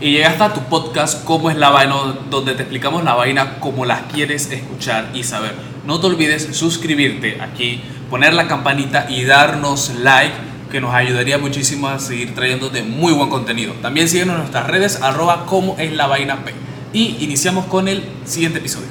y 0.00 0.12
llegaste 0.12 0.44
a 0.44 0.54
tu 0.54 0.60
podcast 0.62 1.24
Cómo 1.24 1.50
es 1.50 1.56
la 1.56 1.70
vaina, 1.70 1.94
donde 2.30 2.54
te 2.54 2.62
explicamos 2.62 3.02
la 3.02 3.14
vaina 3.14 3.58
como 3.58 3.84
la 3.84 4.02
quieres 4.02 4.50
escuchar 4.50 5.10
y 5.12 5.24
saber. 5.24 5.54
No 5.84 6.00
te 6.00 6.06
olvides 6.06 6.56
suscribirte 6.56 7.40
aquí, 7.40 7.80
poner 8.08 8.34
la 8.34 8.46
campanita 8.46 9.06
y 9.08 9.24
darnos 9.24 9.94
like 10.00 10.34
que 10.70 10.80
nos 10.80 10.94
ayudaría 10.94 11.38
muchísimo 11.38 11.88
a 11.88 11.98
seguir 11.98 12.34
trayéndote 12.34 12.82
muy 12.82 13.12
buen 13.12 13.28
contenido. 13.28 13.72
También 13.82 14.08
síguenos 14.08 14.34
en 14.34 14.40
nuestras 14.42 14.66
redes 14.66 15.02
arroba 15.02 15.46
como 15.46 15.76
es 15.78 15.92
la 15.92 16.06
vaina 16.06 16.44
P. 16.44 16.52
Y 16.92 17.16
iniciamos 17.20 17.66
con 17.66 17.88
el 17.88 18.04
siguiente 18.24 18.58
episodio. 18.58 18.88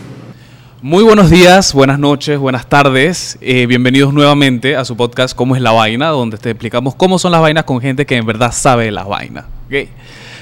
Muy 0.81 1.03
buenos 1.03 1.29
días, 1.29 1.73
buenas 1.73 1.99
noches, 1.99 2.37
buenas 2.37 2.67
tardes. 2.67 3.37
Eh, 3.41 3.65
bienvenidos 3.65 4.13
nuevamente 4.13 4.75
a 4.75 4.85
su 4.85 4.97
podcast 4.97 5.35
Cómo 5.35 5.55
es 5.55 5.61
la 5.61 5.71
vaina, 5.71 6.09
donde 6.09 6.37
te 6.37 6.51
explicamos 6.51 6.95
cómo 6.95 7.17
son 7.17 7.31
las 7.31 7.41
vainas 7.41 7.63
con 7.63 7.79
gente 7.79 8.05
que 8.05 8.15
en 8.15 8.25
verdad 8.25 8.51
sabe 8.51 8.91
las 8.91 9.07
vainas. 9.07 9.45
¿okay? 9.67 9.89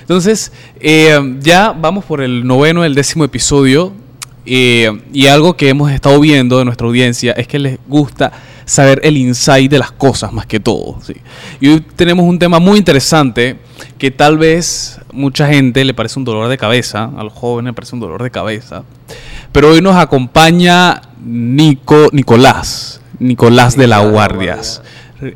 Entonces, 0.05 0.51
eh, 0.79 1.19
ya 1.39 1.71
vamos 1.71 2.05
por 2.05 2.21
el 2.21 2.45
noveno, 2.45 2.83
el 2.85 2.93
décimo 2.93 3.23
episodio. 3.23 3.91
Eh, 4.45 5.01
y 5.11 5.25
algo 5.25 5.57
que 5.57 5.69
hemos 5.69 5.91
estado 5.91 6.19
viendo 6.19 6.59
de 6.59 6.65
nuestra 6.65 6.85
audiencia 6.85 7.31
es 7.31 7.47
que 7.47 7.57
les 7.57 7.79
gusta 7.87 8.31
saber 8.65 9.01
el 9.03 9.17
insight 9.17 9.71
de 9.71 9.79
las 9.79 9.91
cosas 9.91 10.31
más 10.31 10.45
que 10.45 10.59
todo. 10.59 10.99
¿sí? 11.01 11.15
Y 11.59 11.69
hoy 11.69 11.79
tenemos 11.95 12.25
un 12.25 12.37
tema 12.37 12.59
muy 12.59 12.77
interesante 12.77 13.57
que 13.97 14.11
tal 14.11 14.37
vez 14.37 14.99
mucha 15.11 15.47
gente 15.47 15.83
le 15.83 15.95
parece 15.95 16.19
un 16.19 16.25
dolor 16.25 16.49
de 16.49 16.57
cabeza, 16.59 17.11
a 17.17 17.23
los 17.23 17.33
jóvenes 17.33 17.71
le 17.71 17.73
parece 17.73 17.95
un 17.95 18.01
dolor 18.01 18.21
de 18.21 18.29
cabeza, 18.29 18.83
pero 19.51 19.69
hoy 19.69 19.81
nos 19.81 19.95
acompaña 19.95 21.01
Nico, 21.23 22.09
Nicolás, 22.11 23.01
Nicolás 23.17 23.75
de 23.75 23.87
la 23.87 23.99
Guardias, 23.99 24.83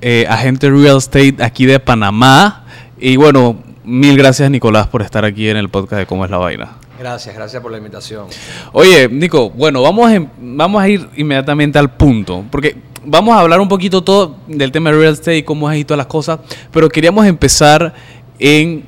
eh, 0.02 0.28
agente 0.30 0.70
real 0.70 0.98
estate 0.98 1.38
aquí 1.40 1.66
de 1.66 1.80
Panamá. 1.80 2.66
Y 3.00 3.16
bueno, 3.16 3.58
mil 3.90 4.16
gracias 4.18 4.52
Nicolás 4.52 4.88
por 4.88 5.02
estar 5.02 5.26
aquí 5.26 5.50
en 5.50 5.58
el 5.58 5.68
podcast 5.68 6.00
de 6.02 6.06
Cómo 6.06 6.24
es 6.24 6.32
la 6.32 6.38
Vaina. 6.38 6.78
Gracias, 7.00 7.34
gracias 7.34 7.62
por 7.62 7.72
la 7.72 7.78
invitación. 7.78 8.28
Oye, 8.72 9.10
Nico, 9.10 9.50
bueno, 9.50 9.82
vamos 9.82 10.12
a, 10.12 10.28
vamos 10.38 10.82
a 10.82 10.88
ir 10.88 11.10
inmediatamente 11.16 11.80
al 11.80 11.92
punto, 11.96 12.46
porque 12.52 12.76
vamos 13.04 13.36
a 13.36 13.40
hablar 13.40 13.60
un 13.60 13.68
poquito 13.68 14.04
todo 14.04 14.36
del 14.48 14.72
tema 14.72 14.92
de 14.92 14.98
real 14.98 15.14
estate 15.14 15.38
y 15.38 15.44
cómo 15.44 15.68
has 15.68 15.76
ido 15.76 15.88
todas 15.88 15.98
las 15.98 16.08
cosas, 16.08 16.40
pero 16.72 16.88
queríamos 16.90 17.26
empezar 17.26 17.94
en 18.38 18.84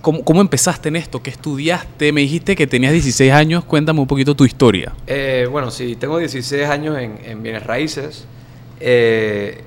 cómo, 0.00 0.40
empezaste 0.40 0.88
en 0.88 0.96
esto, 0.96 1.22
qué 1.22 1.30
estudiaste, 1.30 2.12
me 2.12 2.22
dijiste 2.22 2.56
que 2.56 2.66
tenías 2.66 2.92
16 2.92 3.32
años, 3.32 3.64
cuéntame 3.64 4.00
un 4.00 4.06
poquito 4.06 4.34
tu 4.34 4.44
historia. 4.44 4.92
Eh, 5.06 5.46
bueno, 5.50 5.70
sí, 5.70 5.96
tengo 5.96 6.18
16 6.18 6.66
años 6.68 6.96
en, 6.98 7.42
bienes 7.42 7.64
raíces. 7.64 8.24
Eh, 8.78 9.62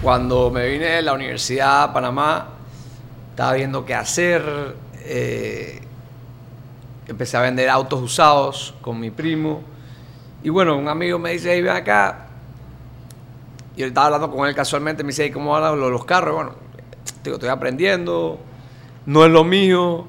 cuando 0.00 0.50
me 0.50 0.68
vine 0.68 0.86
de 0.86 1.02
la 1.02 1.12
Universidad 1.12 1.88
de 1.88 1.94
Panamá, 1.94 2.53
estaba 3.34 3.54
viendo 3.54 3.84
qué 3.84 3.96
hacer. 3.96 4.76
Eh, 5.00 5.80
empecé 7.08 7.36
a 7.36 7.40
vender 7.40 7.68
autos 7.68 8.00
usados 8.00 8.76
con 8.80 9.00
mi 9.00 9.10
primo. 9.10 9.60
Y 10.44 10.50
bueno, 10.50 10.78
un 10.78 10.86
amigo 10.86 11.18
me 11.18 11.32
dice, 11.32 11.52
hey, 11.52 11.60
ven 11.60 11.74
acá, 11.74 12.26
y 13.74 13.80
yo 13.80 13.86
estaba 13.86 14.06
hablando 14.06 14.30
con 14.30 14.46
él 14.46 14.54
casualmente, 14.54 15.02
me 15.02 15.08
dice, 15.08 15.32
¿cómo 15.32 15.50
van 15.50 15.80
los, 15.80 16.04
carros? 16.04 16.34
Bueno, 16.36 16.52
digo, 17.24 17.34
estoy 17.34 17.48
aprendiendo, 17.48 18.38
no 19.06 19.24
es 19.24 19.32
lo 19.32 19.42
mío, 19.42 20.06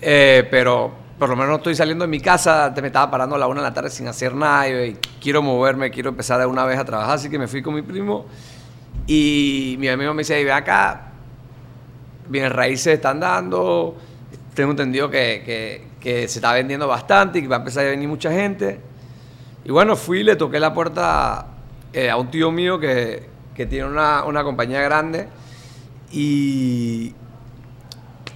eh, 0.00 0.46
pero 0.48 0.92
por 1.18 1.28
lo 1.30 1.34
menos 1.34 1.50
no 1.50 1.56
estoy 1.56 1.74
saliendo 1.74 2.04
de 2.04 2.08
mi 2.08 2.20
casa, 2.20 2.72
me 2.80 2.86
estaba 2.86 3.10
parando 3.10 3.34
a 3.34 3.38
la 3.38 3.48
una 3.48 3.62
de 3.62 3.68
la 3.68 3.74
tarde 3.74 3.90
sin 3.90 4.06
hacer 4.06 4.32
nada 4.32 4.68
y, 4.68 4.96
quiero 5.20 5.42
moverme, 5.42 5.90
quiero 5.90 6.10
empezar 6.10 6.38
de 6.38 6.46
una 6.46 6.64
vez 6.66 6.78
a 6.78 6.84
trabajar, 6.84 7.16
así 7.16 7.28
que 7.28 7.38
me 7.38 7.48
fui 7.48 7.62
con 7.62 7.74
mi 7.74 7.82
primo 7.82 8.26
y 9.08 9.74
mi 9.80 9.88
amigo 9.88 10.14
me 10.14 10.20
dice, 10.20 10.44
ve 10.44 10.52
acá, 10.52 11.13
bien 12.28 12.50
raíces 12.50 12.94
están 12.94 13.20
dando, 13.20 13.96
tengo 14.54 14.70
entendido 14.70 15.10
que, 15.10 15.82
que 16.00 16.28
se 16.28 16.38
está 16.38 16.52
vendiendo 16.52 16.86
bastante 16.86 17.38
y 17.38 17.42
que 17.42 17.48
va 17.48 17.56
a 17.56 17.58
empezar 17.60 17.86
a 17.86 17.90
venir 17.90 18.08
mucha 18.08 18.30
gente. 18.30 18.78
Y 19.64 19.70
bueno, 19.70 19.96
fui, 19.96 20.22
le 20.22 20.36
toqué 20.36 20.60
la 20.60 20.74
puerta 20.74 21.46
eh, 21.94 22.10
a 22.10 22.16
un 22.18 22.30
tío 22.30 22.52
mío 22.52 22.78
que, 22.78 23.30
tiene 23.56 23.84
una, 23.84 24.44
compañía 24.44 24.82
grande 24.82 25.28
y, 26.10 27.14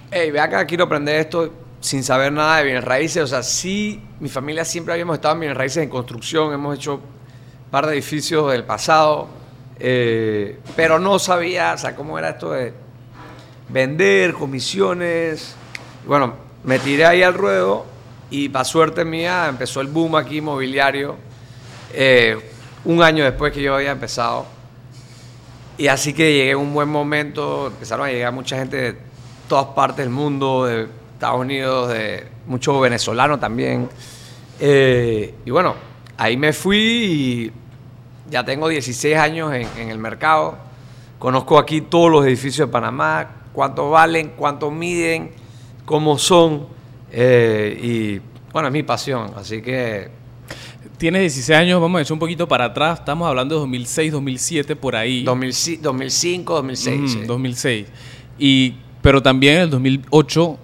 hey, 0.09 0.31
ve 0.31 0.39
acá, 0.39 0.65
quiero 0.65 0.85
aprender 0.85 1.19
esto 1.19 1.53
sin 1.79 2.03
saber 2.03 2.31
nada 2.31 2.57
de 2.57 2.63
bienes 2.63 2.83
raíces. 2.83 3.21
O 3.21 3.27
sea, 3.27 3.43
sí, 3.43 4.01
mi 4.19 4.29
familia 4.29 4.65
siempre 4.65 4.93
habíamos 4.93 5.15
estado 5.15 5.35
en 5.35 5.41
bienes 5.41 5.57
raíces 5.57 5.83
en 5.83 5.89
construcción, 5.89 6.51
hemos 6.51 6.75
hecho 6.75 6.95
un 6.95 7.69
par 7.69 7.85
de 7.85 7.93
edificios 7.93 8.51
del 8.51 8.63
pasado, 8.63 9.27
eh, 9.77 10.57
pero 10.75 10.97
no 10.97 11.19
sabía, 11.19 11.73
o 11.73 11.77
sea, 11.77 11.95
cómo 11.95 12.17
era 12.17 12.29
esto 12.29 12.51
de 12.53 12.73
vender, 13.69 14.33
comisiones. 14.33 15.55
Bueno, 16.05 16.33
me 16.63 16.79
tiré 16.79 17.05
ahí 17.05 17.23
al 17.23 17.33
ruedo 17.33 17.85
y 18.29 18.49
para 18.49 18.65
suerte 18.65 19.05
mía 19.05 19.47
empezó 19.47 19.81
el 19.81 19.87
boom 19.87 20.15
aquí 20.15 20.37
inmobiliario. 20.37 21.15
Eh, 21.93 22.37
un 22.85 23.01
año 23.01 23.23
después 23.23 23.53
que 23.53 23.61
yo 23.61 23.75
había 23.75 23.91
empezado. 23.91 24.45
Y 25.77 25.87
así 25.87 26.13
que 26.13 26.33
llegué 26.33 26.51
en 26.51 26.57
un 26.57 26.73
buen 26.73 26.89
momento, 26.89 27.67
empezaron 27.67 28.07
a 28.07 28.11
llegar 28.11 28.33
mucha 28.33 28.57
gente 28.57 28.77
de 28.77 28.97
todas 29.47 29.67
partes 29.67 29.97
del 30.05 30.09
mundo, 30.09 30.65
de 30.65 30.87
Estados 31.13 31.39
Unidos, 31.39 31.89
de 31.89 32.27
muchos 32.47 32.79
venezolanos 32.81 33.39
también. 33.39 33.89
Eh, 34.59 35.33
y 35.45 35.51
bueno, 35.51 35.75
ahí 36.17 36.35
me 36.35 36.51
fui 36.51 36.77
y 36.77 37.51
ya 38.29 38.43
tengo 38.43 38.67
16 38.67 39.17
años 39.17 39.53
en, 39.53 39.89
el 39.89 39.97
mercado. 39.97 40.57
Conozco 41.17 41.57
aquí 41.57 41.81
todos 41.81 42.11
los 42.11 42.25
edificios 42.25 42.67
de 42.67 42.71
Panamá, 42.71 43.27
cuánto 43.53 43.89
valen, 43.89 44.33
cuánto 44.37 44.71
miden, 44.71 45.31
cómo 45.85 46.17
son. 46.17 46.67
Eh, 47.11 47.79
y 47.81 48.51
bueno, 48.51 48.67
es 48.67 48.73
mi 48.73 48.83
pasión, 48.83 49.31
así 49.35 49.61
que 49.61 50.19
Tienes 50.99 51.21
16 51.21 51.57
años, 51.57 51.79
vamos 51.79 51.99
a 51.99 52.01
echar 52.01 52.11
un 52.11 52.19
poquito 52.19 52.45
para 52.45 52.65
atrás, 52.65 52.99
estamos 52.99 53.25
hablando 53.25 53.55
de 53.55 53.59
2006, 53.61 54.11
2007, 54.11 54.75
por 54.75 54.97
ahí. 54.97 55.23
2005, 55.23 56.53
2006. 56.55 57.25
2006. 57.25 57.87
Y, 58.37 58.75
pero 59.01 59.21
también 59.21 59.55
en 59.55 59.61
el 59.61 59.69
2008, 59.69 60.57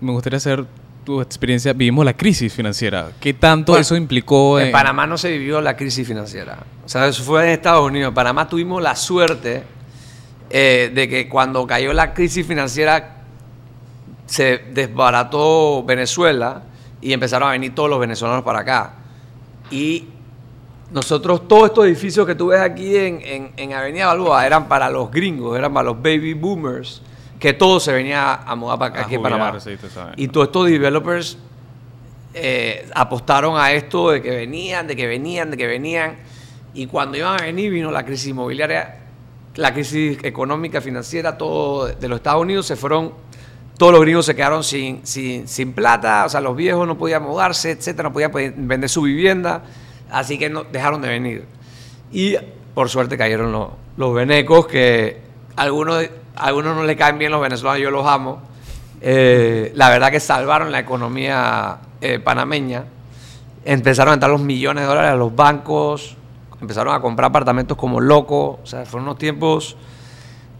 me 0.00 0.12
gustaría 0.12 0.38
saber 0.38 0.66
tu 1.04 1.20
experiencia, 1.20 1.72
vivimos 1.72 2.04
la 2.04 2.16
crisis 2.16 2.52
financiera. 2.52 3.10
¿Qué 3.20 3.34
tanto 3.34 3.76
eso 3.76 3.96
implicó? 3.96 4.60
En... 4.60 4.70
Panamá 4.70 5.08
no 5.08 5.18
se 5.18 5.28
vivió 5.36 5.60
la 5.60 5.76
crisis 5.76 6.06
financiera. 6.06 6.58
O 6.84 6.88
sea, 6.88 7.08
eso 7.08 7.24
fue 7.24 7.46
en 7.46 7.50
Estados 7.50 7.84
Unidos. 7.84 8.10
En 8.10 8.14
Panamá 8.14 8.48
tuvimos 8.48 8.80
la 8.80 8.94
suerte 8.94 9.64
eh, 10.50 10.90
de 10.92 11.08
que 11.08 11.28
cuando 11.28 11.66
cayó 11.66 11.92
la 11.92 12.12
crisis 12.12 12.46
financiera 12.46 13.16
se 14.26 14.58
desbarató 14.72 15.82
Venezuela 15.84 16.62
y 17.00 17.12
empezaron 17.12 17.48
a 17.48 17.52
venir 17.52 17.74
todos 17.74 17.88
los 17.88 17.98
venezolanos 17.98 18.44
para 18.44 18.60
acá. 18.60 18.94
Y 19.70 20.06
nosotros, 20.90 21.46
todos 21.48 21.66
estos 21.66 21.86
edificios 21.86 22.26
que 22.26 22.34
tú 22.34 22.48
ves 22.48 22.60
aquí 22.60 22.96
en, 22.96 23.52
en, 23.56 23.72
Avenida 23.72 24.06
Balboa 24.06 24.44
eran 24.44 24.68
para 24.68 24.90
los 24.90 25.10
gringos, 25.10 25.56
eran 25.56 25.72
para 25.72 25.84
los 25.84 25.96
baby 25.96 26.34
boomers, 26.34 27.02
que 27.38 27.52
todo 27.52 27.80
se 27.80 27.92
venía 27.92 28.34
a 28.34 28.54
mudar 28.54 28.78
para 28.78 28.94
acá, 28.94 29.06
aquí 29.06 29.14
en 29.14 29.22
Panamá. 29.22 29.56
y 30.16 30.28
todos 30.28 30.48
estos 30.48 30.66
developers 30.66 31.38
eh, 32.34 32.88
apostaron 32.94 33.56
a 33.56 33.72
esto 33.72 34.10
de 34.10 34.22
que 34.22 34.30
venían, 34.30 34.86
de 34.86 34.94
que 34.94 35.06
venían, 35.06 35.50
de 35.50 35.56
que 35.56 35.66
venían. 35.66 36.16
Y 36.74 36.86
cuando 36.86 37.16
iban 37.16 37.40
a 37.40 37.44
venir 37.44 37.72
vino 37.72 37.90
la 37.90 38.04
crisis 38.04 38.28
inmobiliaria, 38.28 38.99
la 39.60 39.74
crisis 39.74 40.18
económica, 40.22 40.80
financiera, 40.80 41.36
todo 41.36 41.86
de 41.86 42.08
los 42.08 42.16
Estados 42.16 42.40
Unidos, 42.40 42.64
se 42.64 42.76
fueron, 42.76 43.12
todos 43.76 43.92
los 43.92 44.00
gringos 44.00 44.24
se 44.24 44.34
quedaron 44.34 44.64
sin, 44.64 45.06
sin, 45.06 45.72
plata, 45.74 46.24
o 46.24 46.30
sea, 46.30 46.40
los 46.40 46.56
viejos 46.56 46.86
no 46.86 46.96
podían 46.96 47.22
mudarse, 47.22 47.72
etcétera, 47.72 48.08
no 48.08 48.12
podían 48.12 48.32
vender 48.66 48.88
su 48.88 49.02
vivienda, 49.02 49.62
así 50.10 50.38
que 50.38 50.48
no, 50.48 50.64
dejaron 50.64 51.02
de 51.02 51.08
venir. 51.08 51.44
Y 52.10 52.36
por 52.72 52.88
suerte 52.88 53.18
cayeron 53.18 53.52
los, 53.52 53.68
los 53.98 54.14
venecos, 54.14 54.66
que 54.66 55.18
algunos, 55.56 56.08
algunos 56.36 56.74
no 56.74 56.84
le 56.84 56.96
caen 56.96 57.18
bien 57.18 57.30
los 57.30 57.42
venezolanos, 57.42 57.82
yo 57.82 57.90
los 57.90 58.06
amo. 58.06 58.40
Eh, 59.02 59.72
la 59.74 59.90
verdad 59.90 60.10
que 60.10 60.20
salvaron 60.20 60.72
la 60.72 60.78
economía 60.78 61.80
eh, 62.00 62.18
panameña. 62.18 62.84
Empezaron 63.66 64.12
a 64.12 64.14
entrar 64.14 64.32
los 64.32 64.40
millones 64.40 64.84
de 64.84 64.88
dólares 64.88 65.10
a 65.10 65.16
los 65.16 65.36
bancos, 65.36 66.16
empezaron 66.60 66.94
a 66.94 67.00
comprar 67.00 67.30
apartamentos 67.30 67.76
como 67.76 68.00
locos. 68.00 68.58
O 68.62 68.66
sea, 68.66 68.84
fueron 68.84 69.08
unos 69.08 69.18
tiempos 69.18 69.76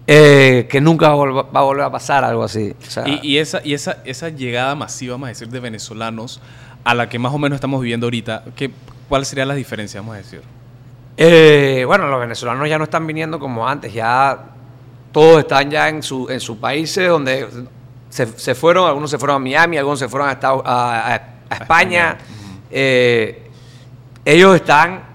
eh, 0.06 0.66
que 0.70 0.80
nunca 0.80 1.08
va 1.10 1.14
a, 1.52 1.62
volver 1.62 1.84
a 1.84 1.90
pasar 1.90 2.24
algo 2.24 2.42
así. 2.42 2.74
y, 3.22 3.38
esa, 3.38 3.60
y 3.64 3.74
esa, 3.74 3.98
esa 4.04 4.28
llegada 4.28 4.74
masiva, 4.74 5.14
vamos 5.14 5.26
a 5.26 5.28
decir, 5.28 5.48
de 5.48 5.60
venezolanos 5.60 6.40
a 6.82 6.94
la 6.94 7.08
que 7.08 7.18
más 7.18 7.32
o 7.32 7.38
menos 7.38 7.56
estamos 7.56 7.80
viviendo 7.80 8.06
ahorita, 8.06 8.44
¿qué, 8.56 8.70
¿cuál 9.08 9.24
sería 9.26 9.44
la 9.44 9.54
diferencia, 9.54 10.00
vamos 10.00 10.14
a 10.14 10.18
decir? 10.18 10.42
Eh, 11.16 11.84
bueno, 11.86 12.08
los 12.08 12.18
venezolanos 12.18 12.68
ya 12.68 12.78
no 12.78 12.84
están 12.84 13.06
viniendo 13.06 13.38
como 13.38 13.68
antes, 13.68 13.92
ya 13.92 14.46
todos 15.12 15.40
están 15.40 15.70
ya 15.70 15.88
en, 15.88 16.02
su, 16.02 16.28
en 16.30 16.40
sus 16.40 16.56
países 16.56 17.08
donde 17.08 17.46
se, 18.08 18.54
fueron, 18.54 18.88
algunos 18.88 19.10
se 19.10 19.18
fueron 19.18 19.36
a 19.36 19.38
Miami, 19.38 19.76
algunos 19.76 19.98
se 19.98 20.08
fueron 20.08 20.28
a, 20.28 20.38
a, 20.40 21.20
España. 21.54 22.16
Eh, 22.70 23.50
ellos 24.24 24.56
están 24.56 25.09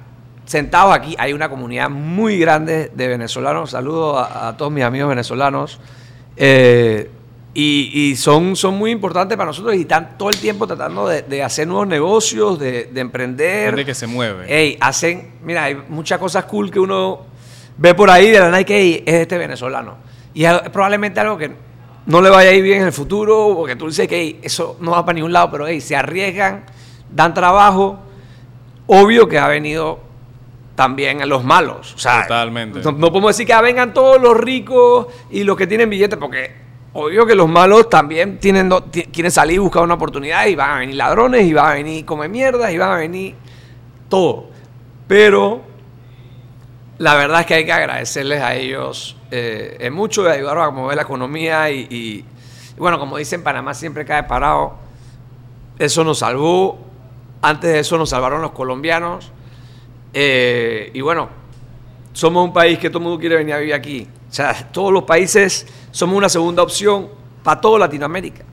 sentados 0.46 0.96
aquí, 0.96 1.16
hay 1.18 1.34
una 1.34 1.50
comunidad 1.50 1.90
muy 1.90 2.38
grande 2.38 2.92
de 2.94 3.08
venezolanos. 3.08 3.72
Saludo 3.72 4.18
a, 4.20 4.56
todos 4.58 4.72
mis 4.72 4.84
amigos 4.84 5.10
venezolanos. 5.10 5.80
Eh, 6.38 7.10
Y, 7.58 7.90
y 7.94 8.16
son, 8.18 8.58
son 8.58 8.78
muy 8.78 8.92
importantes 8.92 9.38
para 9.38 9.48
nosotros 9.48 9.74
y 9.76 9.82
están 9.82 10.18
todo 10.18 10.30
el 10.30 10.36
tiempo 10.38 10.68
tratando 10.68 11.08
de, 11.08 11.22
de 11.22 11.42
hacer 11.42 11.66
nuevos 11.66 11.88
negocios, 11.88 12.60
de, 12.60 12.90
de 12.92 13.00
emprender. 13.00 13.70
Gente 13.70 13.86
que 13.86 13.96
se 13.96 14.08
mueve. 14.08 14.44
Ey, 14.54 14.78
hacen, 14.82 15.36
mira, 15.42 15.64
hay 15.64 15.78
muchas 15.88 16.20
cosas 16.20 16.44
cool 16.44 16.70
que 16.70 16.82
uno 16.82 17.22
ve 17.78 17.94
por 17.94 18.10
ahí 18.10 18.30
de 18.30 18.40
la 18.42 18.52
Nike 18.52 18.86
y 18.86 19.04
es 19.06 19.22
este 19.22 19.38
venezolano. 19.38 19.96
Y 20.34 20.44
es 20.44 20.54
probablemente 20.70 21.22
algo 21.22 21.38
que 21.38 21.50
no 22.08 22.22
le 22.22 22.30
vaya 22.30 22.50
a 22.50 22.54
ir 22.54 22.62
bien 22.62 22.82
en 22.82 22.88
el 22.88 22.92
futuro, 22.92 23.54
porque 23.56 23.78
tú 23.78 23.88
dices 23.88 24.06
que 24.06 24.38
eso 24.44 24.76
no 24.82 24.92
va 24.92 25.06
para 25.06 25.16
ningún 25.16 25.32
lado, 25.32 25.50
pero 25.50 25.66
ey, 25.66 25.80
se 25.80 25.96
arriesgan, 25.96 26.66
dan 27.10 27.34
trabajo. 27.34 28.00
Obvio 28.88 29.30
que 29.30 29.40
ha 29.40 29.48
venido 29.48 30.02
también 30.76 31.22
a 31.22 31.26
los 31.26 31.44
malos. 31.44 31.94
O 31.96 31.98
sea, 31.98 32.24
Totalmente. 32.24 32.82
No, 32.82 32.92
no 32.92 33.10
podemos 33.10 33.30
decir 33.30 33.48
que 33.48 33.54
ah, 33.54 33.62
vengan 33.62 33.94
todos 33.94 34.22
los 34.22 34.36
ricos 34.38 35.08
y 35.32 35.44
los 35.44 35.56
que 35.58 35.68
tienen 35.68 35.90
billetes, 35.90 36.18
porque 36.20 36.52
obvio 36.94 37.26
que 37.26 37.36
los 37.36 37.48
malos 37.50 37.90
también 37.90 38.40
tienen, 38.40 38.70
ti- 38.92 39.04
quieren 39.04 39.32
salir 39.32 39.56
y 39.56 39.60
buscar 39.60 39.84
una 39.84 39.94
oportunidad 39.96 40.46
y 40.48 40.56
van 40.56 40.70
a 40.72 40.80
venir 40.80 40.96
ladrones 40.96 41.44
y 41.46 41.54
van 41.54 41.66
a 41.66 41.74
venir 41.76 42.06
come 42.06 42.28
mierdas 42.28 42.72
y 42.72 42.78
van 42.78 42.92
a 42.92 42.96
venir 42.98 43.36
todo. 44.10 44.48
Pero 45.08 45.62
la 46.98 47.16
verdad 47.16 47.42
es 47.42 47.46
que 47.46 47.54
hay 47.56 47.66
que 47.66 47.74
agradecerles 47.74 48.42
a 48.42 48.56
ellos 48.56 49.18
eh, 49.32 49.90
mucho 49.92 50.24
de 50.24 50.32
ayudar 50.32 50.58
a 50.60 50.70
mover 50.72 50.96
la 50.96 51.02
economía 51.04 51.70
y, 51.72 51.88
y- 51.90 52.26
y 52.76 52.80
bueno, 52.80 53.00
como 53.00 53.16
dicen, 53.18 53.42
Panamá 53.44 53.74
siempre 53.74 54.04
cae 54.06 54.24
parado. 54.24 54.76
Eso 55.80 56.04
nos 56.04 56.20
salvó. 56.20 56.78
Antes 57.42 57.72
de 57.72 57.80
eso 57.80 57.98
nos 57.98 58.10
salvaron 58.10 58.42
los 58.42 58.52
colombianos. 58.52 59.32
Eh, 60.18 60.92
y 60.94 61.02
bueno, 61.02 61.28
somos 62.14 62.46
un 62.46 62.54
país 62.54 62.80
que 62.80 62.90
todo 62.90 63.00
el 63.00 63.04
mundo 63.04 63.20
quiere 63.20 63.36
venir 63.36 63.54
a 63.54 63.58
vivir 63.58 63.74
aquí. 63.74 64.08
O 64.30 64.34
sea, 64.34 64.54
todos 64.72 64.92
los 64.94 65.04
países 65.04 65.68
somos 65.92 66.16
una 66.18 66.30
segunda 66.30 66.64
opción 66.64 67.10
para 67.44 67.60
toda 67.60 67.80
Latinoamérica. 67.80 68.44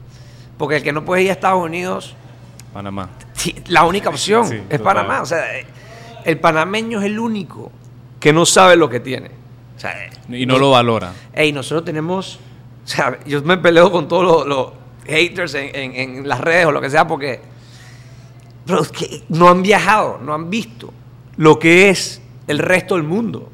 Porque 0.59 0.77
el 0.77 0.83
que 0.83 0.93
no 0.93 1.05
puede 1.05 1.23
ir 1.23 1.31
a 1.31 1.35
Estados 1.35 1.65
Unidos, 1.65 2.17
Panamá. 2.73 3.09
la 3.69 3.85
única 3.85 4.09
opción 4.09 4.47
Sí, 4.47 4.57
es 4.57 4.79
total. 4.79 4.83
Panamá. 4.83 5.23
O 5.23 5.27
sea, 5.27 5.45
el 6.25 6.39
panameño 6.41 6.99
es 6.99 7.07
el 7.07 7.19
único 7.19 7.71
que 8.19 8.33
no 8.33 8.45
sabe 8.45 8.75
lo 8.77 8.89
que 8.91 8.99
tiene. 9.01 9.31
O 9.77 9.81
sea, 9.81 10.11
Y 10.29 10.47
no 10.47 10.59
lo 10.59 10.71
valora. 10.73 11.13
Ey, 11.33 11.53
nosotros 11.53 11.85
tenemos. 11.85 12.39
O 12.85 12.89
sea, 12.89 13.19
yo 13.25 13.41
me 13.43 13.57
peleo 13.59 13.91
con 13.93 14.09
todos 14.09 14.25
los, 14.25 14.47
los 14.47 14.73
haters 15.07 15.55
en, 15.55 15.75
en- 15.75 15.95
en 16.19 16.29
las 16.29 16.41
redes 16.41 16.67
o 16.67 16.73
lo 16.73 16.81
que 16.81 16.91
sea 16.91 17.07
porque. 17.07 17.41
Pero 18.67 18.83
es 18.83 18.91
que 18.91 19.23
no 19.29 19.49
han 19.49 19.63
viajado, 19.63 20.19
no 20.23 20.35
han 20.35 20.49
visto 20.51 20.93
lo 21.37 21.59
que 21.59 21.89
es 21.91 22.21
el 22.47 22.59
resto 22.59 22.95
del 22.95 23.05
mundo. 23.05 23.51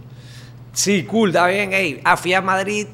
Sí, 0.72 1.04
cool, 1.04 1.30
está 1.30 1.46
bien, 1.46 1.72
ey, 1.72 2.00
ah, 2.04 2.16
fui 2.16 2.34
a 2.34 2.40
Madrid. 2.40 2.86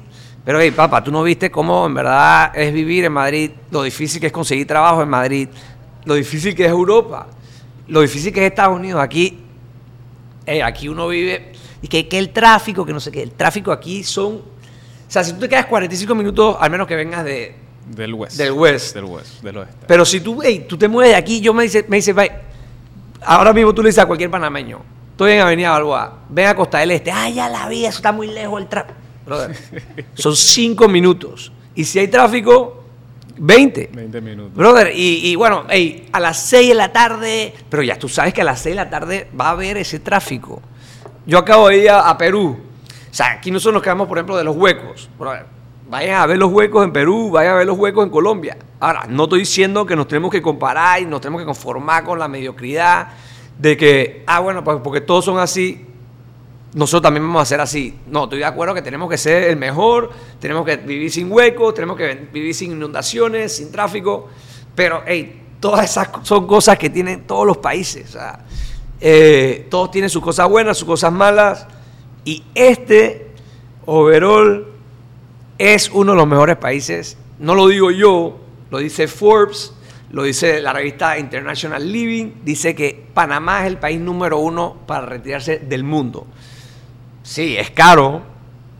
Pero, 0.43 0.59
hey, 0.59 0.71
papá, 0.71 1.03
tú 1.03 1.11
no 1.11 1.23
viste 1.23 1.49
cómo 1.49 1.85
en 1.87 1.93
verdad 1.95 2.51
es 2.55 2.71
vivir 2.71 3.05
en 3.05 3.13
Madrid, 3.13 3.51
lo 3.71 3.83
difícil 3.83 4.21
que 4.21 4.27
es 4.27 4.33
conseguir 4.33 4.67
trabajo 4.67 5.01
en 5.01 5.09
Madrid, 5.09 5.49
lo 6.05 6.13
difícil 6.13 6.53
que 6.55 6.65
es 6.65 6.69
Europa, 6.71 7.27
lo 7.87 8.01
difícil 8.01 8.31
que 8.31 8.45
es 8.45 8.51
Estados 8.51 8.77
Unidos. 8.77 9.01
Aquí 9.01 9.39
Ey, 10.45 10.61
aquí 10.61 10.87
uno 10.87 11.07
vive 11.07 11.53
y 11.81 11.87
que, 11.87 12.07
que 12.07 12.19
el 12.19 12.29
tráfico, 12.29 12.85
que 12.85 12.93
no 12.93 12.99
sé 12.99 13.11
qué, 13.11 13.23
el 13.23 13.31
tráfico 13.31 13.71
aquí 13.71 14.03
son... 14.03 14.35
O 14.35 14.41
sea, 15.07 15.23
si 15.23 15.33
tú 15.33 15.39
te 15.39 15.49
quedas 15.49 15.65
45 15.65 16.13
minutos, 16.15 16.57
al 16.59 16.69
menos 16.69 16.87
que 16.87 16.95
vengas 16.95 17.23
de... 17.23 17.55
Del 17.87 18.13
West. 18.13 18.37
Del 18.37 18.51
West. 18.51 18.95
Del 18.95 19.05
West, 19.05 19.43
del 19.43 19.57
oeste. 19.57 19.85
Pero 19.87 20.05
si 20.05 20.19
tú, 20.19 20.41
ey, 20.41 20.65
tú 20.67 20.77
te 20.77 20.87
mueves 20.87 21.13
de 21.13 21.17
aquí, 21.17 21.39
yo 21.41 21.53
me 21.53 21.63
dice, 21.63 21.85
me 21.87 21.97
dice, 21.97 22.13
"Vai", 22.13 22.31
ahora 23.25 23.53
mismo 23.53 23.73
tú 23.73 23.81
le 23.81 23.89
dices 23.89 24.03
a 24.03 24.05
cualquier 24.05 24.29
panameño, 24.29 24.79
estoy 25.11 25.33
en 25.33 25.41
Avenida 25.41 25.71
Balboa, 25.71 26.19
ven 26.29 26.47
a 26.47 26.55
Costa 26.55 26.79
del 26.79 26.91
Este, 26.91 27.11
ah, 27.11 27.29
ya 27.29 27.49
la 27.49 27.67
vi, 27.67 27.85
eso 27.85 27.97
está 27.97 28.11
muy 28.11 28.27
lejos 28.27 28.61
el 28.61 28.67
tráfico. 28.67 28.99
Brother, 29.25 29.55
son 30.13 30.35
5 30.35 30.87
minutos. 30.87 31.51
Y 31.73 31.83
si 31.83 31.99
hay 31.99 32.07
tráfico, 32.07 32.83
20. 33.37 33.89
20 33.93 34.21
minutos. 34.21 34.53
Brother, 34.53 34.91
y, 34.95 35.31
y 35.31 35.35
bueno, 35.35 35.65
ey, 35.69 36.07
a 36.11 36.19
las 36.19 36.39
6 36.41 36.69
de 36.69 36.75
la 36.75 36.91
tarde, 36.91 37.53
pero 37.69 37.83
ya 37.83 37.97
tú 37.97 38.07
sabes 38.07 38.33
que 38.33 38.41
a 38.41 38.45
las 38.45 38.61
6 38.61 38.75
de 38.75 38.83
la 38.83 38.89
tarde 38.89 39.27
va 39.39 39.47
a 39.47 39.51
haber 39.51 39.77
ese 39.77 39.99
tráfico. 39.99 40.61
Yo 41.25 41.39
acabo 41.39 41.69
de 41.69 41.77
ir 41.79 41.89
a, 41.89 42.09
a 42.09 42.17
Perú. 42.17 42.57
O 43.11 43.13
sea, 43.13 43.31
aquí 43.31 43.49
nosotros 43.49 43.75
nos 43.75 43.83
quedamos, 43.83 44.07
por 44.07 44.17
ejemplo, 44.17 44.37
de 44.37 44.43
los 44.43 44.55
huecos. 44.55 45.09
Brother, 45.17 45.45
vayan 45.89 46.21
a 46.21 46.25
ver 46.25 46.37
los 46.37 46.51
huecos 46.51 46.83
en 46.83 46.93
Perú, 46.93 47.31
vayan 47.31 47.53
a 47.53 47.57
ver 47.57 47.67
los 47.67 47.77
huecos 47.77 48.03
en 48.03 48.09
Colombia. 48.09 48.57
Ahora, 48.85 49.07
no 49.09 49.23
estoy 49.23 49.39
diciendo 49.39 49.83
que 49.83 49.95
nos 49.95 50.07
tenemos 50.07 50.29
que 50.29 50.43
comparar 50.43 51.01
y 51.01 51.07
nos 51.07 51.19
tenemos 51.19 51.41
que 51.41 51.45
conformar 51.47 52.03
con 52.03 52.19
la 52.19 52.27
mediocridad 52.27 53.07
de 53.57 53.75
que, 53.75 54.23
ah, 54.27 54.41
bueno, 54.41 54.63
pues 54.63 54.77
porque 54.83 55.01
todos 55.01 55.25
son 55.25 55.39
así, 55.39 55.87
nosotros 56.75 57.01
también 57.01 57.25
vamos 57.25 57.41
a 57.41 57.45
ser 57.45 57.59
así. 57.61 57.95
No, 58.05 58.25
estoy 58.25 58.37
de 58.37 58.45
acuerdo 58.45 58.75
que 58.75 58.83
tenemos 58.83 59.09
que 59.09 59.17
ser 59.17 59.45
el 59.45 59.57
mejor, 59.57 60.11
tenemos 60.39 60.67
que 60.67 60.77
vivir 60.77 61.11
sin 61.11 61.31
huecos, 61.31 61.73
tenemos 61.73 61.97
que 61.97 62.27
vivir 62.31 62.53
sin 62.53 62.73
inundaciones, 62.73 63.55
sin 63.55 63.71
tráfico, 63.71 64.29
pero 64.75 65.01
hey, 65.07 65.41
todas 65.59 65.89
esas 65.89 66.09
son 66.21 66.45
cosas 66.45 66.77
que 66.77 66.91
tienen 66.91 67.25
todos 67.25 67.47
los 67.47 67.57
países. 67.57 68.15
eh, 69.01 69.65
todos 69.71 69.89
tienen 69.89 70.11
sus 70.11 70.21
cosas 70.21 70.47
buenas, 70.47 70.77
sus 70.77 70.87
cosas 70.87 71.11
malas, 71.11 71.65
y 72.23 72.43
este 72.53 73.31
overall 73.87 74.67
es 75.57 75.89
uno 75.89 76.11
de 76.11 76.17
los 76.19 76.27
mejores 76.27 76.57
países. 76.57 77.17
No 77.39 77.55
lo 77.55 77.67
digo 77.67 77.89
yo, 77.89 78.44
lo 78.71 78.77
dice 78.79 79.07
Forbes, 79.07 79.73
lo 80.11 80.23
dice 80.23 80.61
la 80.61 80.71
revista 80.73 81.17
International 81.17 81.91
Living, 81.91 82.31
dice 82.43 82.73
que 82.75 83.05
Panamá 83.13 83.61
es 83.61 83.67
el 83.67 83.77
país 83.77 83.99
número 83.99 84.37
uno 84.39 84.75
para 84.85 85.05
retirarse 85.05 85.59
del 85.59 85.83
mundo. 85.83 86.25
Sí, 87.23 87.57
es 87.57 87.71
caro, 87.71 88.21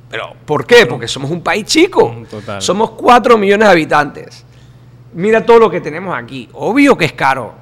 pero 0.09 0.33
¿por 0.45 0.65
qué? 0.65 0.85
Porque 0.85 1.07
somos 1.07 1.31
un 1.31 1.41
país 1.41 1.65
chico. 1.65 2.09
Mm, 2.09 2.25
total. 2.25 2.61
Somos 2.61 2.91
4 2.91 3.37
millones 3.37 3.67
de 3.67 3.71
habitantes. 3.71 4.45
Mira 5.13 5.45
todo 5.45 5.59
lo 5.59 5.69
que 5.69 5.81
tenemos 5.81 6.15
aquí. 6.17 6.47
Obvio 6.53 6.97
que 6.97 7.05
es 7.05 7.13
caro. 7.13 7.53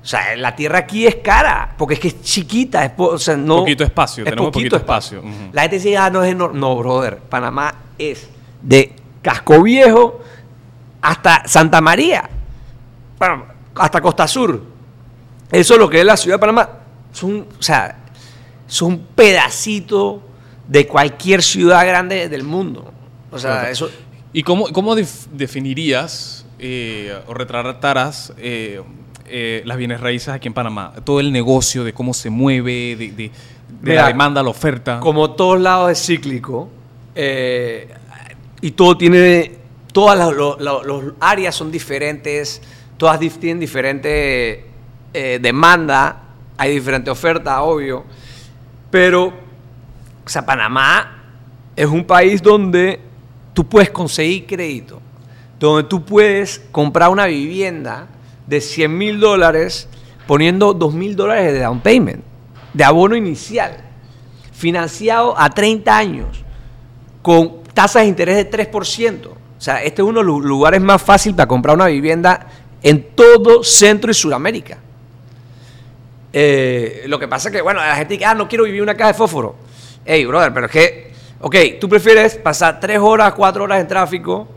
O 0.00 0.06
sea, 0.06 0.36
la 0.36 0.54
tierra 0.54 0.78
aquí 0.78 1.06
es 1.06 1.16
cara, 1.16 1.74
porque 1.76 1.94
es 1.94 2.00
que 2.00 2.08
es 2.08 2.22
chiquita. 2.22 2.84
Es 2.84 2.92
po- 2.92 3.08
o 3.08 3.18
sea, 3.18 3.36
no, 3.36 3.58
Poquito 3.58 3.82
espacio, 3.84 4.22
es 4.24 4.30
tenemos 4.30 4.52
poquito 4.52 4.76
espacio. 4.76 5.22
La 5.52 5.62
gente 5.62 5.76
dice, 5.76 5.96
ah, 5.96 6.08
no 6.08 6.22
es 6.22 6.30
enorme. 6.32 6.58
No, 6.58 6.76
brother. 6.76 7.18
Panamá 7.18 7.74
es 7.98 8.28
de 8.62 8.94
Casco 9.22 9.62
Viejo 9.62 10.20
hasta 11.02 11.46
Santa 11.46 11.80
María. 11.80 12.28
Hasta 13.74 14.00
Costa 14.00 14.26
Sur. 14.28 14.62
Eso 15.50 15.74
es 15.74 15.80
lo 15.80 15.88
que 15.88 16.00
es 16.00 16.04
la 16.06 16.16
ciudad 16.16 16.36
de 16.36 16.40
Panamá. 16.40 16.68
Es 17.12 17.22
un, 17.22 17.46
o 17.58 17.62
sea, 17.62 17.98
es 18.68 18.82
un 18.82 18.98
pedacito 19.14 20.22
de 20.66 20.86
cualquier 20.86 21.42
ciudad 21.42 21.86
grande 21.86 22.28
del 22.28 22.44
mundo. 22.44 22.92
O 23.30 23.38
sea, 23.38 23.70
eso. 23.70 23.90
¿Y 24.32 24.42
cómo, 24.42 24.66
cómo 24.72 24.94
def- 24.94 25.26
definirías 25.32 26.44
eh, 26.58 27.18
o 27.26 27.34
retratarás 27.34 28.32
eh, 28.36 28.82
eh, 29.26 29.62
las 29.64 29.76
bienes 29.78 30.00
raíces 30.00 30.28
aquí 30.28 30.48
en 30.48 30.54
Panamá? 30.54 30.92
Todo 31.04 31.20
el 31.20 31.32
negocio, 31.32 31.82
de 31.84 31.92
cómo 31.94 32.12
se 32.12 32.28
mueve, 32.30 32.94
de, 32.96 33.10
de- 33.12 33.12
de 33.12 33.30
Mira, 33.82 34.02
la 34.02 34.08
demanda, 34.08 34.42
la 34.42 34.50
oferta. 34.50 35.00
Como 35.00 35.30
todos 35.30 35.60
lados 35.60 35.90
es 35.92 36.04
cíclico 36.04 36.68
y 38.60 38.70
todo 38.72 38.96
tiene, 38.96 39.52
todas 39.98 40.16
las 40.16 40.32
lo- 40.32 40.56
lo- 40.60 40.84
los 40.84 41.04
áreas 41.18 41.56
son 41.56 41.72
diferentes, 41.72 42.62
todas 42.96 43.18
tienen 43.18 43.58
diferente 43.58 44.64
eh, 45.12 45.40
demanda, 45.42 46.22
hay 46.56 46.72
diferente 46.72 47.10
oferta, 47.10 47.60
obvio, 47.62 48.04
pero, 48.92 49.24
o 50.24 50.28
sea, 50.28 50.46
Panamá 50.46 51.24
es 51.74 51.86
un 51.86 52.04
país 52.04 52.40
donde 52.40 53.00
tú 53.52 53.68
puedes 53.68 53.90
conseguir 53.90 54.46
crédito, 54.46 55.00
donde 55.58 55.82
tú 55.88 56.04
puedes 56.04 56.60
comprar 56.70 57.10
una 57.10 57.26
vivienda 57.26 58.06
de 58.46 58.60
100 58.60 58.96
mil 58.96 59.18
dólares 59.18 59.88
poniendo 60.28 60.74
2 60.74 60.94
mil 60.94 61.16
dólares 61.16 61.52
de 61.54 61.58
down 61.58 61.80
payment, 61.80 62.22
de 62.72 62.84
abono 62.84 63.16
inicial 63.16 63.78
financiado 64.52 65.34
a 65.36 65.50
30 65.50 65.96
años 65.96 66.44
con 67.20 67.64
tasas 67.74 68.02
de 68.02 68.08
interés 68.10 68.36
de 68.36 68.44
3%. 68.48 69.37
O 69.58 69.60
sea, 69.60 69.82
este 69.82 70.02
es 70.02 70.08
uno 70.08 70.20
de 70.20 70.26
los 70.26 70.40
lugares 70.42 70.80
más 70.80 71.02
fáciles 71.02 71.36
para 71.36 71.48
comprar 71.48 71.74
una 71.76 71.86
vivienda 71.86 72.46
en 72.82 73.08
todo 73.14 73.64
Centro 73.64 74.10
y 74.10 74.14
Sudamérica. 74.14 74.78
Eh, 76.32 77.04
lo 77.06 77.18
que 77.18 77.26
pasa 77.28 77.48
es 77.48 77.54
que, 77.54 77.62
bueno, 77.62 77.80
la 77.80 77.96
gente 77.96 78.14
dice, 78.14 78.24
ah, 78.26 78.34
no 78.34 78.48
quiero 78.48 78.64
vivir 78.64 78.78
en 78.78 78.82
una 78.84 78.94
caja 78.94 79.12
de 79.12 79.18
fósforo. 79.18 79.56
Hey, 80.04 80.24
brother, 80.26 80.52
pero 80.52 80.66
es 80.66 80.72
que, 80.72 81.12
ok, 81.40 81.56
tú 81.80 81.88
prefieres 81.88 82.36
pasar 82.36 82.78
3 82.80 82.98
horas, 82.98 83.32
4 83.34 83.64
horas 83.64 83.80
en 83.80 83.88
tráfico 83.88 84.48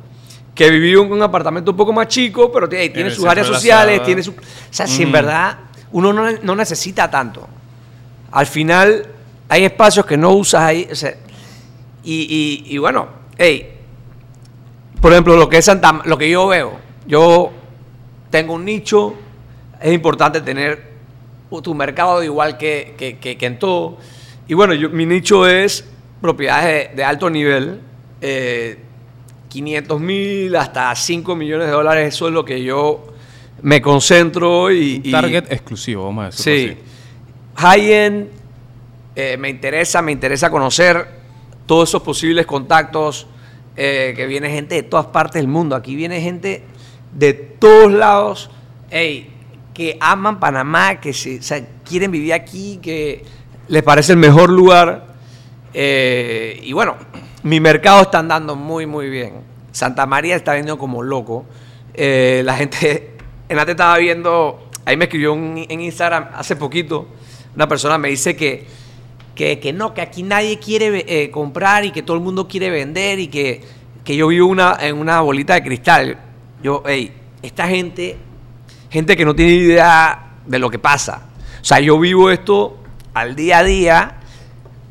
que 0.53 0.69
vivir 0.69 0.97
en 0.97 1.11
un 1.11 1.21
apartamento 1.21 1.71
un 1.71 1.77
poco 1.77 1.93
más 1.93 2.07
chico, 2.07 2.51
pero 2.51 2.67
hey, 2.71 2.89
tiene 2.93 3.09
sus 3.09 3.25
áreas 3.25 3.47
sociales, 3.47 4.03
tiene 4.03 4.21
su... 4.21 4.31
O 4.31 4.35
sea, 4.69 4.85
si 4.85 5.03
en 5.03 5.09
Mm. 5.09 5.13
verdad 5.13 5.57
uno 5.93 6.11
no, 6.13 6.29
no 6.43 6.55
necesita 6.55 7.09
tanto. 7.09 7.47
Al 8.31 8.45
final 8.45 9.05
hay 9.49 9.63
espacios 9.65 10.05
que 10.05 10.17
no 10.17 10.31
usas 10.33 10.61
ahí. 10.61 10.87
o 10.91 10.95
sea, 10.95 11.15
y, 12.03 12.65
y- 12.69 12.75
y 12.75 12.77
bueno, 12.79 13.07
hey, 13.37 13.77
por 15.01 15.11
ejemplo, 15.11 15.35
lo 15.35 15.49
que 15.49 15.57
es 15.57 15.65
Santa, 15.65 16.01
lo 16.05 16.17
que 16.17 16.29
yo 16.29 16.47
veo, 16.47 16.73
yo 17.07 17.51
tengo 18.29 18.53
un 18.53 18.63
nicho, 18.65 19.15
es 19.81 19.91
importante 19.93 20.41
tener 20.41 20.91
tu 21.63 21.73
mercado 21.75 22.23
igual 22.23 22.57
que, 22.57 22.93
que- 22.97 23.17
que- 23.17 23.37
que 23.37 23.45
en 23.45 23.59
todo. 23.59 23.97
Y 24.47 24.53
bueno, 24.53 24.73
yo- 24.73 24.89
mi 24.89 25.05
nicho 25.05 25.45
es 25.47 25.85
propiedades 26.21 26.89
de, 26.91 26.95
de 26.95 27.03
alto 27.03 27.29
nivel. 27.29 27.81
eh, 28.21 28.77
500 29.49 29.99
mil 29.99 30.55
hasta 30.55 30.95
5 30.95 31.35
millones 31.35 31.65
de 31.67 31.73
dólares, 31.73 32.13
eso 32.15 32.27
es 32.27 32.33
lo 32.33 32.45
que 32.45 32.63
yo 32.63 33.05
me 33.63 33.81
concentro 33.81 34.71
y... 34.71 34.99
Target 35.11 35.51
exclusivo, 35.51 36.05
vamos 36.05 36.23
a 36.23 36.25
decirlo 36.27 36.73
Sí. 36.73 36.77
High-end, 37.57 38.27
eh, 39.15 39.35
me 39.37 39.49
interesa, 39.49 40.01
me 40.01 40.11
interesa 40.13 40.49
conocer 40.49 41.05
todos 41.65 41.89
esos 41.89 42.01
posibles 42.01 42.45
contactos, 42.45 43.27
eh, 43.75 44.13
que 44.15 44.25
viene 44.25 44.49
gente 44.49 44.75
de 44.75 44.83
todas 44.83 45.07
partes 45.07 45.41
del 45.41 45.47
mundo. 45.47 45.75
Aquí 45.75 45.95
viene 45.95 46.21
gente 46.21 46.63
de 47.13 47.33
todos 47.33 47.91
lados, 47.91 48.49
que 48.89 49.97
aman 49.99 50.39
Panamá, 50.39 50.99
que 50.99 51.13
se, 51.13 51.39
quieren 51.85 52.11
vivir 52.11 52.33
aquí, 52.33 52.79
que 52.81 53.23
les 53.67 53.83
parece 53.83 54.13
el 54.13 54.17
mejor 54.17 54.49
lugar. 54.49 55.07
Eh, 55.73 56.59
y 56.63 56.73
bueno, 56.73 56.97
mi 57.43 57.59
mercado 57.59 58.01
está 58.01 58.19
andando 58.19 58.55
muy, 58.55 58.85
muy 58.85 59.09
bien. 59.09 59.35
Santa 59.71 60.05
María 60.05 60.35
está 60.35 60.53
vendiendo 60.53 60.77
como 60.77 61.01
loco. 61.01 61.45
Eh, 61.93 62.41
la 62.45 62.55
gente, 62.55 63.11
en 63.49 63.59
antes 63.59 63.73
estaba 63.73 63.97
viendo, 63.97 64.69
ahí 64.85 64.97
me 64.97 65.05
escribió 65.05 65.33
en 65.33 65.81
Instagram 65.81 66.29
hace 66.33 66.55
poquito, 66.55 67.07
una 67.55 67.67
persona 67.67 67.97
me 67.97 68.09
dice 68.09 68.35
que, 68.35 68.65
que, 69.35 69.59
que 69.59 69.73
no, 69.73 69.93
que 69.93 70.01
aquí 70.01 70.23
nadie 70.23 70.59
quiere 70.59 71.05
eh, 71.07 71.31
comprar 71.31 71.85
y 71.85 71.91
que 71.91 72.03
todo 72.03 72.17
el 72.17 72.23
mundo 72.23 72.47
quiere 72.47 72.69
vender 72.69 73.19
y 73.19 73.27
que, 73.27 73.61
que 74.03 74.15
yo 74.15 74.27
vivo 74.27 74.47
una, 74.47 74.77
en 74.79 74.97
una 74.97 75.21
bolita 75.21 75.53
de 75.53 75.63
cristal. 75.63 76.19
Yo, 76.61 76.83
hey, 76.85 77.13
esta 77.41 77.67
gente, 77.67 78.17
gente 78.89 79.15
que 79.15 79.25
no 79.25 79.35
tiene 79.35 79.53
idea 79.53 80.37
de 80.45 80.59
lo 80.59 80.69
que 80.69 80.79
pasa. 80.79 81.29
O 81.61 81.65
sea, 81.65 81.79
yo 81.79 81.99
vivo 81.99 82.29
esto 82.29 82.77
al 83.13 83.35
día 83.35 83.59
a 83.59 83.63
día. 83.63 84.17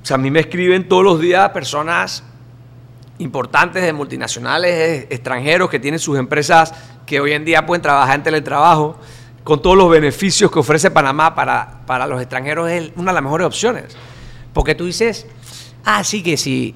O 0.02 0.06
sea, 0.06 0.14
a 0.14 0.18
mí 0.18 0.30
me 0.30 0.40
escriben 0.40 0.88
todos 0.88 1.04
los 1.04 1.20
días 1.20 1.50
personas 1.50 2.24
importantes 3.18 3.82
de 3.82 3.92
multinacionales 3.92 5.06
extranjeros 5.10 5.68
que 5.68 5.78
tienen 5.78 6.00
sus 6.00 6.18
empresas 6.18 6.72
que 7.04 7.20
hoy 7.20 7.32
en 7.32 7.44
día 7.44 7.66
pueden 7.66 7.82
trabajar 7.82 8.14
en 8.14 8.22
teletrabajo 8.22 8.98
con 9.44 9.60
todos 9.60 9.76
los 9.76 9.90
beneficios 9.90 10.50
que 10.50 10.58
ofrece 10.58 10.90
Panamá 10.90 11.34
para, 11.34 11.80
para 11.86 12.06
los 12.06 12.20
extranjeros 12.20 12.70
es 12.70 12.92
una 12.96 13.10
de 13.10 13.14
las 13.14 13.22
mejores 13.22 13.46
opciones. 13.46 13.96
Porque 14.52 14.74
tú 14.74 14.86
dices, 14.86 15.26
ah, 15.84 16.02
sí 16.04 16.22
que 16.22 16.36
si 16.36 16.74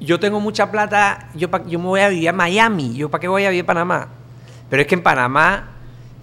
yo 0.00 0.18
tengo 0.20 0.40
mucha 0.40 0.70
plata, 0.70 1.28
yo, 1.34 1.50
pa- 1.50 1.64
yo 1.66 1.78
me 1.78 1.86
voy 1.86 2.00
a 2.00 2.08
vivir 2.08 2.28
a 2.28 2.32
Miami, 2.32 2.94
yo 2.94 3.08
para 3.10 3.20
qué 3.20 3.28
voy 3.28 3.44
a 3.44 3.50
vivir 3.50 3.64
a 3.64 3.66
Panamá. 3.66 4.08
Pero 4.68 4.82
es 4.82 4.88
que 4.88 4.94
en 4.96 5.02
Panamá, 5.02 5.70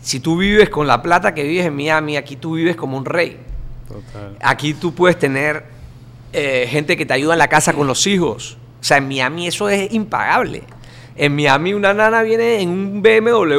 si 0.01 0.19
tú 0.19 0.37
vives 0.37 0.69
con 0.69 0.85
la 0.87 1.01
plata 1.01 1.33
que 1.33 1.43
vives 1.43 1.65
en 1.65 1.75
Miami, 1.75 2.17
aquí 2.17 2.35
tú 2.35 2.55
vives 2.55 2.75
como 2.75 2.97
un 2.97 3.05
rey. 3.05 3.39
Total. 3.87 4.37
Aquí 4.41 4.73
tú 4.73 4.93
puedes 4.93 5.17
tener 5.17 5.63
eh, 6.33 6.67
gente 6.69 6.97
que 6.97 7.05
te 7.05 7.13
ayuda 7.13 7.33
en 7.33 7.39
la 7.39 7.47
casa 7.47 7.73
con 7.73 7.87
los 7.87 8.05
hijos. 8.07 8.57
O 8.81 8.83
sea, 8.83 8.97
en 8.97 9.07
Miami 9.07 9.47
eso 9.47 9.69
es 9.69 9.93
impagable. 9.93 10.63
En 11.15 11.35
Miami 11.35 11.73
una 11.73 11.93
nana 11.93 12.21
viene 12.23 12.59
en 12.61 12.69
un 12.69 13.01
BMW. 13.01 13.55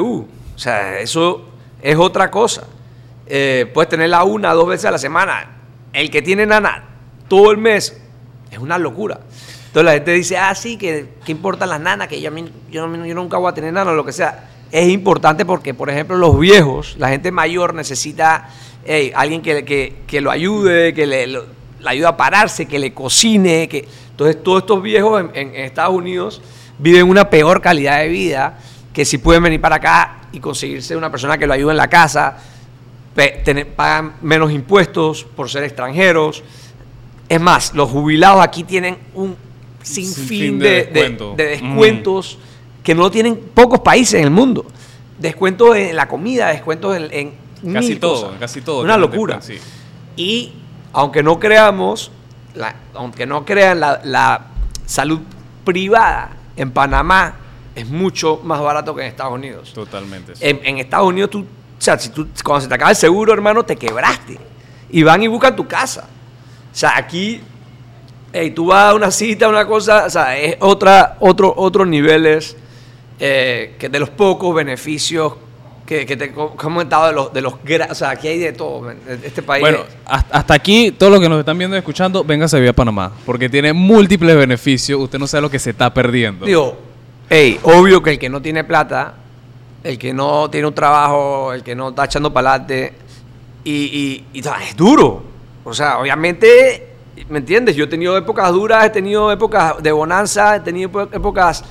O 0.55 0.59
sea, 0.59 0.99
eso 1.01 1.49
es 1.81 1.97
otra 1.97 2.31
cosa. 2.31 2.67
Eh, 3.27 3.71
puedes 3.73 3.89
tenerla 3.89 4.23
una, 4.25 4.53
dos 4.53 4.69
veces 4.69 4.85
a 4.85 4.91
la 4.91 4.99
semana. 4.99 5.51
El 5.95 6.11
que 6.11 6.21
tiene 6.21 6.45
nana 6.45 6.85
todo 7.29 7.51
el 7.51 7.59
mes 7.59 7.97
es 8.51 8.59
una 8.59 8.79
locura. 8.79 9.21
Entonces 9.67 9.85
la 9.85 9.93
gente 9.93 10.13
dice, 10.13 10.37
ah, 10.39 10.55
sí, 10.55 10.77
que, 10.77 11.09
que 11.25 11.33
importan 11.33 11.69
las 11.69 11.81
nanas, 11.81 12.09
que 12.09 12.21
yo, 12.21 12.31
yo, 12.71 13.05
yo 13.05 13.15
nunca 13.15 13.39
voy 13.39 13.51
a 13.51 13.55
tener 13.55 13.73
nana 13.73 13.93
lo 13.93 14.05
que 14.05 14.13
sea. 14.13 14.51
Es 14.71 14.89
importante 14.89 15.45
porque, 15.45 15.75
por 15.75 15.91
ejemplo, 15.91 16.17
los 16.17 16.39
viejos, 16.39 16.97
la 16.99 17.09
gente 17.09 17.31
mayor 17.31 17.75
necesita 17.75 18.49
alguien 19.15 19.43
que, 19.43 20.21
lo 20.21 20.31
ayude, 20.31 20.95
que 20.95 21.07
le, 21.07 21.39
ayude 21.85 22.07
a 22.07 22.17
pararse, 22.17 22.67
que 22.67 22.79
le 22.79 22.93
cocine. 22.93 23.69
Que... 23.69 23.87
Entonces 24.11 24.43
todos 24.43 24.63
estos 24.63 24.83
viejos 24.83 25.21
en, 25.21 25.31
en- 25.35 25.55
Estados 25.65 25.95
Unidos 25.95 26.41
viven 26.79 27.09
una 27.09 27.31
peor 27.31 27.61
calidad 27.61 27.99
de 28.01 28.09
vida 28.09 28.59
que 28.93 29.05
si 29.05 29.19
pueden 29.19 29.43
venir 29.43 29.61
para 29.61 29.77
acá 29.77 30.23
y 30.33 30.41
conseguirse 30.41 30.97
una 30.97 31.11
persona 31.11 31.37
que 31.39 31.47
lo 31.47 31.53
ayude 31.53 31.73
en 31.73 31.77
la 31.77 31.89
casa, 31.89 32.37
pagan 33.77 34.15
menos 34.23 34.53
impuestos 34.53 35.25
por 35.25 35.51
ser 35.51 35.65
extranjeros. 35.65 36.43
Es 37.35 37.41
más, 37.41 37.75
los 37.75 37.91
jubilados 37.91 38.41
aquí 38.45 38.63
tienen 38.63 38.97
un 39.15 39.37
sinfín 39.83 40.15
Sinfín 40.15 40.59
de, 40.61 40.69
de 40.69 40.85
descuento. 40.85 41.35
de 41.37 41.45
descuentos 41.47 42.39
que 42.85 42.95
no 42.95 43.11
tienen 43.11 43.37
pocos 43.53 43.81
países 43.81 44.15
en 44.21 44.25
el 44.25 44.31
mundo. 44.31 44.65
Descuentos 45.19 45.77
en 45.77 45.97
la 45.97 46.07
comida, 46.07 46.49
descuentos 46.49 46.97
en, 46.97 47.35
en 47.63 47.73
Casi 47.73 47.89
mil 47.89 48.01
todo, 48.01 48.27
cosas. 48.27 48.39
casi 48.41 48.61
todo. 48.61 48.83
Una 48.83 48.97
locura. 48.97 49.41
sí. 49.43 49.59
Y 50.17 50.53
aunque 50.93 51.23
no 51.25 51.41
creamos, 51.41 52.13
la- 52.55 52.77
aunque 52.95 53.27
no 53.27 53.45
crean 53.45 53.81
la, 53.81 54.01
la 54.05 54.47
salud 54.87 55.19
privada 55.65 56.31
en 56.57 56.71
Panamá 56.71 57.35
es 57.75 57.89
mucho 57.89 58.41
más 58.45 58.61
barato 58.61 58.95
que 58.95 59.03
en 59.03 59.09
Estados 59.09 59.33
Unidos. 59.35 59.73
Totalmente. 59.73 60.37
sí. 60.37 60.41
En, 60.47 60.61
en 60.63 60.79
Estados 60.79 61.09
Unidos, 61.09 61.31
tú, 61.31 61.41
o 61.41 61.45
sea, 61.79 61.99
si 61.99 62.11
tú, 62.11 62.29
cuando 62.45 62.61
se 62.61 62.69
te 62.69 62.75
acaba 62.75 62.91
el 62.93 62.97
seguro, 62.97 63.33
hermano, 63.33 63.65
te 63.65 63.75
quebraste. 63.75 64.39
Y 64.91 65.03
van 65.03 65.21
y 65.23 65.27
buscan 65.27 65.57
tu 65.57 65.67
casa. 65.67 66.09
O 66.75 66.77
sea, 66.77 66.97
aquí, 66.97 67.41
ey, 68.33 68.51
tú 68.51 68.67
vas 68.67 68.91
a 68.91 68.95
una 68.95 69.11
cita, 69.13 69.49
una 69.49 69.65
cosa, 69.67 70.07
o 70.07 70.11
sea, 70.11 70.37
es 70.37 70.57
otra, 70.59 71.17
otro, 71.21 71.55
otros 71.57 71.87
niveles 71.87 72.57
eh, 73.21 73.77
que 73.79 73.89
de 73.89 74.01
los 74.01 74.11
pocos 74.11 74.53
beneficios 74.55 75.35
que, 75.87 76.05
que 76.05 76.17
te 76.17 76.25
he 76.25 76.33
comentado 76.33 77.07
de 77.07 77.13
los, 77.13 77.33
de 77.33 77.43
los 77.43 77.55
o 77.91 77.95
sea, 77.95 78.11
aquí 78.11 78.27
hay 78.27 78.39
de 78.39 78.53
todo. 78.53 78.81
man. 78.81 78.97
Este 79.23 79.43
país. 79.43 79.61
Bueno, 79.61 79.81
hasta 80.07 80.55
aquí, 80.55 80.91
todos 80.91 81.13
los 81.13 81.21
que 81.21 81.29
nos 81.29 81.39
están 81.39 81.57
viendo 81.59 81.77
y 81.77 81.79
escuchando, 81.79 82.25
véngase 82.25 82.57
a 82.57 82.59
vivir 82.59 82.71
a 82.71 82.73
Panamá. 82.73 83.13
Porque 83.27 83.49
tiene 83.49 83.73
múltiples 83.73 84.35
beneficios. 84.37 84.99
Usted 85.01 85.19
no 85.19 85.27
sabe 85.27 85.43
lo 85.43 85.51
que 85.51 85.59
se 85.59 85.71
está 85.71 85.93
perdiendo. 85.95 86.47
Digo, 86.47 86.77
hey, 87.31 87.61
obvio 87.65 88.03
que 88.03 88.13
el 88.13 88.19
que 88.19 88.29
no 88.31 88.41
tiene 88.43 88.65
plata, 88.65 89.15
el 89.85 89.99
que 89.99 90.13
no 90.15 90.49
tiene 90.51 90.67
un 90.67 90.75
trabajo, 90.75 91.53
el 91.53 91.63
que 91.63 91.75
no 91.77 91.91
está 91.91 92.07
echando 92.07 92.33
para 92.33 92.55
adelante, 92.55 92.95
y, 93.63 93.71
y- 93.73 94.25
y, 94.33 94.39
es 94.41 94.75
duro. 94.77 95.34
O 95.65 95.73
sea, 95.75 95.99
obviamente, 95.99 96.89
¿me 97.29 97.39
entiendes? 97.39 97.75
Yo 97.77 97.85
he 97.85 97.89
tenido 97.89 98.17
épocas 98.17 98.53
duras, 98.53 98.85
he 98.87 98.91
tenido 98.91 99.33
épocas 99.33 99.83
de 99.83 99.93
bonanza, 99.93 100.57
he 100.57 100.61
tenido 100.61 101.03
épocas... 101.13 101.65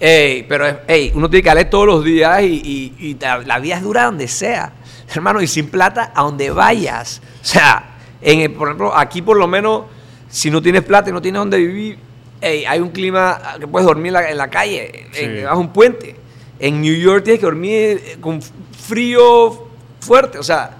Ey, 0.00 0.44
pero 0.48 0.66
ey, 0.88 1.12
uno 1.14 1.30
tiene 1.30 1.42
que 1.44 1.48
darle 1.48 1.64
todos 1.66 1.86
los 1.86 2.04
días 2.04 2.42
y, 2.42 2.46
y- 2.46 2.94
y 3.10 3.16
la, 3.20 3.38
la 3.38 3.58
vida 3.60 3.76
es 3.76 3.82
dura 3.82 4.04
donde 4.06 4.26
sea. 4.26 4.72
Hermano, 5.14 5.40
y 5.40 5.46
sin 5.46 5.68
plata, 5.70 6.12
a 6.14 6.22
donde 6.22 6.50
vayas. 6.50 7.20
O 7.40 7.44
sea, 7.44 7.98
en 8.20 8.40
el- 8.40 8.50
por 8.52 8.66
ejemplo, 8.68 8.96
aquí 8.96 9.22
por 9.22 9.36
lo 9.36 9.46
menos, 9.46 9.82
si 10.28 10.50
no 10.50 10.60
tienes 10.60 10.82
plata 10.82 11.10
y 11.10 11.12
no 11.12 11.22
tienes 11.22 11.38
donde 11.38 11.58
vivir, 11.58 11.98
ey, 12.40 12.64
hay 12.64 12.80
un 12.80 12.90
clima 12.90 13.40
que 13.60 13.68
puedes 13.68 13.86
dormir 13.86 14.08
en 14.08 14.12
la, 14.14 14.30
en 14.30 14.38
la 14.38 14.50
calle, 14.50 15.06
en- 15.14 15.36
Sí. 15.38 15.42
bajo 15.44 15.60
un 15.60 15.72
puente. 15.72 16.16
En 16.58 16.80
New 16.80 16.94
York 16.96 17.22
tienes 17.22 17.38
que 17.38 17.46
dormir 17.46 18.02
eh, 18.04 18.16
con 18.20 18.40
frío 18.42 19.68
fuerte. 20.00 20.38
O 20.38 20.42
sea, 20.42 20.78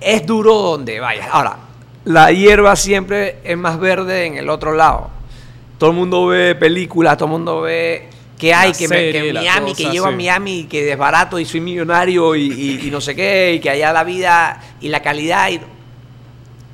es 0.00 0.26
duro 0.26 0.54
donde 0.54 1.00
vayas. 1.00 1.28
Ahora, 1.32 1.56
la 2.04 2.32
hierba 2.32 2.76
siempre 2.76 3.38
es 3.44 3.56
más 3.56 3.78
verde 3.78 4.26
en 4.26 4.36
el 4.36 4.48
otro 4.48 4.74
lado. 4.74 5.10
Todo 5.78 5.90
el 5.90 5.96
mundo 5.96 6.26
ve 6.26 6.54
películas, 6.54 7.16
todo 7.16 7.26
el 7.26 7.32
mundo 7.32 7.60
ve 7.62 8.08
que 8.38 8.54
hay, 8.54 8.72
La 8.72 8.78
que, 8.78 8.88
me- 8.88 8.96
que 8.96 9.12
serie, 9.12 9.32
la 9.32 9.40
Miami, 9.40 9.74
que 9.74 9.82
cosa, 9.84 9.92
llego 9.92 10.06
a 10.06 10.10
sí. 10.10 10.16
Miami, 10.16 10.64
que 10.64 10.92
es 10.92 10.98
barato 10.98 11.38
y 11.38 11.44
soy 11.44 11.60
millonario 11.60 12.34
y, 12.34 12.42
y- 12.52 12.86
y 12.86 12.90
no 12.90 13.00
sé 13.00 13.14
qué, 13.14 13.54
y 13.54 13.60
que 13.60 13.68
allá 13.70 13.92
la 13.92 14.04
vida 14.04 14.60
y 14.80 14.88
la 14.88 15.00
calidad. 15.02 15.50
Y... 15.50 15.60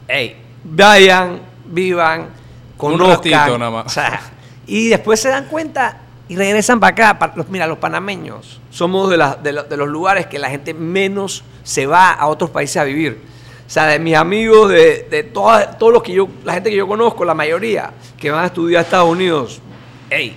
Ey, 0.09 0.37
vayan, 0.65 1.41
vivan, 1.67 2.29
conozcan. 2.77 3.09
ratito 3.11 3.59
nada 3.59 3.71
más. 3.71 3.87
o 3.87 3.89
sea, 3.89 4.21
y 4.67 4.89
después 4.89 5.21
se 5.21 5.29
dan 5.29 5.47
cuenta 5.47 5.99
y 6.29 6.37
regresan 6.37 6.79
para 6.81 7.11
acá. 7.13 7.33
Los- 7.37 7.49
mira, 7.49 7.67
los 7.67 7.79
panameños 7.79 8.61
somos 8.71 9.11
de, 9.11 9.17
las- 9.17 9.43
de 9.43 9.53
lo- 9.53 9.65
de 9.65 9.77
los 9.77 9.89
lugares 9.89 10.27
que 10.27 10.39
la 10.39 10.51
gente 10.51 10.75
menos 10.75 11.43
se 11.65 11.87
va 11.87 12.11
a 12.13 12.27
otros 12.29 12.51
países 12.51 12.77
a 12.77 12.85
vivir. 12.85 13.21
O 13.67 13.71
sea, 13.71 13.87
de 13.87 13.99
mis 13.99 14.15
amigos, 14.15 14.71
de, 14.71 15.07
de 15.11 15.25
toda- 15.25 15.77
todos 15.77 15.93
los 15.93 16.03
que 16.03 16.13
yo, 16.13 16.29
la 16.45 16.55
gente 16.55 16.71
que 16.71 16.77
yo 16.77 16.87
conozco, 16.87 17.25
la 17.25 17.35
mayoría, 17.35 17.91
que 18.17 18.31
van 18.31 18.45
a 18.45 18.47
estudiar 18.47 18.81
a 18.81 18.83
Estados 18.85 19.09
Unidos, 19.11 19.61
ey, 20.09 20.37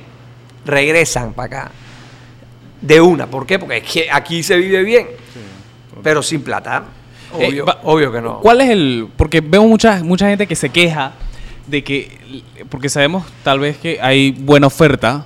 regresan 0.65 1.33
para 1.33 1.45
acá. 1.62 1.71
De 2.81 3.01
una. 3.01 3.27
¿Por 3.27 3.45
qué? 3.45 3.59
Porque 3.59 3.77
es 3.77 3.83
que 3.83 4.09
aquí 4.12 4.41
se 4.41 4.55
vive 4.57 4.83
bien, 4.83 5.07
pero 6.01 6.24
sin 6.24 6.41
plata. 6.41 6.86
Eh, 7.38 7.48
Obvio, 7.48 7.65
obvio 7.83 8.12
que 8.12 8.21
no. 8.21 8.39
¿Cuál 8.39 8.62
es 8.62 8.69
el...? 8.69 9.07
Porque 9.15 9.41
veo 9.41 9.63
mucha, 9.65 10.01
mucha 10.03 10.27
gente 10.29 10.48
que 10.48 10.55
se 10.55 10.69
queja 10.69 11.12
de 11.67 11.83
que... 11.83 12.41
Porque 12.69 12.89
sabemos 12.89 13.25
tal 13.43 13.59
vez 13.59 13.77
que 13.77 14.00
hay 14.01 14.31
buena 14.31 14.65
oferta, 14.67 15.25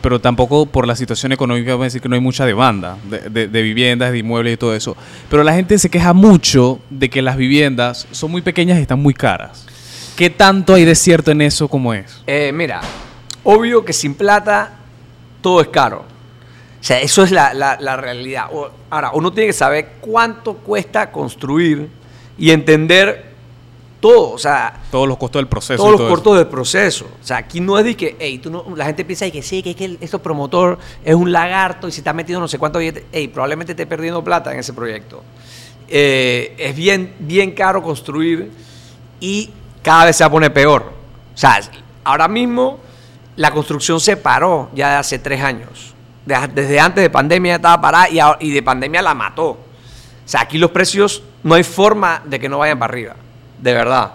pero 0.00 0.20
tampoco 0.20 0.66
por 0.66 0.86
la 0.86 0.94
situación 0.96 1.32
económica 1.32 1.70
vamos 1.72 1.84
a 1.84 1.86
decir 1.86 2.00
que 2.02 2.08
no 2.08 2.14
hay 2.14 2.20
mucha 2.20 2.44
demanda 2.44 2.96
de, 3.08 3.46
viviendas, 3.62 4.12
de 4.12 4.18
inmuebles 4.18 4.54
y 4.54 4.56
todo 4.56 4.74
eso. 4.74 4.96
Pero 5.28 5.42
la 5.42 5.54
gente 5.54 5.78
se 5.78 5.88
queja 5.90 6.12
mucho 6.12 6.80
de 6.90 7.08
que 7.10 7.22
las 7.22 7.36
viviendas 7.36 8.06
son 8.10 8.30
muy 8.30 8.42
pequeñas 8.42 8.78
y 8.78 8.82
están 8.82 9.00
muy 9.00 9.14
caras. 9.14 9.66
¿Qué 10.16 10.28
tanto 10.30 10.74
hay 10.74 10.84
de 10.84 10.94
cierto 10.94 11.30
en 11.30 11.40
eso 11.40 11.66
como 11.68 11.94
es? 11.94 12.22
Eh, 12.26 12.52
mira, 12.54 12.80
obvio 13.42 13.84
que 13.84 13.92
sin 13.92 14.14
plata 14.14 14.72
todo 15.40 15.60
es 15.62 15.68
caro. 15.68 16.04
O 16.80 16.82
sea, 16.84 17.00
eso 17.00 17.22
es 17.24 17.30
la, 17.30 17.52
la- 17.54 17.96
realidad. 17.96 18.44
Ahora, 18.90 19.10
uno 19.12 19.32
tiene 19.32 19.48
que 19.48 19.52
saber 19.52 19.92
cuánto 20.00 20.54
cuesta 20.54 21.10
construir 21.10 21.88
y 22.38 22.50
entender 22.50 23.29
todo, 24.00 24.30
o 24.32 24.38
sea, 24.38 24.80
Todos 24.90 25.06
los 25.06 25.16
costos 25.18 25.40
del 25.40 25.48
proceso. 25.48 25.76
todos 25.76 25.90
los 25.92 26.00
todo 26.00 26.08
costos 26.10 26.36
del 26.38 26.46
proceso. 26.46 27.06
O 27.22 27.24
sea, 27.24 27.36
aquí 27.36 27.60
no 27.60 27.78
es 27.78 27.84
de 27.84 27.96
que, 27.96 28.16
hey, 28.18 28.38
tú 28.38 28.50
no, 28.50 28.64
la 28.74 28.86
gente 28.86 29.04
piensa 29.04 29.26
de 29.26 29.32
que 29.32 29.42
sí, 29.42 29.62
que 29.62 29.70
es 29.70 29.76
que 29.76 29.84
el- 29.84 29.98
este 30.00 30.18
promotor 30.18 30.78
es 31.04 31.14
un 31.14 31.30
lagarto 31.30 31.86
y 31.86 31.92
se 31.92 32.00
está 32.00 32.12
metiendo 32.12 32.40
no 32.40 32.48
sé 32.48 32.58
cuánto 32.58 32.78
billete. 32.78 33.04
Hey, 33.12 33.28
probablemente 33.28 33.72
esté 33.72 33.86
perdiendo 33.86 34.24
plata 34.24 34.52
en 34.52 34.58
ese 34.60 34.72
proyecto. 34.72 35.22
Eh, 35.88 36.54
es 36.58 36.74
bien, 36.76 37.14
bien 37.18 37.52
caro 37.52 37.82
construir 37.82 38.50
y 39.20 39.50
cada 39.82 40.06
vez 40.06 40.16
se 40.16 40.24
va 40.24 40.28
a 40.28 40.30
poner 40.30 40.52
peor. 40.52 40.92
O 41.34 41.36
sea, 41.36 41.60
ahora 42.04 42.28
mismo 42.28 42.78
la 43.36 43.50
construcción 43.50 44.00
se 44.00 44.16
paró 44.16 44.70
ya 44.74 44.90
de 44.90 44.96
hace 44.96 45.18
tres 45.18 45.42
años. 45.42 45.94
De- 46.26 46.48
desde 46.54 46.78
antes 46.80 47.02
de 47.02 47.10
pandemia 47.10 47.52
ya 47.52 47.56
estaba 47.56 47.80
parada 47.80 48.36
y 48.40 48.50
de 48.50 48.62
pandemia 48.62 49.02
la 49.02 49.14
mató. 49.14 49.48
O 49.50 49.58
sea, 50.24 50.42
aquí 50.42 50.58
los 50.58 50.70
precios 50.70 51.22
no 51.42 51.54
hay 51.54 51.64
forma 51.64 52.22
de 52.24 52.38
que 52.38 52.48
no 52.48 52.58
vayan 52.58 52.78
para 52.78 52.92
arriba. 52.92 53.16
De 53.60 53.74
verdad. 53.74 54.12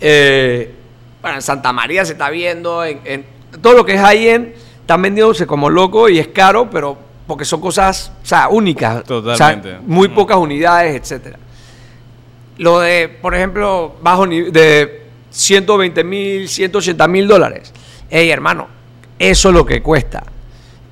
Eh, 0.00 0.74
bueno, 1.20 1.36
en 1.36 1.42
Santa 1.42 1.72
María 1.72 2.04
se 2.04 2.12
está 2.12 2.30
viendo, 2.30 2.84
en, 2.84 3.00
en- 3.04 3.26
todo 3.60 3.74
lo 3.74 3.84
que 3.84 3.94
es 3.94 4.00
high-end 4.00 4.54
están 4.80 5.00
vendiéndose 5.02 5.46
como 5.46 5.70
loco 5.70 6.08
y 6.08 6.18
es 6.18 6.28
caro, 6.28 6.68
pero 6.70 6.98
porque 7.26 7.44
son 7.44 7.60
cosas, 7.60 8.12
o 8.22 8.26
sea, 8.26 8.48
únicas. 8.48 9.04
Totalmente. 9.04 9.68
O 9.68 9.72
sea, 9.72 9.80
muy 9.86 10.08
Mm. 10.08 10.14
pocas 10.14 10.36
unidades, 10.38 10.96
etcétera. 11.00 11.38
Lo 12.58 12.80
de, 12.80 13.08
por 13.08 13.34
ejemplo, 13.34 13.94
bajo 14.02 14.26
de 14.26 15.06
120 15.30 16.04
mil, 16.04 16.48
180 16.48 17.08
mil 17.08 17.26
dólares. 17.26 17.72
Ey, 18.10 18.28
hermano, 18.30 18.68
eso 19.18 19.48
es 19.48 19.54
lo 19.54 19.64
que 19.64 19.80
cuesta. 19.82 20.22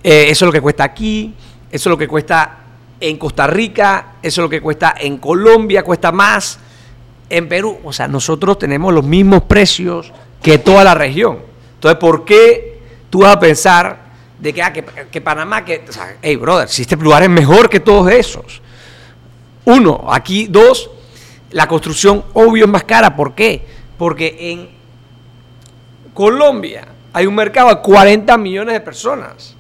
Eh, 0.02 0.26
eso 0.30 0.45
es 0.45 0.47
lo 0.47 0.52
que 0.52 0.61
cuesta 0.62 0.85
aquí, 0.85 1.35
eso 1.71 1.88
es 1.88 1.92
lo 1.92 1.99
que 1.99 2.09
cuesta 2.09 2.59
en 3.00 3.16
Costa 3.19 3.47
Rica, 3.47 4.12
eso 4.23 4.40
es 4.40 4.45
lo 4.45 4.49
que 4.49 4.61
cuesta 4.61 4.95
en 4.99 5.19
Colombia, 5.19 5.83
cuesta 5.83 6.12
más. 6.12 6.59
En 7.30 7.49
Perú, 7.49 7.78
o 7.84 7.92
sea, 7.92 8.08
nosotros 8.08 8.58
tenemos 8.58 8.92
los 8.92 9.04
mismos 9.04 9.44
precios 9.44 10.12
que 10.42 10.58
toda 10.58 10.84
la 10.84 10.94
región. 10.94 11.38
Entonces, 11.75 11.99
¿por 11.99 12.25
qué 12.25 12.80
tú 13.08 13.20
vas 13.20 13.37
a 13.37 13.40
pensar 13.40 14.10
de 14.38 14.52
que, 14.52 14.62
ah, 14.62 14.72
que, 14.72 15.20
Panamá, 15.20 15.64
que, 15.64 15.84
o 15.88 15.92
sea, 15.92 16.16
hey, 16.20 16.37
brother, 16.37 16.68
si 16.68 16.82
este 16.82 16.96
lugar 16.96 17.22
es 17.22 17.30
mejor 17.30 17.70
que 17.70 17.80
todos 17.80 18.10
esos? 18.10 18.60
Uno, 19.64 20.06
aquí, 20.10 20.46
dos, 20.49 20.90
la 21.50 21.68
construcción 21.68 22.25
obvio 22.32 22.64
es 22.64 22.70
más 22.70 22.84
cara. 22.84 23.14
¿Por 23.14 23.34
qué? 23.34 23.64
Porque 23.96 24.37
en 24.52 24.68
Colombia 26.12 26.88
hay 27.12 27.26
un 27.26 27.34
mercado 27.34 27.68
de 27.68 27.80
40 27.80 28.37
millones 28.38 28.75
de 28.75 28.80
personas. 28.80 29.56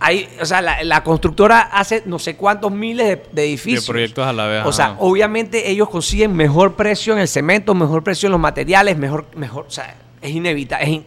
Hay, 0.00 0.28
o 0.40 0.44
sea, 0.44 0.60
la, 0.60 0.82
la 0.84 1.02
constructora 1.02 1.60
hace 1.60 2.02
no 2.04 2.18
sé 2.18 2.36
cuántos 2.36 2.70
miles 2.72 3.06
de, 3.06 3.22
de 3.32 3.44
edificios. 3.44 3.86
De 3.86 3.92
proyectos 3.92 4.26
a 4.26 4.32
la 4.32 4.46
vez, 4.46 4.66
O 4.66 4.72
sea, 4.72 4.86
ajá. 4.86 4.96
obviamente 4.98 5.70
ellos 5.70 5.88
consiguen 5.88 6.34
mejor 6.34 6.74
precio 6.74 7.12
en 7.14 7.20
el 7.20 7.28
cemento, 7.28 7.74
mejor 7.74 8.02
precio 8.04 8.26
en 8.26 8.32
los 8.32 8.40
materiales, 8.40 8.98
mejor, 8.98 9.26
mejor, 9.36 9.64
o 9.66 9.70
sea, 9.70 9.94
es 10.20 10.30
inevitable. 10.30 10.84
es 10.84 10.90
in- 10.90 11.04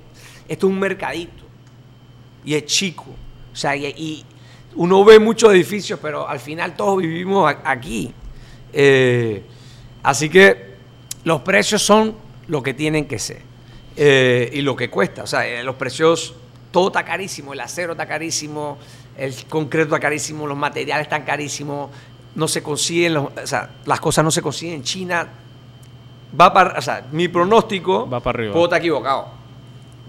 esto 0.47 0.67
es 0.67 0.73
un 0.73 0.79
mercadito 0.79 1.43
y 2.45 2.55
es 2.55 2.65
chico. 2.65 3.05
O 3.51 3.55
sea, 3.55 3.75
y, 3.75 3.85
y 3.87 4.25
uno 4.75 5.03
ve 5.03 5.19
muchos 5.19 5.51
edificios, 5.53 5.99
pero 6.01 6.27
al 6.27 6.39
final 6.39 6.75
todos 6.75 6.97
vivimos 6.99 7.53
aquí. 7.65 8.13
Eh, 8.73 9.43
así 10.03 10.29
que 10.29 10.75
los 11.23 11.41
precios 11.41 11.81
son 11.81 12.15
lo 12.47 12.63
que 12.63 12.73
tienen 12.73 13.05
que 13.05 13.19
ser 13.19 13.41
eh, 13.97 14.49
y 14.53 14.61
lo 14.61 14.75
que 14.75 14.89
cuesta. 14.89 15.23
O 15.23 15.27
sea, 15.27 15.45
eh, 15.47 15.63
los 15.63 15.75
precios, 15.75 16.35
todo 16.77 16.87
está 16.89 17.03
carísimo, 17.03 17.53
el 17.53 17.59
acero 17.59 17.93
está 17.93 18.05
carísimo, 18.05 18.77
el 19.17 19.33
concreto 19.49 19.95
está 19.95 19.99
carísimo, 19.99 20.45
los 20.45 20.55
materiales 20.55 21.05
están 21.07 21.23
carísimos, 21.23 21.89
no 22.35 22.47
se 22.47 22.61
consiguen, 22.61 23.15
los- 23.15 23.29
o 23.35 23.47
sea, 23.47 23.71
las 23.87 23.99
cosas 23.99 24.23
no 24.23 24.29
se 24.29 24.43
consiguen 24.43 24.75
en 24.75 24.83
China. 24.83 25.27
Va 26.39 26.53
para, 26.53 26.77
o 26.77 26.81
sea, 26.83 27.03
mi 27.11 27.29
pronóstico, 27.29 28.07
Va 28.07 28.19
para 28.19 28.37
arriba. 28.37 28.53
puedo 28.53 28.65
estar 28.65 28.77
equivocado, 28.79 29.27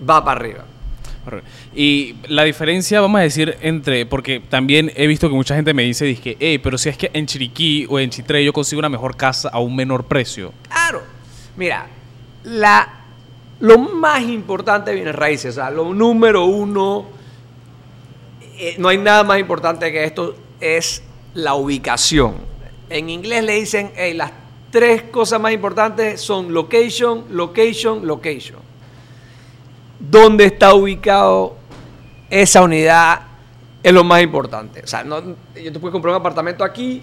va 0.06 0.22
para 0.22 0.38
arriba. 0.38 0.64
Y 1.74 2.16
la 2.28 2.42
diferencia, 2.44 3.00
vamos 3.00 3.18
a 3.18 3.22
decir, 3.22 3.56
entre, 3.62 4.04
porque 4.04 4.40
también 4.40 4.92
he 4.94 5.06
visto 5.06 5.26
que 5.30 5.34
mucha 5.34 5.54
gente 5.54 5.72
me 5.72 5.84
dice, 5.84 6.04
dice, 6.04 6.36
hey, 6.38 6.58
pero 6.58 6.76
si 6.76 6.90
es 6.90 6.98
que 6.98 7.10
en 7.14 7.24
Chiriquí 7.24 7.86
o 7.88 7.98
en 7.98 8.10
Chitré 8.10 8.44
yo 8.44 8.52
consigo 8.52 8.78
una 8.80 8.90
mejor 8.90 9.16
casa 9.16 9.48
a 9.48 9.58
un 9.58 9.74
menor 9.74 10.04
precio. 10.04 10.52
Claro. 10.68 11.02
Mira, 11.56 11.86
la, 12.44 13.04
lo 13.60 13.78
más 13.78 14.22
importante 14.22 14.92
viene 14.94 15.12
raíces. 15.12 15.56
O 15.56 15.60
sea, 15.60 15.70
lo 15.70 15.92
número 15.92 16.44
uno, 16.44 17.06
eh, 18.58 18.76
no 18.78 18.88
hay 18.88 18.98
nada 18.98 19.24
más 19.24 19.38
importante 19.38 19.90
que 19.92 20.04
esto, 20.04 20.34
es 20.60 21.02
la 21.34 21.54
ubicación. 21.54 22.36
En 22.90 23.10
inglés 23.10 23.44
le 23.44 23.54
dicen, 23.54 23.92
las 24.14 24.32
tres 24.70 25.02
cosas 25.04 25.40
más 25.40 25.52
importantes 25.52 26.20
son 26.20 26.52
location, 26.52 27.24
location, 27.30 28.06
location. 28.06 28.58
¿Dónde 29.98 30.46
está 30.46 30.74
ubicado 30.74 31.56
esa 32.30 32.62
unidad? 32.62 33.20
Es 33.82 33.92
lo 33.92 34.04
más 34.04 34.22
importante. 34.22 34.82
O 34.82 34.86
sea, 34.86 35.04
no, 35.04 35.20
yo 35.20 35.72
te 35.72 35.78
puedo 35.78 35.92
comprar 35.92 36.14
un 36.14 36.20
apartamento 36.20 36.64
aquí 36.64 37.02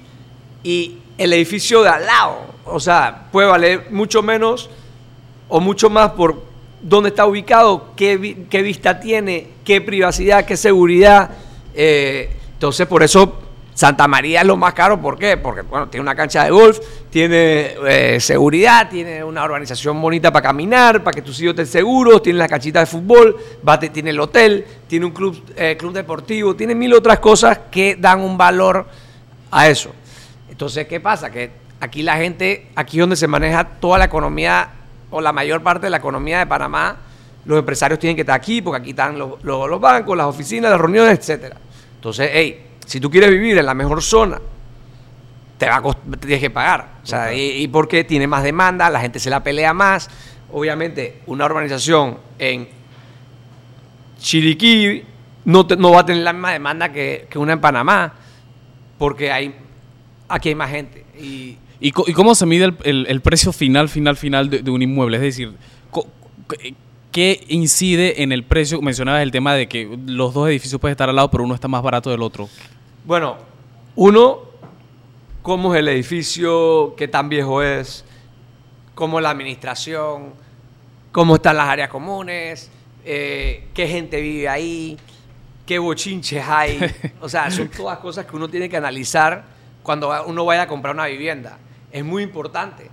y 0.63 0.97
el 1.17 1.31
edificio 1.33 1.83
de 1.83 1.89
al 1.89 2.05
lado, 2.05 2.37
o 2.65 2.79
sea, 2.79 3.27
puede 3.31 3.47
valer 3.47 3.87
mucho 3.91 4.21
menos 4.21 4.69
o 5.47 5.59
mucho 5.59 5.89
más 5.89 6.11
por 6.11 6.41
dónde 6.81 7.09
está 7.09 7.25
ubicado, 7.25 7.91
qué, 7.95 8.45
qué 8.49 8.61
vista 8.61 8.99
tiene, 8.99 9.47
qué 9.63 9.81
privacidad, 9.81 10.45
qué 10.45 10.57
seguridad. 10.57 11.31
Eh, 11.73 12.29
entonces, 12.53 12.87
por 12.87 13.03
eso 13.03 13.41
Santa 13.73 14.07
María 14.07 14.41
es 14.41 14.47
lo 14.47 14.55
más 14.55 14.73
caro. 14.73 15.01
¿Por 15.01 15.17
qué? 15.17 15.35
Porque, 15.35 15.61
bueno, 15.61 15.89
tiene 15.89 16.01
una 16.01 16.15
cancha 16.15 16.43
de 16.45 16.51
golf, 16.51 16.79
tiene 17.09 17.75
eh, 17.87 18.19
seguridad, 18.19 18.89
tiene 18.89 19.23
una 19.23 19.43
organización 19.43 20.01
bonita 20.01 20.31
para 20.31 20.43
caminar, 20.43 21.03
para 21.03 21.13
que 21.13 21.21
tus 21.21 21.39
hijos 21.41 21.51
estén 21.51 21.67
seguros, 21.67 22.21
tiene 22.21 22.39
la 22.39 22.47
canchita 22.47 22.79
de 22.79 22.85
fútbol, 22.85 23.35
tiene 23.91 24.11
el 24.11 24.19
hotel, 24.19 24.65
tiene 24.87 25.05
un 25.05 25.11
club, 25.11 25.43
eh, 25.57 25.75
club 25.77 25.91
deportivo, 25.91 26.55
tiene 26.55 26.73
mil 26.73 26.93
otras 26.93 27.19
cosas 27.19 27.59
que 27.69 27.97
dan 27.99 28.21
un 28.21 28.37
valor 28.37 28.87
a 29.51 29.67
eso. 29.67 29.91
Entonces, 30.49 30.87
¿qué 30.87 30.99
pasa? 30.99 31.29
Que 31.29 31.51
aquí 31.81 32.01
la 32.01 32.15
gente, 32.15 32.67
aquí 32.75 32.99
donde 32.99 33.15
se 33.15 33.27
maneja 33.27 33.65
toda 33.81 33.97
la 33.97 34.05
economía 34.05 34.69
o 35.15 35.21
la 35.21 35.31
mayor 35.31 35.63
parte 35.63 35.85
de 35.85 35.89
la 35.91 35.97
economía 35.97 36.39
de 36.39 36.45
Panamá, 36.47 36.97
los 37.45 37.57
empresarios 37.59 37.99
tienen 37.99 38.15
que 38.17 38.23
estar 38.23 38.35
aquí 38.35 38.61
porque 38.61 38.81
aquí 38.81 38.89
están 38.89 39.17
los, 39.17 39.41
los- 39.43 39.69
los 39.69 39.79
bancos, 39.79 40.17
las 40.17 40.25
oficinas, 40.27 40.69
las 40.71 40.79
reuniones, 40.81 41.17
etcétera. 41.19 41.55
Entonces, 41.95 42.29
hey, 42.33 42.65
si 42.85 42.99
tú 42.99 43.09
quieres 43.09 43.29
vivir 43.29 43.57
en 43.57 43.65
la 43.65 43.73
mejor 43.73 44.01
zona, 44.03 44.41
te 45.57 45.67
va 45.69 45.77
a 45.77 45.81
cost- 45.81 45.99
te 46.11 46.17
tienes 46.17 46.39
que 46.41 46.49
pagar. 46.49 46.95
O 47.01 47.05
sea, 47.05 47.33
y, 47.33 47.63
y 47.63 47.67
porque 47.69 48.03
tiene 48.03 48.27
más 48.27 48.43
demanda, 48.43 48.89
la 48.89 48.99
gente 48.99 49.19
se 49.19 49.29
la 49.29 49.41
pelea 49.41 49.73
más. 49.73 50.09
Obviamente, 50.51 51.21
una 51.27 51.45
urbanización 51.45 52.17
en 52.37 52.67
Chiriquí 54.19 55.03
no, 55.45 55.65
te- 55.65 55.77
no 55.77 55.91
va 55.91 56.01
a 56.01 56.05
tener 56.05 56.23
la 56.23 56.33
misma 56.33 56.51
demanda 56.51 56.91
que, 56.91 57.27
que 57.29 57.37
una 57.39 57.53
en 57.53 57.61
Panamá, 57.61 58.13
porque 58.97 59.31
hay, 59.31 59.55
aquí 60.27 60.49
hay 60.49 60.55
más 60.55 60.69
gente. 60.71 61.05
Y 61.17 61.57
¿Y, 61.79 61.91
co- 61.91 62.05
y 62.07 62.13
cómo 62.13 62.35
se 62.35 62.45
mide 62.45 62.65
el, 62.65 62.77
el- 62.83 63.07
el 63.09 63.21
precio 63.21 63.51
final, 63.51 63.89
final, 63.89 64.15
final 64.17 64.49
de, 64.49 64.59
de 64.61 64.71
un 64.71 64.81
inmueble? 64.81 65.17
Es 65.17 65.23
decir, 65.23 65.53
co- 65.91 66.07
¿qué- 66.49 66.73
¿qué 67.11 67.43
incide 67.49 68.23
en 68.23 68.31
el 68.31 68.43
precio? 68.43 68.81
Mencionabas 68.81 69.21
el 69.23 69.31
tema 69.31 69.53
de 69.53 69.67
que 69.67 69.97
los 70.05 70.33
dos 70.33 70.47
edificios 70.49 70.79
pueden 70.79 70.93
estar 70.93 71.09
al 71.09 71.15
lado, 71.15 71.29
pero 71.31 71.43
uno 71.43 71.55
está 71.55 71.67
más 71.67 71.81
barato 71.83 72.09
del 72.09 72.21
otro. 72.21 72.49
Bueno, 73.05 73.37
uno, 73.95 74.39
cómo 75.41 75.73
es 75.73 75.79
el 75.79 75.87
edificio, 75.89 76.95
qué 76.97 77.07
tan 77.07 77.29
viejo 77.29 77.61
es, 77.61 78.03
cómo 78.95 79.19
es 79.19 79.23
la 79.23 79.29
administración, 79.31 80.33
cómo 81.11 81.35
están 81.35 81.57
las 81.57 81.67
áreas 81.69 81.89
comunes, 81.89 82.69
eh, 83.05 83.67
qué 83.73 83.87
gente 83.87 84.19
vive 84.21 84.49
ahí, 84.49 84.97
qué 85.65 85.77
bochinches 85.79 86.43
hay. 86.47 86.79
O 87.21 87.29
sea, 87.29 87.49
son 87.51 87.67
todas 87.69 87.97
cosas 87.99 88.25
que 88.25 88.35
uno 88.35 88.47
tiene 88.47 88.67
que 88.69 88.77
analizar 88.77 89.54
cuando 89.85 90.11
uno 90.25 90.43
vaya 90.43 90.63
a 90.63 90.67
comprar 90.67 90.93
una 90.95 91.05
vivienda. 91.05 91.57
Es 91.91 92.03
muy 92.03 92.23
importante 92.23 92.89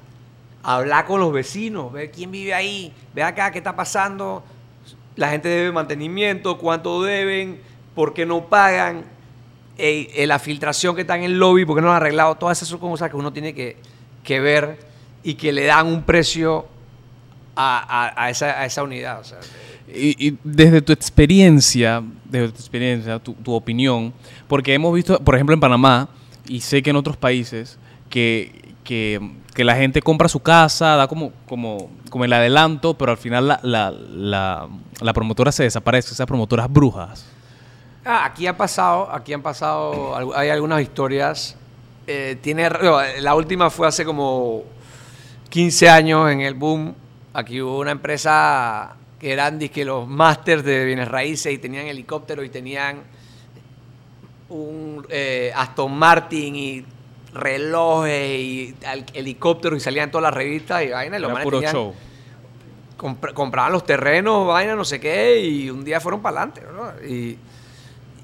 hablar 0.62 1.06
con 1.06 1.18
los 1.20 1.32
vecinos, 1.32 1.92
ver 1.92 2.12
quién 2.12 2.30
vive 2.30 2.54
ahí, 2.54 2.92
ver 3.14 3.24
acá 3.24 3.50
qué 3.50 3.58
está 3.58 3.74
pasando, 3.74 4.44
la 5.16 5.30
gente 5.30 5.48
debe 5.48 5.72
mantenimiento, 5.72 6.58
cuánto 6.58 7.02
deben, 7.02 7.60
por 7.96 8.14
qué 8.14 8.24
no 8.26 8.44
pagan, 8.48 9.04
eh, 9.78 10.24
la 10.26 10.38
filtración 10.38 10.94
que 10.94 11.00
está 11.00 11.16
en 11.16 11.24
el 11.24 11.38
lobby, 11.38 11.64
por 11.64 11.76
qué 11.76 11.82
no 11.82 11.90
han 11.90 11.96
arreglado, 11.96 12.36
todas 12.36 12.62
esas 12.62 12.78
cosas 12.78 13.10
que 13.10 13.16
uno 13.16 13.32
tiene 13.32 13.54
que, 13.54 13.76
que 14.22 14.38
ver 14.38 14.78
y 15.24 15.34
que 15.34 15.50
le 15.50 15.64
dan 15.64 15.86
un 15.86 16.02
precio 16.02 16.66
a, 17.56 18.12
a- 18.24 18.30
esa, 18.30 18.60
a 18.60 18.66
esa 18.66 18.82
unidad. 18.82 19.22
Y, 19.92 20.28
y 20.28 20.38
desde 20.44 20.80
tu 20.80 20.92
experiencia, 20.92 22.02
desde 22.24 22.48
tu 22.50 22.54
experiencia, 22.60 23.18
tu, 23.18 23.32
tu 23.34 23.52
opinión, 23.52 24.12
porque 24.46 24.72
hemos 24.74 24.94
visto, 24.94 25.18
por 25.18 25.34
ejemplo, 25.34 25.54
en 25.54 25.60
Panamá, 25.60 26.08
y 26.46 26.60
sé 26.60 26.82
que 26.82 26.90
en 26.90 26.96
otros 26.96 27.16
países, 27.16 27.78
que, 28.10 28.74
que, 28.84 29.20
que 29.54 29.64
la 29.64 29.76
gente 29.76 30.02
compra 30.02 30.28
su 30.28 30.40
casa, 30.40 30.96
da 30.96 31.06
como, 31.08 31.32
como, 31.46 31.90
como 32.10 32.24
el 32.24 32.32
adelanto, 32.32 32.94
pero 32.94 33.12
al 33.12 33.18
final 33.18 33.48
la, 33.48 33.60
la, 33.62 33.90
la, 33.90 34.68
la 35.00 35.12
promotora 35.12 35.52
se 35.52 35.62
desaparece, 35.64 36.12
esas 36.14 36.26
promotoras 36.26 36.70
brujas. 36.70 37.26
Ah, 38.04 38.24
aquí 38.24 38.46
ha 38.46 38.56
pasado, 38.56 39.10
aquí 39.12 39.32
han 39.32 39.42
pasado, 39.42 40.34
hay 40.36 40.48
algunas 40.50 40.82
historias. 40.82 41.56
eh, 42.06 42.36
tiene, 42.42 42.68
la 43.20 43.34
última 43.36 43.70
fue 43.70 43.86
hace 43.86 44.04
como 44.04 44.64
15 45.50 45.88
años 45.88 46.30
en 46.30 46.40
el 46.40 46.54
boom, 46.54 46.94
aquí 47.32 47.60
hubo 47.60 47.78
una 47.78 47.92
empresa 47.92 48.96
que 49.20 49.32
eran 49.32 49.58
que 49.60 49.84
los 49.84 50.08
másters 50.08 50.64
de 50.64 50.84
bienes 50.84 51.06
raíces 51.06 51.52
y 51.52 51.58
tenían 51.58 51.86
helicóptero 51.86 52.42
y 52.42 52.48
tenían 52.48 53.02
un 54.52 55.06
eh, 55.08 55.52
Aston 55.54 55.92
Martin 55.92 56.54
y 56.54 56.84
relojes 57.32 58.38
y 58.38 58.74
helicópteros 59.14 59.78
y 59.78 59.80
salían 59.80 60.10
todas 60.10 60.22
las 60.24 60.34
revistas 60.34 60.82
y 60.84 60.90
vaina. 60.90 61.18
Y 61.18 61.20
los 61.20 61.30
Era 61.30 61.42
puro 61.42 61.62
show. 61.62 61.94
compraban 62.96 63.72
los 63.72 63.84
terrenos, 63.84 64.46
vaina, 64.46 64.76
no 64.76 64.84
sé 64.84 65.00
qué, 65.00 65.40
y 65.40 65.70
un 65.70 65.84
día 65.84 66.00
fueron 66.00 66.20
para 66.20 66.42
adelante. 66.42 66.62
¿no? 66.72 67.06
Y 67.06 67.38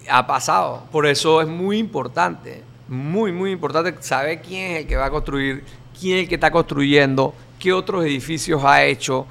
ha 0.08 0.26
pasado. 0.26 0.84
Por 0.92 1.06
eso 1.06 1.40
es 1.40 1.48
muy 1.48 1.78
importante, 1.78 2.62
muy, 2.88 3.32
muy 3.32 3.52
importante 3.52 3.94
saber 4.00 4.42
quién 4.42 4.72
es 4.72 4.82
el 4.82 4.86
que 4.86 4.96
va 4.96 5.06
a 5.06 5.10
construir, 5.10 5.64
quién 5.98 6.18
es 6.18 6.22
el 6.24 6.28
que 6.28 6.34
está 6.34 6.50
construyendo, 6.50 7.34
qué 7.58 7.72
otros 7.72 8.04
edificios 8.04 8.62
ha 8.64 8.84
hecho, 8.84 9.26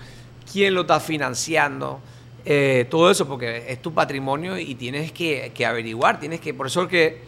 quién 0.51 0.73
lo 0.73 0.81
está 0.81 0.99
financiando. 0.99 1.99
Eh, 2.49 2.85
todo 2.89 3.11
eso, 3.11 3.27
porque 3.27 3.65
es 3.67 3.81
tu 3.81 3.93
patrimonio 3.93 4.57
y 4.57 4.73
tienes 4.75 5.11
que, 5.11 5.51
que 5.53 5.65
averiguar, 5.65 6.17
tienes 6.17 6.39
que, 6.39 6.53
por 6.53 6.67
eso 6.67 6.83
es 6.83 6.87
que 6.87 7.23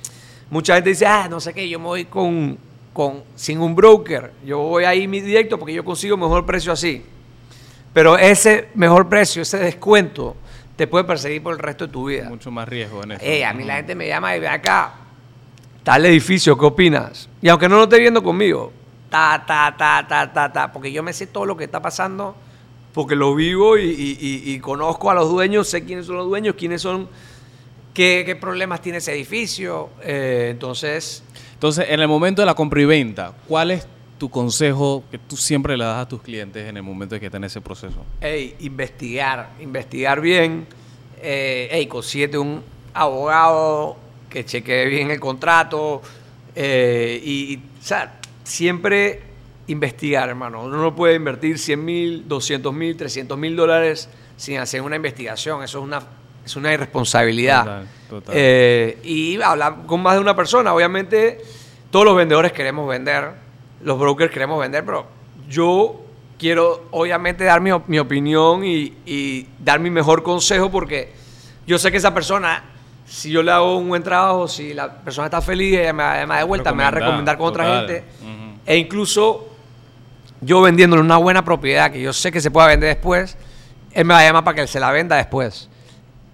mucha 0.50 0.76
gente 0.76 0.92
dice, 0.92 1.06
ah, 1.06 1.28
no 1.30 1.42
sé 1.42 1.54
qué, 1.54 1.68
yo 1.68 1.78
me 1.78 1.88
voy 1.88 2.06
con, 2.06 2.58
con, 2.94 3.24
sin 3.36 3.60
un 3.60 3.76
broker, 3.76 4.32
yo 4.46 4.60
voy 4.60 4.86
ahí 4.86 5.10
mi 5.10 5.20
directo 5.20 5.60
porque 5.60 5.74
yo 5.74 5.84
consigo 5.84 6.16
mejor 6.16 6.46
precio 6.46 6.72
así. 6.72 7.04
Pero 7.92 8.18
ese 8.18 8.70
mejor 8.76 9.10
precio, 9.10 9.42
ese 9.42 9.58
descuento, 9.58 10.38
te 10.78 10.88
puede 10.88 11.04
perseguir 11.04 11.44
por 11.44 11.52
el 11.54 11.60
resto 11.60 11.88
de 11.88 11.92
tu 11.92 12.06
vida. 12.06 12.30
Mucho 12.30 12.50
más 12.50 12.70
riesgo 12.70 13.04
en 13.04 13.12
eso. 13.12 13.26
Eh, 13.26 13.44
a 13.44 13.54
mí 13.54 13.66
la 13.66 13.76
gente 13.76 13.96
me 13.96 14.08
llama 14.08 14.38
y 14.38 14.40
ve 14.40 14.48
acá, 14.48 14.94
tal 15.84 16.06
edificio, 16.06 16.58
¿qué 16.58 16.66
opinas? 16.66 17.28
Y 17.42 17.50
aunque 17.50 17.68
no 17.68 17.76
lo 17.76 17.84
esté 17.84 18.00
viendo 18.00 18.24
conmigo, 18.24 18.72
ta, 19.10 19.44
ta, 19.46 19.76
ta, 19.78 20.08
ta, 20.08 20.32
ta, 20.32 20.54
ta, 20.54 20.72
porque 20.72 20.94
yo 20.94 21.04
me 21.04 21.12
sé 21.12 21.28
todo 21.28 21.46
lo 21.46 21.58
que 21.58 21.66
está 21.66 21.82
pasando, 21.82 22.38
porque 22.94 23.16
lo 23.16 23.36
vivo 23.36 23.78
y, 23.78 23.84
y- 23.86 24.18
y- 24.20 24.54
y 24.54 24.60
conozco 24.60 25.10
a 25.12 25.14
los 25.14 25.30
dueños, 25.30 25.68
sé 25.70 25.84
quiénes 25.84 26.06
son 26.08 26.18
los 26.18 26.28
dueños, 26.28 26.56
quiénes 26.58 26.82
son, 26.82 27.08
qué, 27.94 28.24
qué 28.26 28.36
problemas 28.36 28.82
tiene 28.82 28.98
ese 29.00 29.14
edificio. 29.14 29.90
Eh, 30.04 30.48
entonces, 30.52 31.24
Entonces, 31.54 31.86
en 31.90 32.00
el 32.00 32.08
momento 32.08 32.42
de 32.42 32.46
la 32.48 32.56
compra 32.56 32.82
y 32.82 32.86
venta, 32.86 33.34
¿cuál 33.48 33.72
es 33.72 33.88
tu 34.18 34.30
consejo 34.30 35.04
que 35.12 35.18
tú 35.18 35.38
siempre 35.38 35.78
le 35.78 35.84
das 35.86 36.06
a 36.06 36.08
tus 36.08 36.22
clientes 36.22 36.68
en 36.68 36.76
el 36.78 36.84
momento 36.84 37.16
de 37.16 37.20
que 37.22 37.28
están 37.28 37.44
en 37.44 37.48
ese 37.48 37.62
proceso? 37.62 38.04
Ey, 38.22 38.56
investigar, 38.60 39.52
investigar 39.62 40.20
bien. 40.22 40.66
Eh, 41.22 41.68
ey, 41.72 41.88
consíguete 41.88 42.38
un 42.38 42.62
abogado 42.94 43.98
que 44.30 44.46
chequee 44.46 44.86
bien 44.88 45.12
el 45.12 45.20
contrato. 45.20 46.02
eh, 46.56 47.22
y, 47.24 47.54
y, 47.54 47.56
o 47.58 47.84
sea, 47.84 48.20
siempre 48.44 49.22
investigar, 49.70 50.30
hermano. 50.30 50.64
Uno 50.64 50.78
no 50.78 50.96
puede 50.96 51.16
invertir 51.16 51.58
100 51.58 51.86
mil, 51.86 52.28
200 52.28 52.74
mil, 52.74 52.98
300 52.98 53.38
mil 53.38 53.56
dólares 53.56 54.10
sin 54.36 54.58
hacer 54.58 54.82
una 54.82 54.96
investigación. 54.96 55.64
Eso 55.64 55.80
es 55.80 55.84
una, 55.84 56.02
es 56.46 56.56
una 56.56 56.74
irresponsabilidad. 56.74 57.64
Total, 57.64 57.88
total. 58.10 58.36
Eh, 58.38 59.00
y 59.04 59.42
hablar 59.42 59.86
con 59.86 60.02
más 60.02 60.16
de 60.16 60.22
una 60.22 60.36
persona. 60.36 60.74
Obviamente, 60.74 61.40
todos 61.92 62.06
los 62.06 62.16
vendedores 62.16 62.52
queremos 62.52 62.88
vender, 62.88 63.32
los 63.82 63.98
brokers 63.98 64.32
queremos 64.32 64.60
vender, 64.60 64.86
pero 64.86 65.06
yo 65.48 66.02
quiero 66.38 66.88
obviamente 66.92 67.44
dar 67.44 67.62
mi, 67.62 67.72
mi 67.88 68.00
opinión 68.00 68.64
y, 68.64 68.94
y 69.06 69.48
dar 69.60 69.80
mi 69.80 69.90
mejor 69.90 70.24
consejo 70.24 70.72
porque 70.72 71.14
yo 71.68 71.78
sé 71.78 71.92
que 71.92 71.98
esa 71.98 72.14
persona, 72.14 72.64
si 73.06 73.30
yo 73.30 73.44
le 73.44 73.52
hago 73.52 73.78
un 73.78 73.90
buen 73.90 74.02
trabajo, 74.02 74.48
si 74.48 74.74
la 74.74 74.92
persona 74.92 75.28
está 75.28 75.40
feliz, 75.42 75.78
ella 75.78 75.94
me, 75.94 76.04
da 76.04 76.38
de 76.38 76.44
vuelta, 76.44 76.74
me 76.74 76.82
va 76.82 76.88
a 76.88 76.92
Recomendar, 76.92 77.38
con 77.38 77.48
otra 77.48 77.78
gente. 77.78 78.04
E 78.66 78.78
incluso 78.78 79.49
yo 80.42 80.62
vendiéndole 80.62 81.02
una 81.02 81.18
buena 81.18 81.44
propiedad 81.46 81.92
que 81.92 82.02
yo 82.02 82.14
sé 82.14 82.32
que 82.32 82.42
se 82.42 82.52
pueda 82.52 82.68
vender 82.68 82.90
después, 82.90 83.38
él 83.92 84.06
me 84.06 84.14
va 84.14 84.20
a 84.22 84.24
llamar 84.24 84.44
para 84.44 84.56
que 84.62 84.68
se 84.68 84.80
la 84.80 84.92
venda 84.92 85.16
después. 85.18 85.70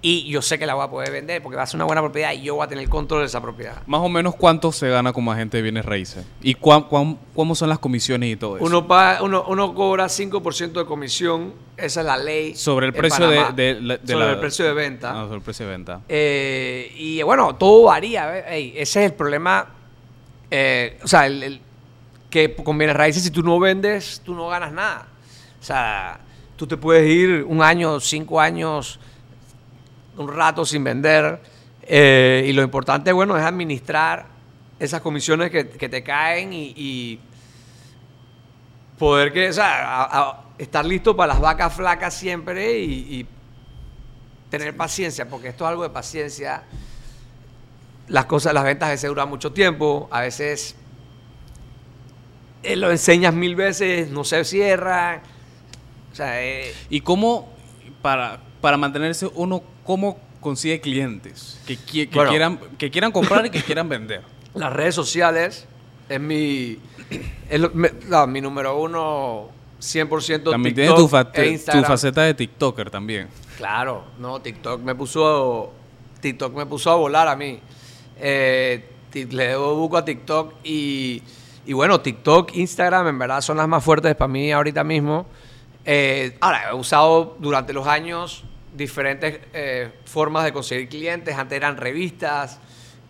Y 0.01 0.29
yo 0.29 0.43
sé 0.43 0.59
que 0.59 0.67
la 0.67 0.75
voy 0.75 0.85
a 0.85 0.87
poder 0.89 1.11
vender 1.11 1.41
porque 1.41 1.55
va 1.57 1.63
a 1.63 1.65
ser 1.65 1.77
una 1.77 1.85
buena 1.85 1.99
propiedad 2.01 2.31
y 2.31 2.43
yo 2.43 2.53
voy 2.53 2.63
a 2.63 2.67
tener 2.67 2.83
el 2.83 2.89
control 2.91 3.21
de 3.21 3.25
esa 3.25 3.41
propiedad. 3.41 3.77
Más 3.87 4.01
o 4.01 4.09
menos 4.09 4.35
cuánto 4.35 4.71
se 4.71 4.87
gana 4.87 5.11
como 5.13 5.31
agente 5.31 5.57
de 5.57 5.63
bienes 5.63 5.83
raíces. 5.83 6.23
¿Y 6.43 6.53
cuán, 6.53 6.83
cuán- 6.83 7.17
cómo 7.33 7.55
son 7.55 7.69
las 7.69 7.79
comisiones 7.79 8.29
y 8.31 8.35
todo 8.35 8.57
eso? 8.57 8.65
Uno, 8.65 8.87
paga- 8.87 9.23
uno, 9.23 9.43
uno 9.47 9.73
cobra 9.73 10.07
5% 10.07 10.73
de 10.81 10.85
comisión, 10.85 11.55
esa 11.75 12.01
es 12.01 12.05
la 12.05 12.17
ley. 12.17 12.53
sobre 12.53 12.85
el 12.85 12.93
precio 12.93 13.27
de, 13.27 13.37
de 13.55 13.97
sobre 14.05 14.25
la- 14.25 14.31
el 14.33 14.39
precio 14.39 14.65
de 14.65 14.73
venta. 14.73 15.11
Sobre 15.13 15.35
el 15.37 15.41
precio 15.41 15.65
de 15.65 15.71
venta. 15.71 16.01
Eh, 16.07 16.93
y 16.97 17.23
bueno, 17.23 17.55
todo 17.55 17.85
varía. 17.85 18.41
ese 18.55 18.81
es 18.81 18.95
el 19.11 19.13
problema. 19.13 19.69
eh, 20.51 20.99
o 21.03 21.07
sea, 21.07 21.25
el, 21.25 21.41
el- 21.41 21.61
que 22.35 22.53
con 22.53 22.77
bienes 22.77 22.97
raíces, 22.97 23.23
si 23.23 23.31
tú 23.31 23.41
no 23.43 23.57
vendes, 23.61 24.21
tú 24.25 24.35
no 24.35 24.47
ganas 24.49 24.73
nada. 24.73 25.07
O 25.61 25.63
sea, 25.63 26.19
tú 26.57 26.67
te 26.67 26.75
puedes 26.75 27.09
ir 27.09 27.45
un 27.47 27.61
año, 27.61 27.97
cinco 28.01 28.41
años, 28.41 28.99
un 30.17 30.27
rato 30.27 30.65
sin 30.65 30.83
vender. 30.83 31.39
eh, 31.83 32.43
y 32.47 32.51
lo 32.51 32.61
importante, 32.61 33.13
bueno, 33.13 33.37
es 33.37 33.43
administrar 33.45 34.25
esas 34.79 34.99
comisiones 34.99 35.49
que, 35.49 35.69
que 35.69 35.87
te 35.87 36.03
caen 36.03 36.51
y, 36.51 36.73
y 36.75 37.19
poder 38.99 39.31
que, 39.31 39.47
o 39.49 39.53
sea, 39.53 40.01
a- 40.03 40.19
a- 40.19 40.41
estar 40.57 40.85
listo 40.85 41.15
para 41.15 41.33
las 41.33 41.41
vacas 41.41 41.73
flacas 41.73 42.13
siempre 42.13 42.79
y, 42.79 42.91
y 43.19 43.27
tener 44.49 44.75
paciencia, 44.75 45.29
porque 45.29 45.47
esto 45.49 45.63
es 45.63 45.69
algo 45.69 45.83
de 45.83 45.89
paciencia. 45.89 46.63
Las 48.09 48.25
cosas, 48.25 48.53
las 48.53 48.63
ventas 48.65 48.87
a 48.87 48.91
veces 48.91 49.07
duran 49.09 49.29
mucho 49.29 49.53
tiempo, 49.53 50.07
a 50.11 50.19
veces 50.21 50.75
eh, 52.65 52.75
lo 52.75 52.91
enseñas 52.91 53.33
mil 53.33 53.55
veces, 53.55 54.09
no 54.09 54.23
se 54.23 54.43
cierra. 54.45 55.21
O 56.11 56.15
sea, 56.15 56.41
eh, 56.43 56.73
¿Y 56.89 57.01
cómo, 57.01 57.51
para, 58.01 58.39
para 58.61 58.77
mantenerse 58.77 59.29
uno, 59.35 59.63
cómo 59.83 60.17
consigue 60.39 60.79
clientes 60.79 61.59
que, 61.65 61.75
qui- 61.77 62.07
que 62.09 62.15
Bueno. 62.15 62.29
quieran, 62.29 62.59
que 62.77 62.91
quieran 62.91 63.11
comprar 63.11 63.45
y 63.45 63.49
que 63.49 63.61
quieran 63.61 63.89
vender? 63.89 64.21
las 64.53 64.71
redes 64.71 64.95
sociales 64.95 65.67
es 66.07 66.19
mi, 66.19 66.77
es 67.49 67.59
lo- 67.59 67.71
me- 67.71 67.91
no, 68.07 68.27
mi 68.27 68.41
número 68.41 68.79
uno, 68.79 69.49
100% 69.81 70.51
También 70.51 70.73
tienes 70.75 70.95
tu, 70.95 71.01
e 71.33 71.57
tu 71.59 71.83
faceta 71.83 72.21
de 72.23 72.33
TikToker 72.33 72.89
también. 72.89 73.27
Claro, 73.57 74.05
no, 74.19 74.41
TikTok 74.41 74.81
me 74.81 74.95
puso, 74.95 75.73
TikTok 76.21 76.53
me 76.55 76.65
puso 76.65 76.91
a 76.91 76.95
volar 76.95 77.27
a 77.27 77.35
mí. 77.35 77.59
Eh, 78.19 78.85
le 79.13 79.47
debo 79.47 79.75
buco 79.75 79.97
a 79.97 80.05
TikTok 80.05 80.53
y, 80.63 81.21
y 81.65 81.73
bueno, 81.73 82.01
TikTok, 82.01 82.55
Instagram 82.55 83.07
en 83.07 83.19
verdad 83.19 83.41
son 83.41 83.57
las 83.57 83.67
más 83.67 83.83
fuertes 83.83 84.15
para 84.15 84.27
mí 84.27 84.51
ahorita 84.51 84.83
mismo. 84.83 85.25
Eh, 85.85 86.37
ahora, 86.41 86.69
he 86.71 86.73
usado 86.75 87.37
durante 87.39 87.73
los 87.73 87.85
años 87.87 88.43
diferentes 88.75 89.39
eh, 89.53 89.91
formas 90.05 90.43
de 90.45 90.51
conseguir 90.53 90.89
clientes. 90.89 91.35
Antes 91.35 91.55
eran 91.55 91.77
revistas, 91.77 92.59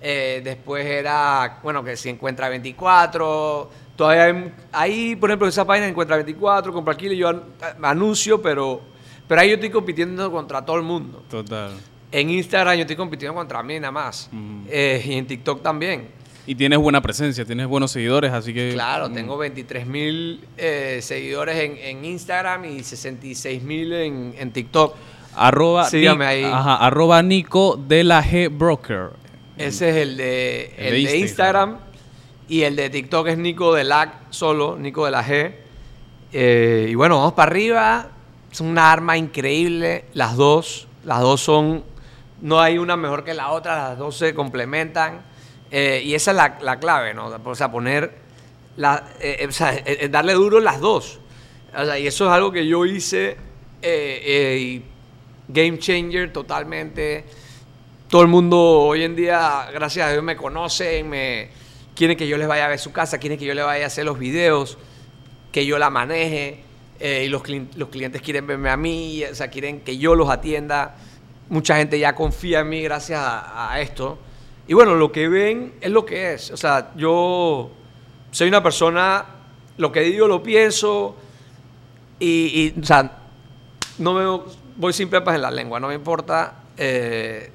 eh, 0.02 0.42
después 0.44 0.86
era, 0.86 1.60
bueno, 1.64 1.84
que 1.84 1.96
si 1.98 2.10
encuentra 2.10 2.50
24. 2.50 3.70
Todavía 3.96 4.24
hay, 4.26 4.54
ahí, 4.74 5.16
por 5.16 5.30
ejemplo, 5.30 5.48
en 5.48 5.50
esa 5.50 5.66
página 5.66 5.88
encuentra 5.88 6.18
24, 6.18 6.74
compra 6.74 6.94
aquí, 6.94 7.16
yo 7.16 7.30
an- 7.30 7.44
anuncio, 7.82 8.42
pero, 8.42 8.82
pero 9.28 9.40
ahí 9.42 9.50
yo 9.50 9.56
estoy 9.56 9.70
compitiendo 9.70 10.30
contra 10.32 10.64
todo 10.66 10.76
el 10.76 10.84
mundo. 10.84 11.24
Total. 11.30 11.72
En 12.12 12.30
Instagram 12.30 12.76
yo 12.76 12.82
estoy 12.82 12.96
compitiendo 12.98 13.34
contra 13.36 13.64
mí 13.64 13.80
nada 13.80 13.92
más. 13.92 14.30
Y 14.34 15.14
en 15.14 15.26
TikTok 15.28 15.62
también. 15.64 16.10
Y 16.48 16.56
tienes 16.56 16.78
buena 16.80 17.02
presencia, 17.02 17.44
tienes 17.44 17.68
buenos 17.68 17.92
seguidores, 17.92 18.32
así 18.32 18.54
que... 18.54 18.72
Claro, 18.74 19.10
mm, 19.10 19.14
tengo 19.14 19.38
23 19.38 19.88
mil 19.88 20.46
eh, 20.58 21.00
seguidores 21.02 21.58
en, 21.58 21.78
en 21.78 22.06
Instagram 22.06 22.66
y 22.66 22.84
66 22.84 23.64
mil 23.64 23.94
en, 23.94 24.36
en 24.38 24.52
TikTok. 24.52 24.96
Arroba, 25.36 25.88
ahí. 25.92 26.44
Ajá, 26.44 26.78
arroba 26.78 27.22
Nico 27.22 27.78
de 27.78 28.04
la 28.04 28.24
G 28.24 28.50
Broker. 28.50 29.10
Ese 29.58 29.90
es 29.90 29.96
el 29.98 30.18
de, 30.18 30.74
El 30.78 30.86
el 30.96 31.04
de 31.04 31.12
de 31.12 31.18
Instagram. 31.18 31.70
Instagram. 31.72 31.96
Y 32.48 32.62
el 32.62 32.76
de 32.76 32.90
TikTok 32.90 33.28
es 33.28 33.38
Nico 33.38 33.74
de 33.74 33.84
la 33.84 34.22
solo, 34.30 34.78
Nico 34.78 35.06
de 35.06 35.12
la 35.12 35.26
G. 35.26 35.56
Eh, 36.32 36.88
y 36.90 36.96
bueno, 36.96 37.18
vamos 37.18 37.34
para 37.34 37.52
arriba. 37.52 38.10
Es 38.52 38.62
una 38.62 38.92
arma 38.92 39.18
increíble. 39.18 40.06
Las 40.14 40.36
dos. 40.38 40.88
Las 41.04 41.22
dos 41.22 41.42
son. 41.42 41.84
No 42.42 42.62
hay 42.62 42.78
una 42.78 42.96
mejor 42.96 43.24
que 43.24 43.34
la 43.34 43.52
otra. 43.52 43.90
Las 43.90 43.98
dos 43.98 44.18
se 44.18 44.34
complementan. 44.34 45.22
Eh, 45.72 46.02
y 46.06 46.16
esa 46.16 46.32
es 46.32 46.38
la, 46.38 46.58
la 46.62 46.80
clave, 46.80 47.14
¿no? 47.14 47.28
O 47.44 47.56
sea, 47.56 47.72
poner. 47.72 48.24
La, 48.78 49.12
eh, 49.20 49.38
eh, 49.40 49.48
o 49.48 49.52
sea, 49.52 49.74
eh, 49.74 49.84
eh, 49.86 50.10
darle 50.10 50.34
duro 50.34 50.60
las 50.60 50.80
dos. 50.80 51.20
O 51.78 51.86
sea, 51.86 51.98
y 52.00 52.08
eso 52.08 52.26
es 52.26 52.32
algo 52.32 52.52
que 52.52 52.68
yo 52.68 52.86
hice. 52.86 53.38
eh, 53.82 54.82
game 55.48 55.78
changer 55.78 56.34
totalmente 56.34 57.24
todo 58.10 58.22
el 58.22 58.28
mundo 58.28 58.58
hoy 58.58 59.04
en 59.04 59.16
día, 59.16 59.68
gracias 59.74 60.08
a 60.08 60.12
Dios, 60.12 60.24
me 60.24 60.36
conocen, 60.36 61.10
me 61.10 61.50
quieren 61.96 62.16
que 62.18 62.28
yo 62.28 62.38
les 62.38 62.48
vaya 62.48 62.66
a 62.66 62.70
ver 62.70 62.80
su 62.80 62.92
casa, 62.92 63.18
quieren 63.18 63.38
que 63.38 63.46
yo 63.46 63.54
les 63.54 63.66
vaya 63.66 63.84
a 63.84 63.88
hacer 63.88 64.06
los 64.06 64.18
videos, 64.18 64.78
que 65.52 65.66
yo 65.66 65.78
la 65.78 65.90
maneje, 65.90 66.62
y 67.00 67.28
los, 67.28 67.44
los 67.76 67.90
clientes 67.90 68.22
quieren 68.22 68.48
verme 68.48 68.70
a 68.70 68.78
mí, 68.78 69.24
o 69.24 69.36
sea, 69.36 69.50
quieren 69.50 69.82
que 69.82 69.98
yo 69.98 70.16
los 70.16 70.30
atienda. 70.30 70.96
Mucha 71.50 71.78
gente 71.78 72.00
ya 72.00 72.16
confía 72.16 72.62
en 72.62 72.70
mí 72.70 72.82
gracias 72.82 73.20
a, 73.20 73.74
a 73.74 73.82
esto. 73.82 74.18
Y 74.68 74.74
bueno, 74.74 74.96
lo 74.96 75.12
que 75.12 75.28
ven 75.28 75.74
es 75.82 75.92
lo 75.92 76.06
que 76.06 76.34
es. 76.34 76.52
O 76.52 76.58
sea, 76.58 76.92
yo 76.96 77.70
soy 78.32 78.48
una 78.48 78.64
persona 78.64 79.26
lo 79.78 79.92
que 79.92 80.02
digo 80.02 80.28
lo 80.28 80.42
pienso 80.42 81.16
y, 82.20 82.74
o 82.80 82.86
sea, 82.86 83.20
no 83.98 84.14
me 84.14 84.54
voy 84.78 84.94
sin 84.94 85.10
pepas 85.10 85.36
en 85.36 85.42
la 85.42 85.52
lengua, 85.52 85.80
no 85.80 85.90
me 85.90 85.96
importa 85.96 86.64
eh, 86.78 87.52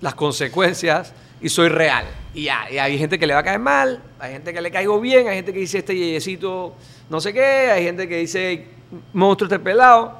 las 0.00 0.14
consecuencias 0.14 1.12
y 1.40 1.48
soy 1.48 1.68
real. 1.68 2.06
Y 2.32 2.44
ya, 2.44 2.62
hay 2.62 2.98
gente 2.98 3.18
que 3.18 3.26
le 3.26 3.34
va 3.34 3.40
a 3.40 3.44
caer 3.44 3.58
mal, 3.58 4.02
hay 4.18 4.32
gente 4.32 4.52
que 4.52 4.60
le 4.60 4.70
caigo 4.70 5.00
bien, 5.00 5.28
hay 5.28 5.36
gente 5.36 5.52
que 5.52 5.58
dice 5.58 5.78
este 5.78 5.96
yeyecito 5.96 6.74
no 7.08 7.20
sé 7.20 7.32
qué, 7.32 7.70
hay 7.70 7.84
gente 7.84 8.08
que 8.08 8.18
dice 8.18 8.66
monstruo 9.12 9.46
este 9.46 9.58
pelado. 9.58 10.18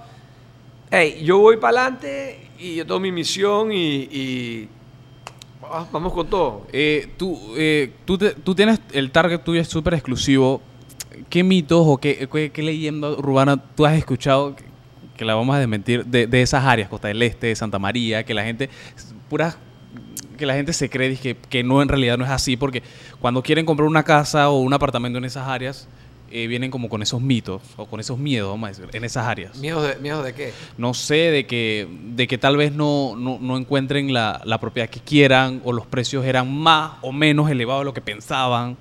Hey, 0.91 1.23
yo 1.25 1.39
voy 1.39 1.57
para 1.57 1.81
adelante 1.81 2.51
y 2.59 2.77
yo 2.77 2.87
tengo 2.87 3.01
mi 3.01 3.11
misión 3.11 3.73
y, 3.73 4.09
y 4.11 4.69
ah, 5.71 5.87
vamos 5.93 6.13
con 6.13 6.27
todo. 6.29 6.67
Eh, 6.73 7.09
tú, 7.17 7.39
eh, 7.57 7.93
tú, 8.05 8.19
tú 8.19 8.55
tienes 8.55 8.81
el 8.93 9.11
target 9.11 9.43
tuyo 9.43 9.61
es 9.61 9.69
súper 9.69 9.95
exclusivo. 9.95 10.61
¿Qué 11.31 11.43
mitos 11.43 11.83
o 11.87 11.97
qué, 11.99 12.29
qué, 12.53 12.63
leyenda 12.63 13.11
urbana 13.11 13.57
tú 13.57 13.87
has 13.87 13.97
escuchado 13.97 14.55
que, 14.55 14.65
que 15.17 15.25
la 15.25 15.35
vamos 15.35 15.57
a 15.57 15.59
desmentir 15.59 16.05
de, 16.05 16.27
de 16.27 16.43
esas 16.43 16.65
áreas, 16.65 16.89
Costa 16.89 17.09
del 17.09 17.23
Este, 17.23 17.55
Santa 17.57 17.79
María, 17.79 18.25
que 18.25 18.35
la 18.35 18.45
gente, 18.45 18.69
puras, 19.29 19.57
que 20.37 20.47
la 20.47 20.55
gente 20.55 20.73
se 20.73 20.91
cree 20.91 21.17
que, 21.17 21.35
que 21.35 21.65
no 21.65 21.83
en 21.83 21.89
realidad 21.89 22.19
no 22.19 22.25
es 22.25 22.31
así, 22.31 22.57
porque 22.57 22.83
cuando 23.21 23.43
quieren 23.43 23.65
comprar 23.65 23.89
una 23.89 24.03
casa 24.03 24.51
o 24.51 24.61
un 24.61 24.73
apartamento 24.73 25.19
en 25.19 25.25
esas 25.25 25.49
áreas, 25.49 25.89
eh, 26.31 26.47
vienen 26.47 26.71
como 26.71 26.89
con 26.89 27.03
esos 27.03 27.21
mitos 27.21 27.63
o 27.77 27.87
con 27.87 28.01
esos 28.01 28.19
miedos, 28.19 28.51
vamos 28.51 28.67
a 28.69 28.73
decir, 28.73 28.89
en 28.97 29.05
esas 29.05 29.27
áreas. 29.27 29.57
¿Miedo 29.59 29.83
de, 29.83 29.97
miedo 29.97 30.23
de 30.23 30.35
qué? 30.35 30.53
No 30.79 30.93
sé, 30.95 31.31
de 31.31 31.47
que, 31.47 31.87
de 31.91 32.27
que 32.27 32.39
tal 32.39 32.57
vez 32.57 32.73
no, 32.73 33.15
no, 33.17 33.39
no 33.41 33.57
encuentren 33.57 34.13
la, 34.13 34.41
la 34.45 34.59
propiedad 34.59 34.89
que 34.89 35.01
quieran 35.01 35.61
o 35.65 35.73
los 35.73 35.87
precios 35.87 36.25
eran 36.25 36.53
más 36.53 36.93
o 37.03 37.13
menos 37.13 37.51
elevados 37.51 37.83
de 37.83 37.85
lo 37.87 37.95
que 37.95 38.01
pensaban. 38.01 38.77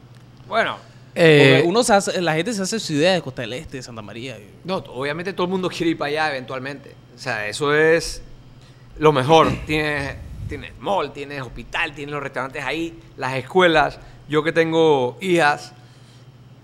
Bueno, 0.48 0.78
eh, 1.16 1.64
uno 1.66 1.84
se 1.84 1.94
hace- 1.94 2.22
la 2.22 2.34
gente 2.36 2.54
se 2.54 2.62
hace 2.62 2.80
su 2.80 2.94
idea 2.94 3.14
de 3.14 3.22
Costa 3.22 3.42
del 3.44 3.54
Este, 3.54 3.78
de 3.78 3.84
Santa 3.84 4.02
María. 4.02 4.38
No, 4.64 4.78
obviamente 4.78 5.32
todo 5.34 5.46
el 5.46 5.52
mundo 5.52 5.70
quiere 5.70 5.92
ir 5.92 5.98
para 5.98 6.10
allá 6.10 6.30
eventualmente. 6.32 6.94
O 7.16 7.20
sea, 7.20 7.48
eso 7.48 7.74
es 7.74 8.22
lo 9.00 9.12
mejor. 9.14 9.50
tienes, 9.66 10.16
tienes 10.50 10.72
mall, 10.80 11.14
tienes 11.14 11.42
hospital, 11.42 11.94
tienes 11.96 12.12
los 12.14 12.22
restaurantes 12.22 12.64
ahí, 12.64 12.98
las 13.18 13.36
escuelas. 13.36 14.00
Yo 14.28 14.44
que 14.44 14.52
tengo 14.52 15.18
hijas, 15.22 15.74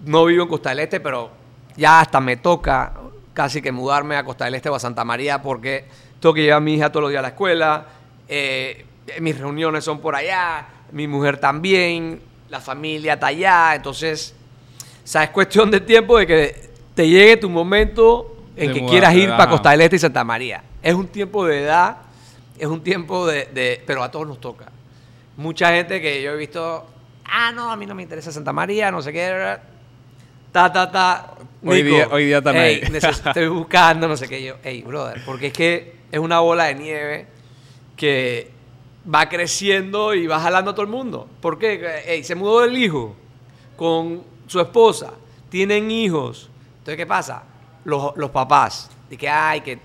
no 0.06 0.26
vivo 0.26 0.44
en 0.44 0.50
Costa 0.50 0.70
del 0.70 0.80
Este, 0.80 1.00
pero 1.00 1.30
ya 1.78 2.00
hasta 2.02 2.20
me 2.20 2.38
toca 2.38 2.94
casi 3.34 3.62
que 3.62 3.72
mudarme 3.72 4.16
a 4.18 4.24
Costa 4.26 4.46
del 4.46 4.56
Este 4.56 4.70
o 4.70 4.76
a 4.76 4.80
Santa 4.80 5.04
María 5.06 5.42
porque 5.42 5.86
tengo 6.20 6.34
que 6.34 6.42
llevar 6.42 6.58
a 6.58 6.62
mi 6.62 6.76
hija 6.76 6.92
todos 6.92 7.04
los 7.04 7.10
días 7.12 7.20
a 7.20 7.24
la 7.24 7.28
escuela. 7.30 7.86
eh, 8.28 8.86
mis 9.20 9.38
reuniones 9.38 9.84
son 9.84 10.00
por 10.00 10.16
allá, 10.16 10.66
mi 10.92 11.08
mujer 11.08 11.38
también, 11.38 12.22
la 12.50 12.60
familia 12.62 13.14
está 13.16 13.28
allá. 13.28 13.76
Entonces, 13.76 14.34
o 15.04 15.08
sea, 15.08 15.24
es 15.24 15.30
cuestión 15.32 15.70
de 15.72 15.82
tiempo 15.82 16.18
de 16.18 16.28
que 16.28 16.70
te 16.96 17.08
llegue 17.10 17.38
tu 17.38 17.50
momento 17.50 18.36
en 18.56 18.68
que 18.74 18.80
quieras 18.90 19.14
ir 19.16 19.30
para. 19.38 19.50
Costa 19.52 19.72
del 19.72 19.82
Este 19.82 19.96
y 19.96 20.00
Santa 20.00 20.24
María. 20.24 20.64
Es 20.84 20.94
un 20.94 21.08
tiempo 21.08 21.46
de 21.46 21.64
edad, 21.64 21.98
es 22.58 22.68
un 22.68 22.82
tiempo 22.84 23.26
de, 23.28 23.46
de- 23.54 23.84
Pero 23.86 24.04
a 24.04 24.12
todos 24.12 24.28
nos 24.28 24.40
toca. 24.40 24.66
Mucha 25.38 25.70
gente 25.72 26.00
que 26.02 26.22
yo 26.22 26.32
he 26.32 26.38
visto, 26.38 26.86
ah, 27.26 27.52
no, 27.52 27.72
a 27.72 27.76
mí 27.76 27.86
no 27.86 27.96
me 27.96 28.04
interesa 28.04 28.32
Santa 28.32 28.54
María, 28.54 28.92
no 28.92 29.02
sé 29.02 29.12
qué. 29.12 29.58
Ta, 30.52 30.72
ta, 30.72 30.92
ta. 30.92 31.34
Hoy 31.64 31.84
día- 31.84 32.08
hoy 32.12 32.26
día 32.26 32.38
ey, 32.40 32.82
neces- 32.90 33.22
estoy 33.28 33.48
buscando, 33.48 34.08
no 34.08 34.18
sé 34.18 34.28
qué. 34.28 34.44
Yo, 34.44 34.56
hey, 34.64 34.84
brother, 34.86 35.22
porque 35.26 35.48
es 35.48 35.54
que 35.54 35.96
es 36.12 36.20
una 36.20 36.40
bola 36.40 36.66
de 36.66 36.76
nieve 36.76 37.28
que 37.96 38.52
va 39.14 39.30
creciendo 39.30 40.14
y 40.14 40.28
va 40.28 40.40
jalando 40.40 40.72
a 40.72 40.74
todo 40.74 40.84
el 40.84 40.92
mundo. 40.92 41.28
¿Por 41.40 41.58
qué? 41.60 42.04
Ey, 42.06 42.24
se 42.24 42.36
mudó 42.36 42.64
el 42.64 42.78
hijo 42.78 43.16
con 43.76 44.24
su 44.48 44.60
esposa, 44.60 45.12
tienen 45.50 45.90
hijos. 45.92 46.50
Entonces, 46.80 46.98
¿qué 46.98 47.06
pasa? 47.06 47.44
Los, 47.86 48.16
los 48.18 48.32
papás, 48.32 48.90
de 49.10 49.18
que, 49.18 49.30
ay, 49.30 49.62
que 49.62 49.80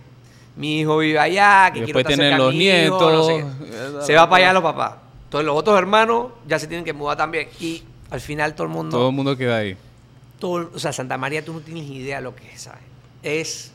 mi 0.57 0.81
hijo 0.81 0.99
vive 0.99 1.19
allá, 1.19 1.67
que 1.73 1.85
quiero 1.85 1.99
después 1.99 2.07
tienen 2.07 2.33
de 2.33 2.39
los 2.39 2.55
mi 2.55 2.67
hijo, 2.69 3.11
no 3.11 3.25
sé 3.25 3.43
nietos. 3.43 4.01
qué. 4.01 4.07
Se 4.07 4.15
va 4.15 4.29
para 4.29 4.45
allá 4.45 4.53
los 4.55 4.63
papás. 4.63 4.95
Entonces, 5.25 5.47
los 5.47 5.57
otros 5.57 5.79
hermanos 5.79 6.29
ya 6.47 6.59
se 6.59 6.67
tienen 6.67 6.85
que 6.85 6.93
mudar 6.93 7.17
también. 7.17 7.49
Y 7.61 7.83
al 8.11 8.21
final 8.21 8.55
todo 8.55 8.67
el 8.67 8.73
mundo 8.73 8.97
Todo 8.97 9.09
el 9.11 9.15
mundo 9.15 9.37
queda 9.37 9.59
ahí. 9.59 9.77
Todo- 10.39 10.71
o 10.75 10.79
sea, 10.79 10.93
Santa 10.93 11.17
María, 11.19 11.45
tú 11.45 11.53
no 11.53 11.61
tienes 11.61 11.85
idea 11.91 12.21
lo 12.21 12.35
que 12.35 12.51
es, 12.53 12.63
¿sabes? 12.63 12.83
Es, 13.23 13.73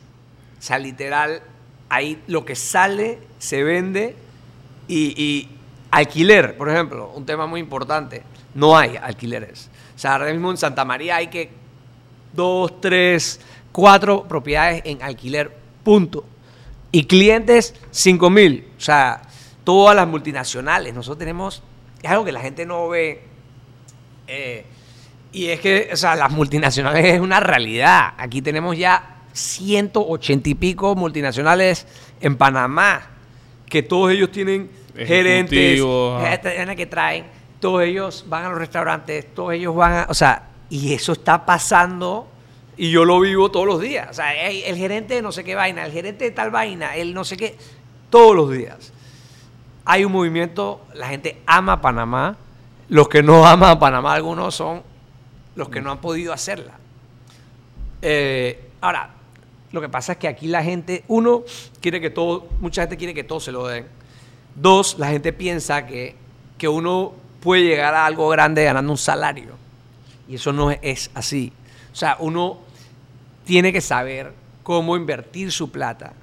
o 0.59 0.61
sea, 0.61 0.77
literal, 0.77 1.41
ahí 1.89 2.21
lo 2.27 2.45
que 2.45 2.55
sale 2.55 3.19
se 3.39 3.63
vende 3.63 4.15
y, 4.87 5.21
y 5.21 5.49
alquiler, 5.91 6.57
por 6.57 6.69
ejemplo, 6.69 7.11
un 7.15 7.25
tema 7.25 7.45
muy 7.47 7.59
importante, 7.59 8.23
no 8.53 8.77
hay 8.77 8.95
alquileres. 8.97 9.69
O 9.95 9.99
sea, 9.99 10.13
ahora 10.13 10.31
mismo 10.31 10.51
en 10.51 10.57
Santa 10.57 10.85
María 10.85 11.17
hay 11.17 11.27
que 11.27 11.49
dos, 12.33 12.79
tres, 12.81 13.39
cuatro 13.71 14.27
propiedades 14.27 14.81
en 14.85 15.01
alquiler, 15.01 15.55
punto. 15.83 16.25
Y 16.91 17.05
clientes, 17.05 17.73
cinco 17.91 18.29
mil. 18.29 18.67
O 18.77 18.81
sea, 18.81 19.21
todas 19.63 19.95
las 19.95 20.07
multinacionales. 20.07 20.93
Nosotros 20.93 21.19
tenemos, 21.19 21.63
es 22.01 22.09
algo 22.09 22.25
que 22.25 22.31
la 22.33 22.41
gente 22.41 22.65
no 22.65 22.89
ve. 22.89 23.23
eh, 24.27 24.65
y 25.31 25.47
es 25.47 25.59
que, 25.59 25.89
o 25.93 25.95
sea, 25.95 26.15
las 26.15 26.31
multinacionales 26.31 27.05
es 27.05 27.19
una 27.19 27.39
realidad. 27.39 28.13
Aquí 28.17 28.41
tenemos 28.41 28.77
ya 28.77 29.21
180 29.33 30.49
y 30.49 30.55
pico 30.55 30.95
multinacionales 30.95 31.87
en 32.19 32.35
Panamá, 32.35 33.01
que 33.67 33.83
todos 33.83 34.11
ellos 34.11 34.31
tienen 34.31 34.69
gerentes, 34.95 35.81
ajá. 35.81 36.37
gente 36.37 36.75
que 36.75 36.85
traen, 36.85 37.25
todos 37.59 37.83
ellos 37.83 38.25
van 38.27 38.45
a 38.45 38.49
los 38.49 38.57
restaurantes, 38.57 39.33
todos 39.33 39.53
ellos 39.53 39.73
van 39.73 39.93
a, 39.93 40.07
o 40.09 40.13
sea, 40.13 40.49
y 40.69 40.93
eso 40.93 41.13
está 41.13 41.45
pasando 41.45 42.27
y 42.75 42.89
yo 42.89 43.05
lo 43.05 43.19
vivo 43.19 43.51
todos 43.51 43.65
los 43.65 43.79
días. 43.79 44.09
O 44.09 44.13
sea, 44.13 44.33
el 44.33 44.75
gerente 44.75 45.15
de 45.15 45.21
no 45.21 45.31
sé 45.31 45.43
qué 45.43 45.55
vaina, 45.55 45.85
el 45.85 45.91
gerente 45.91 46.25
de 46.25 46.31
tal 46.31 46.51
vaina, 46.51 46.95
el 46.95 47.13
no 47.13 47.23
sé 47.23 47.37
qué, 47.37 47.55
todos 48.09 48.35
los 48.35 48.51
días. 48.51 48.91
Hay 49.85 50.03
un 50.03 50.11
movimiento, 50.11 50.81
la 50.93 51.07
gente 51.07 51.41
ama 51.45 51.79
Panamá, 51.81 52.37
los 52.89 53.07
que 53.07 53.23
no 53.23 53.45
aman 53.45 53.71
a 53.71 53.79
Panamá, 53.79 54.13
algunos 54.13 54.53
son 54.53 54.90
los 55.55 55.69
que 55.69 55.81
no 55.81 55.91
han 55.91 55.99
podido 55.99 56.33
hacerla. 56.33 56.73
Eh, 58.01 58.69
ahora, 58.81 59.11
lo 59.71 59.81
que 59.81 59.89
pasa 59.89 60.13
es 60.13 60.17
que 60.17 60.27
aquí 60.27 60.47
la 60.47 60.63
gente, 60.63 61.03
uno, 61.07 61.43
quiere 61.79 62.01
que 62.01 62.09
todo, 62.09 62.47
mucha 62.59 62.81
gente 62.81 62.97
quiere 62.97 63.13
que 63.13 63.23
todo 63.23 63.39
se 63.39 63.51
lo 63.51 63.67
den. 63.67 63.87
Dos, 64.55 64.97
la 64.99 65.09
gente 65.09 65.31
piensa 65.31 65.85
que, 65.85 66.15
que 66.57 66.67
uno 66.67 67.13
puede 67.41 67.63
llegar 67.63 67.93
a 67.93 68.05
algo 68.05 68.27
grande 68.29 68.63
ganando 68.63 68.91
un 68.91 68.97
salario. 68.97 69.55
Y 70.27 70.35
eso 70.35 70.51
no 70.51 70.71
es 70.71 71.09
así. 71.13 71.53
O 71.91 71.95
sea, 71.95 72.17
uno 72.19 72.59
tiene 73.45 73.73
que 73.73 73.81
saber 73.81 74.33
cómo 74.63 74.95
invertir 74.95 75.51
su 75.51 75.71
plata, 75.71 76.13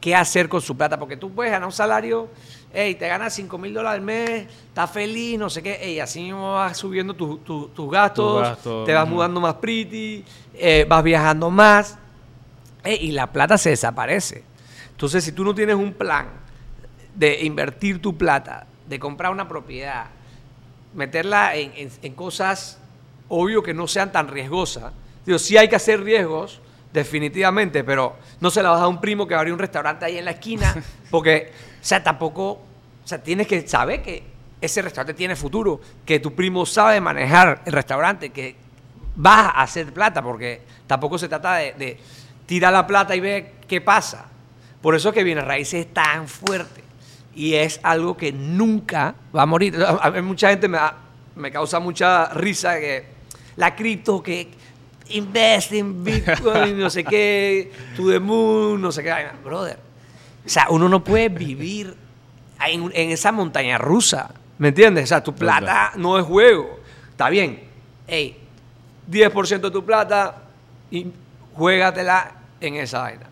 qué 0.00 0.14
hacer 0.14 0.48
con 0.48 0.60
su 0.60 0.76
plata, 0.76 0.98
porque 0.98 1.16
tú 1.16 1.30
puedes 1.30 1.52
ganar 1.52 1.66
un 1.66 1.72
salario, 1.72 2.28
hey, 2.72 2.94
te 2.94 3.08
ganas 3.08 3.34
5 3.34 3.58
mil 3.58 3.72
dólares 3.74 3.98
al 3.98 4.04
mes, 4.04 4.46
estás 4.68 4.90
feliz, 4.90 5.38
no 5.38 5.48
sé 5.50 5.62
qué, 5.62 5.78
hey, 5.80 6.00
así 6.00 6.20
mismo 6.22 6.52
vas 6.54 6.76
subiendo 6.76 7.14
tu- 7.14 7.38
tu- 7.38 7.68
tus 7.68 7.90
gastos, 7.90 8.34
Tus 8.34 8.42
gastos, 8.48 8.84
te 8.86 8.92
vas 8.94 9.08
mudando 9.08 9.40
más 9.40 9.54
pretty, 9.54 10.24
eh, 10.54 10.86
vas 10.88 11.02
viajando 11.02 11.50
más, 11.50 11.98
y 12.84 13.10
la 13.12 13.26
plata 13.32 13.58
se 13.58 13.70
desaparece. 13.70 14.44
Entonces, 14.90 15.22
si 15.24 15.32
tú 15.32 15.44
no 15.44 15.54
tienes 15.54 15.76
un 15.76 15.92
plan 15.92 16.28
de 17.14 17.42
invertir 17.44 18.00
tu 18.00 18.16
plata, 18.16 18.66
de 18.86 18.98
comprar 18.98 19.30
una 19.32 19.46
propiedad, 19.48 20.06
meterla 20.94 21.54
en, 21.56 21.72
en- 21.76 21.90
en 22.02 22.14
cosas, 22.14 22.78
obvio 23.28 23.62
que 23.62 23.74
no 23.74 23.86
sean 23.86 24.10
tan 24.12 24.28
riesgosas. 24.28 24.92
Digo, 25.26 25.38
sí 25.38 25.56
hay 25.56 25.68
que 25.68 25.76
hacer 25.76 26.02
riesgos, 26.02 26.60
definitivamente, 26.92 27.84
pero 27.84 28.16
no 28.40 28.50
se 28.50 28.62
la 28.62 28.70
vas 28.70 28.80
a 28.80 28.88
un 28.88 29.00
primo 29.00 29.26
que 29.26 29.34
abrió 29.34 29.52
un 29.52 29.58
restaurante 29.58 30.06
ahí 30.06 30.16
en 30.16 30.24
la 30.24 30.30
esquina, 30.32 30.74
porque, 31.10 31.52
o 31.80 31.84
sea, 31.84 32.02
tampoco, 32.02 32.50
o 32.50 33.06
sea, 33.06 33.22
tienes 33.22 33.46
que 33.46 33.66
saber 33.66 34.02
que 34.02 34.22
ese 34.60 34.82
restaurante 34.82 35.14
tiene 35.14 35.36
futuro, 35.36 35.80
que 36.04 36.20
tu 36.20 36.34
primo 36.34 36.66
sabe 36.66 37.00
manejar 37.00 37.62
el 37.64 37.72
restaurante, 37.72 38.30
que 38.30 38.56
vas 39.14 39.46
a 39.54 39.62
hacer 39.62 39.92
plata, 39.92 40.22
porque 40.22 40.62
tampoco 40.86 41.18
se 41.18 41.28
trata 41.28 41.54
de, 41.56 41.98
tirar 42.46 42.72
la 42.72 42.86
plata 42.86 43.14
y 43.14 43.20
ver 43.20 43.52
qué 43.68 43.80
pasa. 43.80 44.26
Por 44.80 44.94
eso 44.94 45.10
es 45.10 45.14
que 45.14 45.22
Bienes 45.22 45.44
Raíces 45.44 45.86
es 45.86 45.92
tan 45.92 46.28
fuerte 46.28 46.82
y 47.34 47.54
es 47.54 47.78
algo 47.82 48.16
que 48.16 48.32
nunca 48.32 49.14
va 49.36 49.42
a 49.42 49.46
morir. 49.46 49.78
A 50.00 50.10
mí 50.10 50.22
mucha 50.22 50.50
gente 50.50 50.66
me, 50.66 50.78
da- 50.78 50.96
me 51.36 51.50
causa 51.50 51.78
mucha 51.78 52.26
risa 52.30 52.78
que 52.78 53.04
la 53.56 53.74
cripto 53.76 54.22
que 54.22 54.48
invest 55.10 55.72
in 55.72 56.04
Bitcoin, 56.04 56.78
no 56.78 56.90
sé 56.90 57.04
qué, 57.04 57.72
to 57.96 58.08
the 58.08 58.18
moon, 58.18 58.80
no 58.80 58.92
sé 58.92 59.02
qué. 59.02 59.14
Brother, 59.44 59.78
o 60.48 60.50
sea, 60.50 60.66
uno 60.70 60.88
no 60.88 61.04
puede 61.04 61.28
vivir 61.28 61.94
en, 62.66 62.90
en 62.94 63.10
esa 63.10 63.30
montaña 63.32 63.76
rusa, 63.78 64.30
¿me 64.58 64.68
entiendes? 64.68 65.04
O 65.04 65.06
sea, 65.06 65.22
tu 65.22 65.34
plata 65.34 65.92
no 65.96 66.18
es 66.18 66.24
juego. 66.24 66.80
Está 67.10 67.28
bien, 67.28 67.60
hey, 68.06 68.36
10% 69.10 69.60
de 69.60 69.70
tu 69.70 69.84
plata 69.84 70.36
y 70.90 71.06
juégatela 71.54 72.32
en 72.60 72.74
esa 72.76 73.00
vaina. 73.02 73.26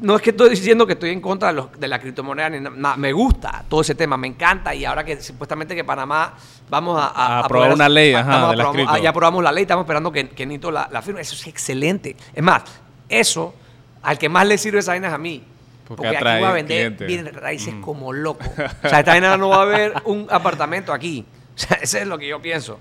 no 0.00 0.14
es 0.14 0.22
que 0.22 0.30
estoy 0.30 0.50
diciendo 0.50 0.86
que 0.86 0.92
estoy 0.92 1.10
en 1.10 1.20
contra 1.20 1.48
de, 1.48 1.54
los- 1.54 1.72
de 1.80 1.88
la 1.88 1.98
criptomoneda, 1.98 2.48
ni 2.50 2.60
nada. 2.60 2.96
Me 2.96 3.12
gusta 3.12 3.64
todo 3.68 3.80
ese 3.80 3.96
tema, 3.96 4.16
me 4.16 4.28
encanta. 4.28 4.72
Y 4.74 4.84
ahora 4.84 5.02
que 5.04 5.20
supuestamente 5.20 5.74
que 5.74 5.82
Panamá 5.82 6.34
vamos 6.70 7.00
a, 7.00 7.06
A 7.08 7.38
aprobar 7.40 7.72
una 7.72 7.88
ley, 7.88 8.14
ajá, 8.14 8.30
estamos 8.30 8.50
de 8.50 8.56
las 8.56 8.66
aprobamos- 8.68 8.74
cripto. 8.92 9.02
ya 9.02 9.10
aprobamos 9.10 9.42
la 9.42 9.50
ley, 9.52 9.62
estamos 9.62 9.82
esperando 9.84 10.12
que, 10.12 10.28
que 10.28 10.46
Nito 10.46 10.70
la, 10.70 10.88
la 10.92 11.02
firme. 11.02 11.20
Eso 11.20 11.34
es 11.34 11.46
excelente. 11.48 12.14
Es 12.32 12.42
más, 12.44 12.62
eso, 13.08 13.54
al 14.02 14.16
que 14.18 14.28
más 14.28 14.46
le 14.46 14.56
sirve 14.56 14.78
esa 14.78 14.92
vaina 14.92 15.08
es 15.08 15.14
a 15.14 15.18
mí. 15.18 15.42
Porque 15.88 16.02
Porque, 16.02 16.16
aquí 16.18 16.38
voy 16.38 16.48
a 16.48 16.52
vender 16.52 16.90
bienes 17.06 17.34
raíces 17.34 17.74
como 17.80 18.12
loco. 18.12 18.44
O 18.84 18.88
sea, 18.88 19.00
esta 19.00 19.12
vaina 19.12 19.36
no 19.38 19.48
va 19.48 19.56
a 19.56 19.62
haber 19.62 19.94
un 20.04 20.26
apartamento 20.30 20.92
aquí. 20.92 21.24
O 21.58 21.60
sea, 21.60 21.78
eso 21.82 21.98
es 21.98 22.06
lo 22.06 22.18
que 22.18 22.28
yo 22.28 22.40
pienso. 22.40 22.78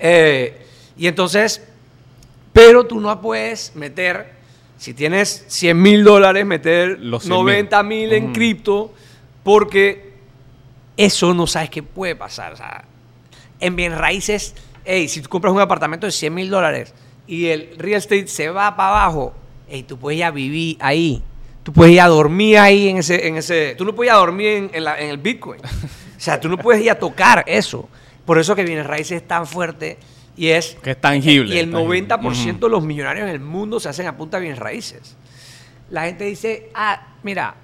Eh, 0.00 0.66
y 0.96 1.06
entonces, 1.06 1.62
pero 2.52 2.84
tú 2.84 2.98
no 2.98 3.20
puedes 3.20 3.76
meter, 3.76 4.32
si 4.76 4.92
tienes 4.92 5.44
100 5.46 5.80
mil 5.80 6.02
dólares, 6.02 6.44
meter 6.44 6.98
Los 6.98 7.24
100.000. 7.24 7.28
90 7.28 7.82
mil 7.84 8.12
en 8.12 8.24
Ujú. 8.24 8.32
cripto, 8.32 8.94
porque 9.44 10.14
eso 10.96 11.32
no 11.32 11.46
sabes 11.46 11.70
qué 11.70 11.84
puede 11.84 12.16
pasar. 12.16 12.54
O 12.54 12.56
sea, 12.56 12.84
en 13.60 13.76
bien 13.76 13.96
raíces, 13.96 14.54
hey, 14.84 15.06
si 15.06 15.20
tú 15.20 15.28
compras 15.28 15.52
un 15.54 15.60
apartamento 15.60 16.06
de 16.06 16.12
100 16.12 16.34
mil 16.34 16.50
dólares 16.50 16.94
y 17.28 17.46
el 17.46 17.76
real 17.78 17.98
estate 17.98 18.26
se 18.26 18.48
va 18.48 18.74
para 18.74 18.88
abajo, 19.02 19.32
hey, 19.68 19.84
tú 19.86 19.96
puedes 19.96 20.18
ir 20.18 20.24
a 20.24 20.30
vivir 20.32 20.76
ahí. 20.80 21.22
Tú 21.68 21.72
puedes 21.74 21.92
ir 21.92 22.00
a 22.00 22.06
dormir 22.08 22.56
ahí 22.56 22.88
en 22.88 22.96
ese, 22.96 23.26
en 23.28 23.36
ese. 23.36 23.74
Tú 23.76 23.84
no 23.84 23.94
puedes 23.94 24.08
ir 24.10 24.14
a 24.14 24.16
dormir 24.20 24.46
en, 24.48 24.70
en 24.72 24.84
la- 24.84 24.98
en 24.98 25.10
el 25.10 25.18
Bitcoin. 25.18 25.60
O 25.60 25.68
sea, 26.16 26.40
tú 26.40 26.48
no 26.48 26.56
puedes 26.56 26.82
ir 26.82 26.90
a 26.90 26.98
tocar 26.98 27.44
eso. 27.46 27.90
Por 28.24 28.38
eso 28.38 28.56
que 28.56 28.64
bienes 28.64 28.86
raíces 28.86 29.20
es 29.20 29.28
tan 29.28 29.46
fuerte 29.46 29.98
y 30.34 30.48
es. 30.48 30.78
Que 30.82 30.92
es 30.92 30.98
tangible. 30.98 31.54
Y 31.54 31.58
el 31.58 31.70
tangible. 31.70 32.08
90% 32.08 32.50
Ujú. 32.56 32.58
de 32.58 32.68
los 32.70 32.82
millonarios 32.82 33.24
en 33.28 33.34
el 33.34 33.40
mundo 33.40 33.78
se 33.80 33.90
hacen 33.90 34.06
a 34.06 34.16
punta 34.16 34.38
de 34.38 34.44
bienes 34.44 34.58
raíces. 34.58 35.14
La 35.90 36.06
gente 36.06 36.24
dice, 36.24 36.70
ah, 36.74 37.08
mira, 37.22 37.54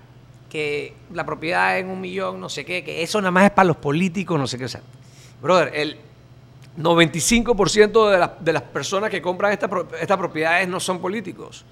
que 0.50 0.92
la 1.14 1.24
propiedad 1.24 1.78
en 1.78 1.88
un 1.88 1.98
millón, 1.98 2.38
no 2.40 2.50
sé 2.50 2.66
qué, 2.66 2.84
que 2.84 3.02
eso 3.02 3.22
nada 3.22 3.30
más 3.30 3.44
es 3.46 3.52
para 3.52 3.68
los 3.68 3.78
políticos, 3.78 4.38
no 4.38 4.46
sé 4.46 4.58
qué. 4.58 4.66
O 4.66 4.68
sea, 4.68 4.82
brother, 5.40 5.72
el 5.74 5.96
95% 6.78 8.10
de, 8.10 8.18
las- 8.18 8.30
de 8.44 8.52
las 8.52 8.62
personas 8.64 9.08
que 9.08 9.22
compran 9.22 9.50
esta 9.52 9.66
estas 9.98 10.18
propiedades 10.18 10.68
no 10.68 10.78
son 10.78 11.00
políticos. 11.00 11.64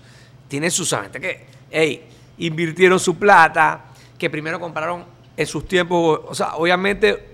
Tienen 0.48 0.70
su 0.70 0.86
gente 0.86 1.20
que, 1.20 1.44
hey, 1.70 2.06
invirtieron 2.38 2.98
su 2.98 3.16
plata, 3.18 3.84
que 4.18 4.28
primero 4.30 4.58
compraron 4.60 5.04
en 5.36 5.46
sus 5.46 5.66
tiempos, 5.66 6.20
o 6.26 6.34
sea, 6.34 6.54
obviamente 6.56 7.28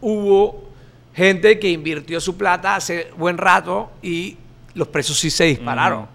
hubo 0.00 0.70
gente 1.14 1.58
que 1.58 1.70
invirtió 1.70 2.20
su 2.20 2.36
plata 2.36 2.76
hace 2.76 3.08
buen 3.16 3.38
rato 3.38 3.90
y 4.02 4.36
los 4.74 4.88
precios 4.88 5.18
sí 5.18 5.30
se 5.30 5.44
dispararon. 5.44 6.06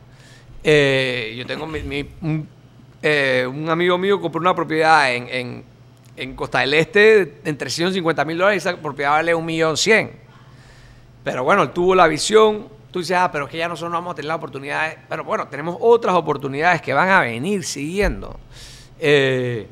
Eh, 0.63 1.35
yo 1.37 1.45
tengo 1.45 1.65
mi- 1.65 1.81
mi- 1.83 2.09
un, 2.21 2.47
eh, 3.01 3.47
un 3.49 3.69
amigo 3.69 3.97
mío 3.97 4.19
compró 4.19 4.41
una 4.41 4.53
propiedad 4.53 5.13
en, 5.13 5.27
en- 5.29 5.63
en 6.17 6.35
Costa 6.35 6.59
del 6.59 6.73
Este 6.73 7.39
en 7.45 7.57
350 7.57 8.25
mil 8.25 8.37
dólares 8.37 8.65
y 8.65 8.67
esa 8.67 8.77
propiedad 8.77 9.11
vale 9.11 9.33
un 9.33 9.45
millón 9.45 9.77
cien. 9.77 10.11
Pero 11.23 11.43
bueno, 11.45 11.63
él 11.63 11.69
tuvo 11.71 11.95
la 11.95 12.07
visión. 12.07 12.67
Tú 12.91 12.99
dices, 12.99 13.17
ah, 13.17 13.32
pero 13.32 13.45
es 13.45 13.52
que 13.52 13.58
ya 13.58 13.67
nosotros 13.67 13.91
no 13.91 13.97
vamos 13.97 14.13
a 14.13 14.15
tener 14.15 14.28
la 14.28 14.36
oportunidad. 14.36 14.93
Pero 15.08 15.23
bueno, 15.23 15.47
tenemos 15.47 15.78
otras 15.80 16.15
oportunidades 16.15 16.82
que 16.82 16.93
van 16.93 17.10
a 17.10 17.21
venir 17.21 17.63
siguiendo. 17.63 18.39
Eh, 18.99 19.67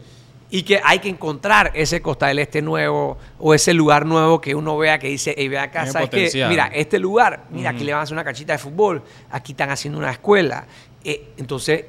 y 0.50 0.64
que 0.64 0.80
hay 0.84 1.00
que 1.00 1.10
encontrar 1.10 1.72
ese 1.74 2.02
Costa 2.02 2.28
del 2.28 2.40
Este 2.40 2.62
nuevo 2.62 3.18
o 3.38 3.54
ese 3.54 3.74
lugar 3.74 4.06
nuevo 4.06 4.40
que 4.40 4.56
uno 4.56 4.78
vea 4.78 4.98
que 4.98 5.08
dice, 5.08 5.36
hey, 5.38 5.48
ve 5.48 5.60
acá, 5.60 5.82
Tiene 5.82 5.92
¿sabes 5.92 6.10
potencial. 6.10 6.50
Mira, 6.50 6.68
este 6.68 7.00
lugar, 7.00 7.46
mira, 7.50 7.72
aquí 7.72 7.84
le 7.84 7.92
van 7.92 8.00
a 8.00 8.04
hacer 8.04 8.14
una 8.14 8.24
canchita 8.24 8.54
de 8.54 8.60
fútbol, 8.60 9.04
aquí 9.30 9.52
están 9.52 9.70
haciendo 9.72 10.00
una 10.00 10.12
escuela. 10.12 10.66
Eh, 11.04 11.34
entonces, 11.38 11.86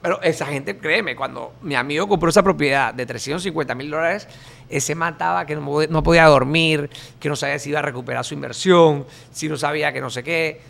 pero 0.00 0.20
esa 0.22 0.46
gente, 0.46 0.78
créeme, 0.78 1.16
cuando 1.16 1.54
mi 1.62 1.74
amigo 1.74 2.06
compró 2.08 2.30
esa 2.30 2.42
propiedad 2.42 2.94
de 2.94 3.04
350 3.04 3.74
mil 3.74 3.90
dólares, 3.90 4.28
ese 4.68 4.94
mataba 4.94 5.44
que 5.46 5.56
no, 5.56 5.62
pod- 5.66 5.88
no 5.88 6.02
podía 6.02 6.24
dormir, 6.26 6.88
que 7.18 7.28
no 7.28 7.34
sabía 7.36 7.58
si 7.58 7.70
iba 7.70 7.80
a 7.80 7.82
recuperar 7.82 8.24
su 8.24 8.34
inversión, 8.34 9.06
si 9.32 9.48
no 9.48 9.56
sabía 9.56 9.92
que 9.92 10.00
no 10.00 10.10
sé 10.10 10.22
qué. 10.22 10.60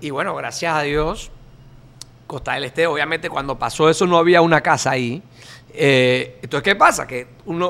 Y 0.00 0.10
bueno, 0.10 0.34
gracias 0.34 0.74
a 0.74 0.82
Dios, 0.82 1.30
Costa 2.26 2.54
del 2.54 2.64
Este, 2.64 2.86
obviamente 2.86 3.30
cuando 3.30 3.58
pasó 3.58 3.88
eso 3.88 4.06
no 4.06 4.18
había 4.18 4.40
una 4.42 4.60
casa 4.60 4.90
ahí. 4.90 5.22
Eh, 5.72 6.38
entonces, 6.42 6.62
¿qué 6.62 6.76
pasa? 6.76 7.06
Que 7.06 7.20
eh, 7.20 7.26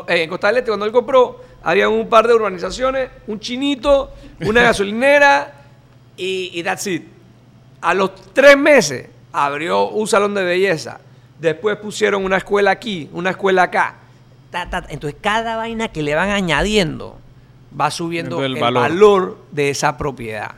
en 0.09 0.29
Costa 0.31 0.49
del 0.49 0.59
Este, 0.59 0.71
cuando 0.71 0.85
él 0.87 0.93
compró, 0.93 1.41
había 1.63 1.89
un 1.89 2.09
par 2.09 2.27
de 2.27 2.35
urbanizaciones, 2.35 3.09
un 3.27 3.39
chinito, 3.41 4.13
una 4.41 4.63
gasolinera 4.63 5.63
y, 6.17 6.51
y 6.53 6.63
that's 6.63 6.87
it. 6.87 7.05
A 7.81 7.95
los 7.95 8.15
tres 8.33 8.57
meses 8.57 9.09
abrió 9.35 9.89
un 9.89 10.07
salón 10.07 10.33
de 10.35 10.45
belleza. 10.45 11.01
Después 11.41 11.77
pusieron 11.77 12.25
una 12.25 12.37
escuela 12.39 12.71
aquí, 12.71 13.11
una 13.13 13.31
escuela 13.31 13.65
acá. 13.65 13.97
Ta, 14.51 14.71
ta, 14.71 14.83
ta. 14.83 14.89
Entonces, 14.91 15.19
cada 15.21 15.57
vaina 15.57 15.89
que 15.89 16.03
le 16.03 16.15
van 16.15 16.31
añadiendo 16.31 17.19
va 17.79 17.91
subiendo 17.91 18.43
El 18.45 18.55
el, 18.55 18.61
valor. 18.61 18.83
valor. 18.83 19.39
de 19.51 19.71
esa 19.71 19.99
propiedad. 19.99 20.53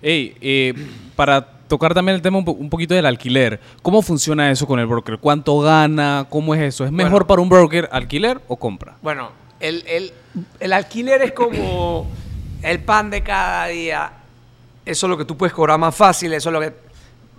Ey, 0.00 0.34
eh, 0.40 0.74
para 1.14 1.46
tocar 1.68 1.92
también 1.92 2.16
el 2.16 2.22
tema 2.22 2.38
un, 2.38 2.44
po- 2.46 2.52
un 2.52 2.70
poquito 2.70 2.94
del 2.94 3.04
alquiler, 3.04 3.60
¿cómo 3.82 4.00
funciona 4.00 4.50
eso 4.50 4.66
con 4.66 4.80
el 4.80 4.86
broker? 4.86 5.18
¿Cuánto 5.18 5.58
gana? 5.60 6.26
¿Cómo 6.30 6.54
es 6.54 6.62
eso? 6.62 6.84
¿Es 6.86 6.90
mejor 6.90 7.12
Bueno. 7.12 7.26
para 7.26 7.40
un 7.42 7.48
broker 7.50 7.88
alquiler 7.92 8.40
o 8.48 8.56
compra? 8.56 8.96
Bueno, 9.02 9.30
el, 9.60 9.84
el- 9.86 10.12
el 10.58 10.72
alquiler 10.72 11.20
es 11.22 11.32
como 11.32 12.06
el 12.62 12.80
pan 12.82 13.10
de 13.10 13.22
cada 13.22 13.66
día. 13.66 14.10
Eso 14.86 15.06
es 15.06 15.10
lo 15.10 15.18
que 15.18 15.26
tú 15.26 15.36
puedes 15.36 15.52
cobrar 15.52 15.78
más 15.78 15.94
fácil. 15.94 16.32
Eso 16.32 16.48
es 16.48 16.52
lo 16.54 16.60
que. 16.60 16.72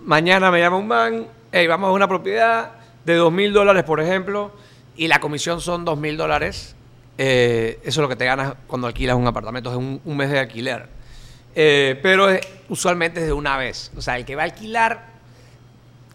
Mañana 0.04 0.50
me 0.50 0.58
llama 0.60 0.76
un 0.78 0.88
man, 0.88 1.26
hey, 1.52 1.66
vamos 1.66 1.88
a 1.88 1.92
una 1.92 2.08
propiedad 2.08 2.72
de 3.04 3.14
dos 3.14 3.32
mil 3.32 3.52
dólares, 3.52 3.84
por 3.84 4.00
ejemplo, 4.00 4.52
y 4.96 5.08
la 5.08 5.20
comisión 5.20 5.60
son 5.60 5.84
dos 5.84 5.98
mil 5.98 6.16
dólares. 6.16 6.74
Eh, 7.18 7.78
eso 7.82 8.00
es 8.00 8.02
lo 8.02 8.08
que 8.08 8.16
te 8.16 8.24
ganas 8.24 8.54
cuando 8.66 8.86
alquilas 8.86 9.16
un 9.16 9.26
apartamento, 9.26 9.70
es 9.70 9.76
un, 9.76 10.00
un 10.04 10.16
mes 10.16 10.30
de 10.30 10.40
alquiler. 10.40 10.88
Eh, 11.54 11.98
pero 12.02 12.30
es- 12.30 12.46
usualmente 12.68 13.20
es 13.20 13.26
de 13.26 13.32
una 13.32 13.56
vez. 13.58 13.92
O 13.96 14.00
sea, 14.02 14.16
el 14.16 14.24
que 14.24 14.34
va 14.34 14.42
a 14.42 14.46
alquilar, 14.46 15.06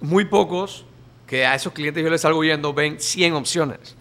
muy 0.01 0.25
pocos, 0.25 0.85
que 1.25 1.45
a 1.45 1.55
esos 1.55 1.71
clientes 1.73 2.03
yo 2.03 2.09
les 2.09 2.21
salgo 2.21 2.39
viendo, 2.39 2.73
ven 2.73 2.99
100 2.99 3.33
opciones. 3.33 3.95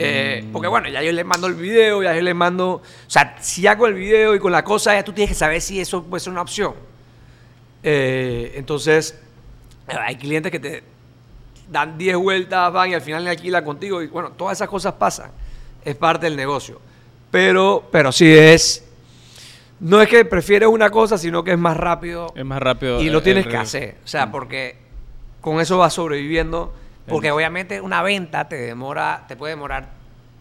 Eh, 0.00 0.46
Porque 0.52 0.68
bueno, 0.68 0.88
ya 0.88 1.02
yo 1.02 1.10
les 1.10 1.24
mando 1.26 1.48
el 1.48 1.54
video, 1.54 2.02
ya 2.04 2.14
yo 2.14 2.22
les 2.22 2.34
mando... 2.34 2.74
O 2.74 2.82
sea, 3.08 3.36
si 3.40 3.66
hago 3.66 3.86
el 3.88 3.94
video 3.94 4.32
y 4.34 4.38
con 4.38 4.52
la 4.52 4.62
cosa, 4.62 4.94
ya 4.94 5.02
tú 5.02 5.12
tienes 5.12 5.30
que 5.30 5.34
saber 5.34 5.60
si 5.60 5.80
eso 5.80 6.04
puede 6.04 6.20
ser 6.20 6.32
una 6.32 6.42
opción. 6.42 6.74
Eh, 7.82 8.52
entonces, 8.56 9.18
hay 9.86 10.16
clientes 10.16 10.50
que 10.52 10.60
te 10.60 10.82
dan 11.70 11.98
10 11.98 12.16
vueltas, 12.16 12.72
van 12.72 12.90
y 12.90 12.94
al 12.94 13.00
final 13.00 13.24
le 13.24 13.30
alquilan 13.30 13.64
contigo. 13.64 14.02
Y 14.02 14.06
bueno, 14.08 14.32
todas 14.32 14.58
esas 14.58 14.68
cosas 14.68 14.94
pasan. 14.94 15.30
Es 15.84 15.94
parte 15.96 16.26
del 16.26 16.36
negocio. 16.36 16.80
Pero, 17.30 17.88
pero 17.90 18.12
sí 18.12 18.30
es... 18.30 18.84
No 19.80 20.02
es 20.02 20.08
que 20.08 20.24
prefieres 20.24 20.68
una 20.68 20.90
cosa, 20.90 21.16
sino 21.18 21.44
que 21.44 21.52
es 21.52 21.58
más 21.58 21.76
rápido 21.76 22.32
Es 22.34 22.44
más 22.44 22.60
rápido. 22.60 23.00
y 23.00 23.10
lo 23.10 23.22
tienes 23.22 23.46
que 23.46 23.56
hacer. 23.56 23.96
O 24.04 24.08
sea, 24.08 24.28
porque 24.28 24.76
con 25.40 25.60
eso 25.60 25.78
vas 25.78 25.94
sobreviviendo. 25.94 26.74
Porque 27.06 27.30
obviamente 27.30 27.80
una 27.80 28.02
venta 28.02 28.48
te 28.48 28.56
demora, 28.56 29.24
te 29.26 29.36
puede 29.36 29.52
demorar 29.52 29.88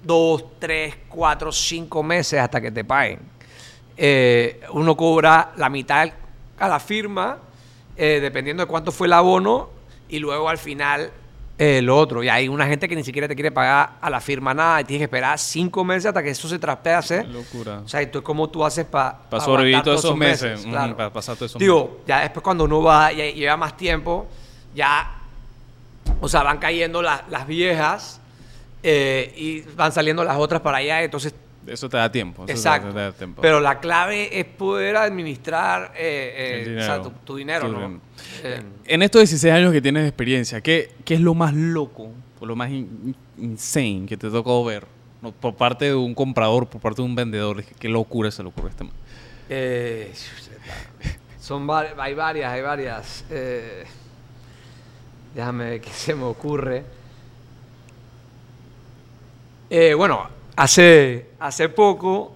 dos, 0.03 0.59
tres, 0.59 0.95
cuatro, 1.07 1.51
cinco 1.51 2.03
meses 2.03 2.39
hasta 2.39 2.59
que 2.59 2.71
te 2.71 2.83
paguen. 2.83 3.19
Eh, 3.95 4.61
uno 4.71 4.97
cobra 4.97 5.53
la 5.55 5.69
mitad 5.69 6.09
a 6.59 6.67
la 6.67 6.79
firma, 6.79 7.37
eh, 7.95 8.19
dependiendo 8.21 8.63
de 8.63 8.67
cuánto 8.67 8.91
fue 8.91 9.07
el 9.07 9.13
abono, 9.13 9.69
y 10.09 10.19
luego 10.19 10.47
al 10.49 10.57
final 10.57 11.11
eh, 11.59 11.81
lo 11.81 11.97
otro. 11.97 12.23
Y 12.23 12.29
hay 12.29 12.47
una 12.47 12.67
gente 12.67 12.87
que 12.87 12.95
ni 12.95 13.03
siquiera 13.03 13.27
te 13.27 13.33
quiere 13.35 13.51
pagar 13.51 13.93
a 13.99 14.09
la 14.09 14.21
firma 14.21 14.53
nada 14.53 14.81
y 14.81 14.83
tienes 14.83 14.99
que 15.01 15.03
esperar 15.05 15.39
cinco 15.39 15.83
meses 15.83 16.05
hasta 16.05 16.21
que 16.21 16.29
eso 16.29 16.47
se 16.47 16.59
traspase. 16.59 17.21
Qué 17.23 17.27
locura. 17.27 17.79
O 17.83 17.87
sea, 17.87 18.01
¿y 18.03 18.07
tú 18.07 18.21
cómo 18.21 18.47
tú 18.49 18.63
haces 18.63 18.85
para 18.85 19.17
Pa' 19.29 19.39
sobrevivir 19.39 19.81
todos 19.81 19.99
esos 20.05 20.15
meses, 20.15 20.65
ujú, 20.65 20.95
pa' 20.95 21.11
pasar 21.11 21.35
todos 21.35 21.51
esos 21.51 21.59
Digo, 21.59 22.01
ya 22.07 22.19
después 22.21 22.43
cuando 22.43 22.63
uno 22.65 22.81
va 22.83 23.11
y 23.11 23.33
lleva 23.33 23.57
más 23.57 23.75
tiempo, 23.75 24.27
ya, 24.75 25.15
o 26.21 26.29
sea, 26.29 26.43
van 26.43 26.59
cayendo 26.59 27.01
la- 27.01 27.23
las 27.29 27.47
viejas 27.47 28.21
eh, 28.83 29.33
y 29.35 29.61
van 29.75 29.91
saliendo 29.91 30.23
las 30.23 30.37
otras 30.37 30.61
para 30.61 30.77
allá, 30.77 31.01
entonces, 31.01 31.33
Eso 31.67 31.89
te 31.89 31.97
da 31.97 32.11
tiempo. 32.11 32.43
eso 32.45 32.51
exacto. 32.53 32.89
te 32.93 32.99
da 32.99 33.11
tiempo. 33.11 33.41
Pero 33.41 33.59
la 33.59 33.79
clave 33.79 34.39
es 34.39 34.45
poder 34.45 34.95
administrar 34.97 35.91
eh, 35.97 36.63
eh, 36.67 36.77
o 36.79 36.81
sea, 36.81 37.01
tu, 37.01 37.09
tu 37.11 37.35
dinero, 37.35 37.67
¿no? 37.67 37.99
Eh, 38.43 38.61
En 38.85 39.01
estos 39.01 39.19
16 39.21 39.53
años 39.53 39.71
que 39.73 39.81
tienes 39.81 40.03
de 40.03 40.09
experiencia, 40.09 40.61
¿qué, 40.61 40.91
qué 41.03 41.15
es 41.15 41.21
lo 41.21 41.33
más 41.33 41.53
loco 41.53 42.09
o 42.39 42.45
lo 42.45 42.55
más 42.55 42.69
in- 42.71 43.15
insane 43.37 44.05
que 44.07 44.15
te 44.17 44.29
tocó 44.29 44.63
ver? 44.63 44.85
No, 45.21 45.31
por 45.31 45.55
parte 45.55 45.85
de 45.85 45.95
un 45.95 46.13
comprador, 46.13 46.67
por 46.67 46.79
parte 46.79 47.01
de 47.01 47.05
un 47.07 47.15
vendedor. 47.15 47.63
Qué 47.63 47.89
locura 47.89 48.29
se 48.31 48.43
le 48.43 48.49
ocurre 48.49 48.67
a 48.67 48.69
este 48.69 48.83
man. 48.83 48.93
Eh, 49.49 50.11
son 51.39 51.67
hay 51.97 52.13
varias, 52.13 52.51
hay 52.51 52.61
varias. 52.61 53.25
Eh, 53.31 53.83
déjame 55.35 55.69
ver 55.71 55.81
qué 55.81 55.89
se 55.89 56.13
me 56.13 56.23
ocurre. 56.23 56.83
Eh, 59.69 59.93
bueno, 59.95 60.29
hace, 60.57 61.29
hace 61.39 61.69
poco, 61.69 62.35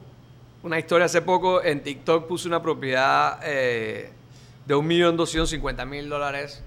una 0.64 0.80
historia 0.80 1.06
hace 1.06 1.22
poco, 1.22 1.62
en 1.64 1.84
TikTok 1.84 2.28
puse 2.28 2.48
una 2.48 2.62
propiedad 2.62 3.40
eh, 3.44 4.12
de 4.66 4.76
1.250.000 4.76 6.08
dólares 6.08 6.64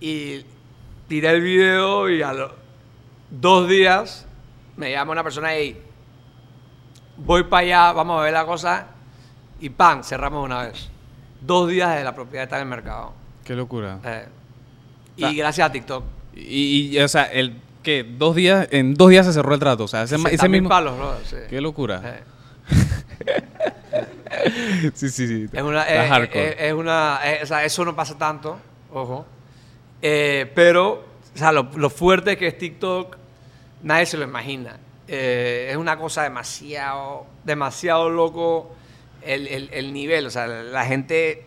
y 0.00 0.44
tiré 1.08 1.30
el 1.30 1.40
video 1.40 2.08
y 2.08 2.22
a 2.22 2.32
los 2.32 2.52
dos 3.30 3.68
días 3.68 4.26
me 4.76 4.92
llama 4.92 5.12
una 5.12 5.24
persona 5.24 5.58
y 5.58 5.76
voy 7.16 7.44
para 7.44 7.62
allá, 7.62 7.92
vamos 7.92 8.20
a 8.20 8.24
ver 8.24 8.32
la 8.32 8.46
cosa 8.46 8.86
y 9.60 9.68
¡pam! 9.70 10.02
cerramos 10.04 10.44
una 10.44 10.64
vez. 10.66 10.88
Dos 11.40 11.68
días 11.68 11.96
de 11.96 12.04
la 12.04 12.14
propiedad 12.14 12.44
está 12.44 12.56
en 12.56 12.62
el 12.62 12.68
mercado. 12.68 13.12
Qué 13.44 13.54
locura. 13.56 13.98
Eh, 14.04 14.26
Ah. 15.20 15.30
y 15.30 15.36
gracias 15.36 15.68
a 15.68 15.72
TikTok. 15.72 16.04
Y, 16.34 16.96
y, 16.96 16.98
o 16.98 17.08
sea, 17.08 17.24
el 17.24 17.60
que 17.82 18.04
dos 18.04 18.34
días, 18.36 18.68
en 18.70 18.94
dos 18.94 19.10
días 19.10 19.26
se 19.26 19.32
cerró 19.32 19.54
el 19.54 19.60
trato. 19.60 19.84
O 19.84 19.88
sea, 19.88 20.02
ese, 20.04 20.18
ma- 20.18 20.28
ese 20.30 20.46
60.000 20.46 20.50
mismo. 20.50 20.68
palos, 20.68 20.96
bro, 20.96 21.16
sí. 21.24 21.36
Qué 21.50 21.60
locura. 21.60 22.00
Eh, 22.04 22.22
Sí, 24.94 25.08
sí, 25.10 25.26
sí. 25.28 25.46
Es 25.52 25.62
una, 25.62 25.82
Está 25.82 26.06
eh, 26.06 26.08
hardcore. 26.08 26.48
eh, 26.48 26.56
es 26.68 26.72
una 26.72 27.20
eh, 27.24 27.40
o 27.42 27.46
sea, 27.46 27.64
eso 27.64 27.84
no 27.84 27.94
pasa 27.94 28.16
tanto, 28.18 28.58
ojo. 28.92 29.26
Eh, 30.00 30.50
pero, 30.54 31.04
o 31.34 31.38
sea, 31.38 31.52
lo, 31.52 31.68
lo 31.76 31.90
fuerte 31.90 32.36
que 32.36 32.48
es 32.48 32.58
TikTok, 32.58 33.16
nadie 33.82 34.06
se 34.06 34.16
lo 34.16 34.24
imagina. 34.24 34.78
Eh, 35.06 35.68
es 35.70 35.76
una 35.76 35.98
cosa 35.98 36.22
demasiado, 36.22 37.26
demasiado 37.44 38.08
loco 38.10 38.74
el, 39.22 39.46
el- 39.46 39.70
el 39.72 39.92
nivel. 39.92 40.26
O 40.26 40.30
sea, 40.30 40.46
la 40.46 40.84
gente, 40.86 41.44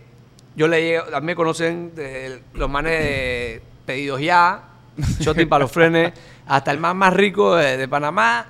yo 0.55 0.67
le 0.67 0.81
llego, 0.83 1.05
a 1.13 1.19
mí 1.19 1.25
me 1.25 1.35
conocen 1.35 1.95
de 1.95 2.41
los 2.53 2.69
manes 2.69 2.99
de 3.03 3.61
pedidos 3.85 4.21
ya, 4.21 4.63
shopping 5.19 5.47
para 5.47 5.63
los 5.63 5.71
frenes, 5.71 6.13
hasta 6.47 6.71
el 6.71 6.77
más 6.79 6.95
más 6.95 7.13
rico 7.13 7.55
de, 7.55 7.77
de 7.77 7.87
Panamá, 7.87 8.45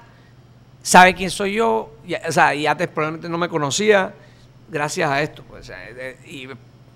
sabe 0.82 1.14
quién 1.16 1.30
soy 1.32 1.54
yo, 1.54 1.96
y, 2.06 2.14
o 2.16 2.32
sea, 2.32 2.54
y 2.56 2.68
antes 2.68 2.88
probablemente 2.88 3.30
no 3.30 3.38
me 3.38 3.50
conocía, 3.50 4.14
gracias 4.70 5.10
a 5.10 5.22
esto. 5.22 5.44
Pues, 5.48 5.66
sea, 5.68 5.78
eh, 5.90 6.18
y 6.28 6.48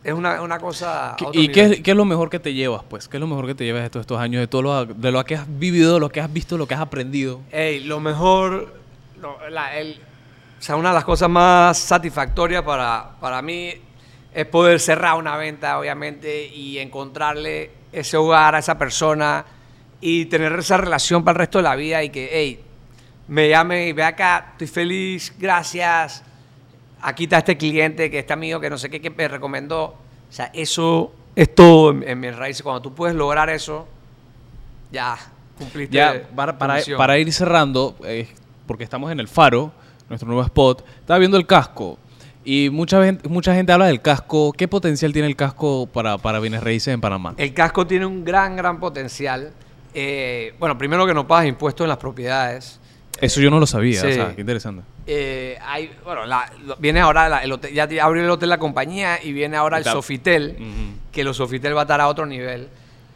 es 0.03 0.13
una, 0.13 0.41
una 0.41 0.59
cosa... 0.59 1.13
a 1.13 1.15
¿Qué- 1.15 1.25
otro 1.25 1.41
¿Y 1.41 1.49
qué 1.49 1.61
es, 1.65 1.81
qué 1.81 1.91
es 1.91 1.97
lo 1.97 2.05
mejor 2.05 2.29
que 2.29 2.39
te 2.39 2.53
llevas, 2.53 2.83
pues? 2.89 3.07
¿Qué 3.07 3.17
es 3.17 3.21
lo 3.21 3.27
mejor 3.27 3.47
que 3.47 3.55
te 3.55 3.65
llevas 3.65 3.83
de 3.83 3.89
todos 3.89 4.03
estos 4.03 4.19
años, 4.19 4.39
de 4.39 4.47
todo 4.47 4.61
lo, 4.61 4.85
de 4.85 5.11
lo 5.11 5.23
que 5.25 5.35
has 5.35 5.45
vivido, 5.59 5.95
de 5.95 5.99
lo 5.99 6.09
que 6.09 6.21
has 6.21 6.31
visto, 6.31 6.57
lo 6.57 6.67
que 6.67 6.73
has 6.75 6.81
aprendido? 6.81 7.41
Ey, 7.51 7.81
lo 7.83 7.99
mejor, 7.99 8.73
lo- 9.21 9.49
la- 9.49 9.75
el- 9.77 9.99
o 10.59 10.61
sea, 10.61 10.75
una 10.75 10.89
de 10.89 10.95
las 10.95 11.05
cosas 11.05 11.29
más 11.29 11.77
satisfactorias 11.77 12.63
para, 12.63 13.11
para 13.19 13.41
mí 13.41 13.71
es 14.33 14.45
poder 14.45 14.79
cerrar 14.79 15.15
una 15.17 15.35
venta, 15.37 15.79
obviamente, 15.79 16.45
y 16.47 16.77
encontrarle 16.79 17.71
ese 17.91 18.17
hogar 18.17 18.55
a 18.55 18.59
esa 18.59 18.77
persona 18.77 19.45
y 20.01 20.25
tener 20.25 20.53
esa 20.59 20.77
relación 20.77 21.23
para 21.23 21.35
el 21.35 21.39
resto 21.39 21.59
de 21.59 21.63
la 21.63 21.75
vida 21.75 22.03
y 22.03 22.09
que, 22.09 22.29
hey, 22.31 22.59
me 23.27 23.49
llame 23.49 23.87
y 23.87 23.93
ve 23.93 24.03
acá, 24.03 24.49
estoy 24.51 24.67
feliz, 24.67 25.33
gracias. 25.37 26.23
Aquí 27.01 27.25
está 27.25 27.39
este 27.39 27.57
cliente 27.57 28.09
que 28.09 28.19
este 28.19 28.33
amigo 28.33 28.59
que 28.59 28.69
no 28.69 28.77
sé 28.77 28.89
qué 28.89 28.99
que 28.99 29.09
me 29.09 29.27
recomendó. 29.27 29.83
O 29.83 30.31
sea, 30.31 30.51
eso 30.53 31.13
es 31.35 31.53
todo 31.53 31.91
en, 31.91 32.07
en 32.07 32.19
mis 32.19 32.35
raíces. 32.35 32.63
Cuando 32.63 32.81
tú 32.81 32.93
puedes 32.93 33.15
lograr 33.15 33.49
eso, 33.49 33.87
ya 34.91 35.17
cumpliste. 35.57 35.95
Ya, 35.95 36.27
para, 36.35 36.53
tu 36.53 36.59
para, 36.59 36.75
misión. 36.75 36.97
para 36.97 37.19
ir 37.19 37.31
cerrando, 37.31 37.95
eh, 38.03 38.27
porque 38.65 38.83
estamos 38.83 39.11
en 39.11 39.19
el 39.19 39.27
Faro, 39.27 39.71
nuestro 40.07 40.27
nuevo 40.27 40.43
spot, 40.43 40.85
estaba 41.01 41.19
viendo 41.19 41.37
el 41.37 41.45
casco. 41.45 41.99
Y 42.51 42.71
mucha 42.71 43.03
gente, 43.05 43.29
mucha 43.29 43.53
gente 43.53 43.71
habla 43.71 43.85
del 43.85 44.01
casco. 44.01 44.53
¿Qué 44.53 44.67
potencial 44.67 45.13
tiene 45.13 45.27
el 45.27 45.35
casco 45.35 45.85
para, 45.85 46.17
para 46.17 46.39
bienes 46.39 46.63
raíces 46.63 46.91
en 46.91 46.99
Panamá? 46.99 47.35
El 47.37 47.53
casco 47.53 47.85
tiene 47.85 48.07
un 48.07 48.25
gran, 48.25 48.55
gran 48.55 48.79
potencial. 48.79 49.51
Eh, 49.93 50.55
bueno, 50.57 50.75
primero 50.75 51.05
que 51.05 51.13
no 51.13 51.27
pagas 51.27 51.45
impuestos 51.45 51.85
en 51.85 51.89
las 51.89 51.99
propiedades. 51.99 52.79
Eso 53.21 53.39
yo 53.39 53.51
no 53.51 53.59
lo 53.59 53.67
sabía. 53.67 54.01
Sí. 54.01 54.07
O 54.07 54.11
sea, 54.13 54.33
qué 54.33 54.41
interesante. 54.41 54.81
Eh, 55.05 55.59
hay, 55.61 55.91
bueno, 56.03 56.25
la- 56.25 56.51
lo- 56.65 56.75
viene 56.77 57.01
ahora 57.01 57.29
la- 57.29 57.43
el 57.43 57.51
hotel, 57.51 57.71
ya 57.71 57.83
abrió 58.03 58.23
el 58.23 58.29
hotel 58.31 58.49
la 58.49 58.57
compañía 58.57 59.19
y 59.23 59.31
viene 59.31 59.55
ahora 59.55 59.77
el 59.77 59.81
Está- 59.81 59.91
Sofitel, 59.91 60.57
que 61.11 61.23
los 61.23 61.37
Sofitel 61.37 61.75
va 61.75 61.81
a 61.81 61.83
estar 61.83 62.01
a 62.01 62.07
otro 62.07 62.25
nivel. 62.25 62.67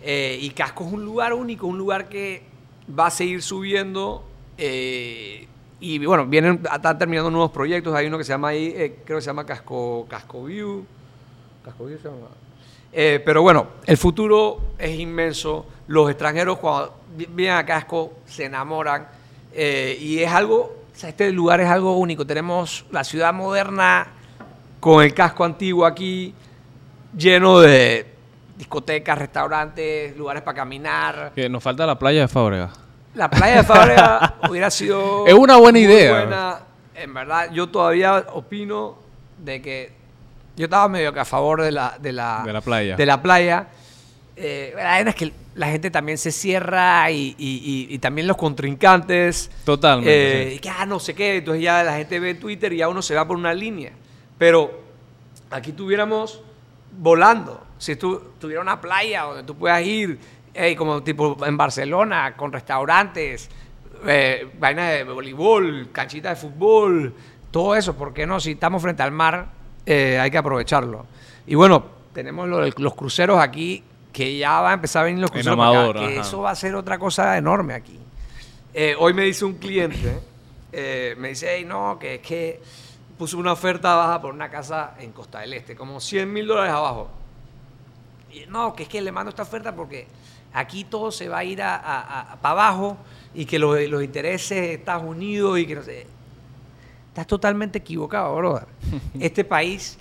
Eh, 0.03 0.37
y 0.41 0.51
Casco 0.51 0.85
es 0.85 0.93
un 0.93 1.03
lugar 1.03 1.33
único, 1.33 1.65
un 1.65 1.79
lugar 1.79 2.07
que 2.07 2.43
va 2.87 3.07
a 3.07 3.11
seguir 3.11 3.41
subiendo. 3.41 4.27
eh, 4.59 5.47
y 5.85 6.05
bueno, 6.05 6.25
vienen, 6.25 6.61
están 6.73 6.97
terminando 6.97 7.29
nuevos 7.29 7.51
proyectos. 7.51 7.93
Hay 7.95 8.07
uno 8.07 8.17
que 8.17 8.23
se 8.23 8.31
llama 8.31 8.49
ahí, 8.49 8.73
eh, 8.75 8.99
creo 9.05 9.17
que 9.17 9.21
se 9.21 9.27
llama 9.27 9.45
Casco, 9.45 10.05
Casco 10.09 10.43
View. 10.45 10.85
Casco 11.65 11.85
View 11.85 11.97
se 11.97 12.07
llama. 12.07 12.27
Eh, 12.91 13.21
pero 13.25 13.41
bueno, 13.41 13.67
el 13.85 13.97
futuro 13.97 14.61
es 14.77 14.97
inmenso. 14.99 15.65
Los 15.87 16.09
extranjeros 16.09 16.57
cuando 16.59 16.93
vi- 17.17 17.27
vienen 17.29 17.57
a 17.57 17.65
Casco 17.65 18.13
se 18.25 18.45
enamoran. 18.45 19.07
eh, 19.55 19.97
y 19.99 20.19
es 20.19 20.31
algo, 20.31 20.61
o 20.61 20.95
sea, 20.97 21.09
este 21.09 21.31
lugar 21.31 21.59
es 21.61 21.67
algo 21.69 21.97
único. 21.97 22.25
Tenemos 22.25 22.85
la 22.91 23.03
ciudad 23.03 23.33
moderna 23.33 24.07
con 24.79 25.03
el 25.03 25.13
casco 25.13 25.43
antiguo 25.43 25.85
aquí, 25.85 26.33
lleno 27.15 27.59
de 27.59 28.07
discotecas, 28.57 29.17
restaurantes, 29.17 30.15
lugares 30.17 30.41
para 30.43 30.55
caminar. 30.55 31.31
Que 31.35 31.49
nos 31.49 31.61
falta 31.61 31.85
la 31.85 31.99
playa 31.99 32.21
de 32.21 32.27
Fábrega. 32.27 32.71
La 33.15 33.29
playa 33.29 33.57
de 33.57 33.63
Fábrega 33.63 34.35
hubiera 34.49 34.69
sido. 34.71 35.25
Es 35.27 35.33
una 35.33 35.57
buena 35.57 35.79
muy 35.79 35.87
idea. 35.87 36.11
buena. 36.25 36.59
En 36.95 37.13
verdad, 37.13 37.51
yo 37.51 37.67
todavía 37.69 38.25
opino 38.33 38.97
de 39.37 39.61
que. 39.61 39.91
Yo 40.55 40.65
estaba 40.65 40.87
medio 40.87 41.11
que 41.13 41.19
a 41.19 41.25
favor 41.25 41.61
de 41.63 41.71
la, 41.71 41.97
de 41.99 42.11
la, 42.13 42.43
De 42.45 42.53
la 42.53 42.61
playa. 42.61 42.95
De 42.95 43.05
la 43.05 43.21
playa. 43.21 43.67
Eh, 44.35 44.71
la 44.75 44.97
verdad 44.97 45.07
es 45.09 45.15
que 45.15 45.33
la 45.55 45.67
gente 45.67 45.89
también 45.91 46.17
se 46.17 46.31
cierra 46.31 47.09
y, 47.11 47.35
y- 47.37 47.87
y- 47.89 47.93
y 47.95 47.99
también 47.99 48.27
los 48.27 48.37
contrincantes. 48.37 49.49
Totalmente, 49.63 50.11
Eh, 50.47 50.49
sí. 50.51 50.55
y 50.55 50.59
que, 50.59 50.69
ah, 50.69 50.85
no 50.85 50.99
sé 50.99 51.13
qué. 51.15 51.37
Entonces 51.37 51.63
ya 51.63 51.83
la 51.83 51.95
gente 51.97 52.19
ve 52.19 52.35
Twitter 52.35 52.71
y 52.73 52.77
ya 52.77 52.87
uno 52.87 53.01
se 53.01 53.15
va 53.15 53.27
por 53.27 53.37
una 53.37 53.53
línea. 53.53 53.91
Pero 54.37 54.81
aquí 55.51 55.71
tuviéramos 55.71 56.41
volando. 56.99 57.63
Si 57.79 57.95
tú 57.95 58.21
tuviera 58.39 58.61
una 58.61 58.79
playa 58.79 59.23
donde 59.23 59.43
tú 59.43 59.55
puedas 59.55 59.81
ir, 59.83 60.19
eh, 60.53 60.75
como 60.75 61.03
tipo 61.03 61.37
en 61.45 61.57
Barcelona, 61.57 62.35
con 62.35 62.51
restaurantes, 62.51 63.49
eh, 64.05 64.47
vainas 64.59 64.91
de 64.91 65.03
voleibol, 65.03 65.89
canchitas 65.91 66.41
de 66.41 66.49
fútbol, 66.49 67.13
todo 67.51 67.75
eso, 67.75 67.95
¿por 67.95 68.13
qué 68.13 68.25
no? 68.25 68.39
Si 68.39 68.51
estamos 68.51 68.81
frente 68.81 69.03
al 69.03 69.11
mar, 69.11 69.47
eh, 69.85 70.17
hay 70.19 70.31
que 70.31 70.37
aprovecharlo. 70.37 71.05
Y 71.45 71.55
bueno, 71.55 71.85
tenemos 72.13 72.47
lo 72.47 72.65
los 72.65 72.95
cruceros 72.95 73.39
aquí, 73.39 73.83
que 74.11 74.37
ya 74.37 74.61
va 74.61 74.71
a 74.71 74.73
empezar 74.73 75.03
a 75.03 75.05
venir 75.05 75.21
los 75.21 75.31
cruceros 75.31 75.57
para 75.57 75.69
acá, 75.69 75.79
Amador, 75.79 76.07
que 76.07 76.19
eso 76.19 76.41
va 76.41 76.51
a 76.51 76.55
ser 76.55 76.75
otra 76.75 76.97
cosa 76.97 77.37
enorme 77.37 77.73
aquí. 77.73 77.99
Eh, 78.73 78.95
hoy 78.97 79.13
me 79.13 79.23
dice 79.23 79.45
un 79.45 79.53
cliente, 79.53 80.19
eh, 80.71 81.15
me 81.19 81.29
dice, 81.29 81.47
hey, 81.55 81.65
no, 81.65 81.99
que 81.99 82.15
es 82.15 82.21
que 82.21 82.59
puso 83.19 83.37
una 83.37 83.51
oferta 83.51 83.95
baja 83.95 84.19
por 84.19 84.33
una 84.33 84.49
casa 84.49 84.95
en 84.99 85.11
Costa 85.11 85.41
del 85.41 85.53
Este, 85.53 85.75
como 85.75 85.99
100 85.99 86.33
mil 86.33 86.47
dólares 86.47 86.73
abajo. 86.73 87.09
Y, 88.31 88.47
no, 88.47 88.73
que 88.73 88.83
es 88.83 88.89
que 88.89 88.99
le 88.99 89.11
mando 89.11 89.29
esta 89.29 89.43
oferta 89.43 89.75
porque 89.75 90.07
aquí 90.53 90.83
todo 90.83 91.11
se 91.11 91.27
va 91.27 91.39
a 91.39 91.43
ir 91.43 91.61
a, 91.61 92.37
para 92.41 92.51
abajo 92.51 92.97
y 93.33 93.45
que 93.45 93.57
los, 93.57 93.79
los 93.89 94.03
intereses 94.03 94.61
de 94.61 94.73
Estados 94.75 95.03
Unidos 95.03 95.59
y 95.59 95.65
que 95.65 95.75
no 95.75 95.83
sé. 95.83 96.05
Estás 97.09 97.27
totalmente 97.27 97.79
equivocado, 97.79 98.35
brother. 98.35 98.67
Este 99.19 99.43
país, 99.43 99.97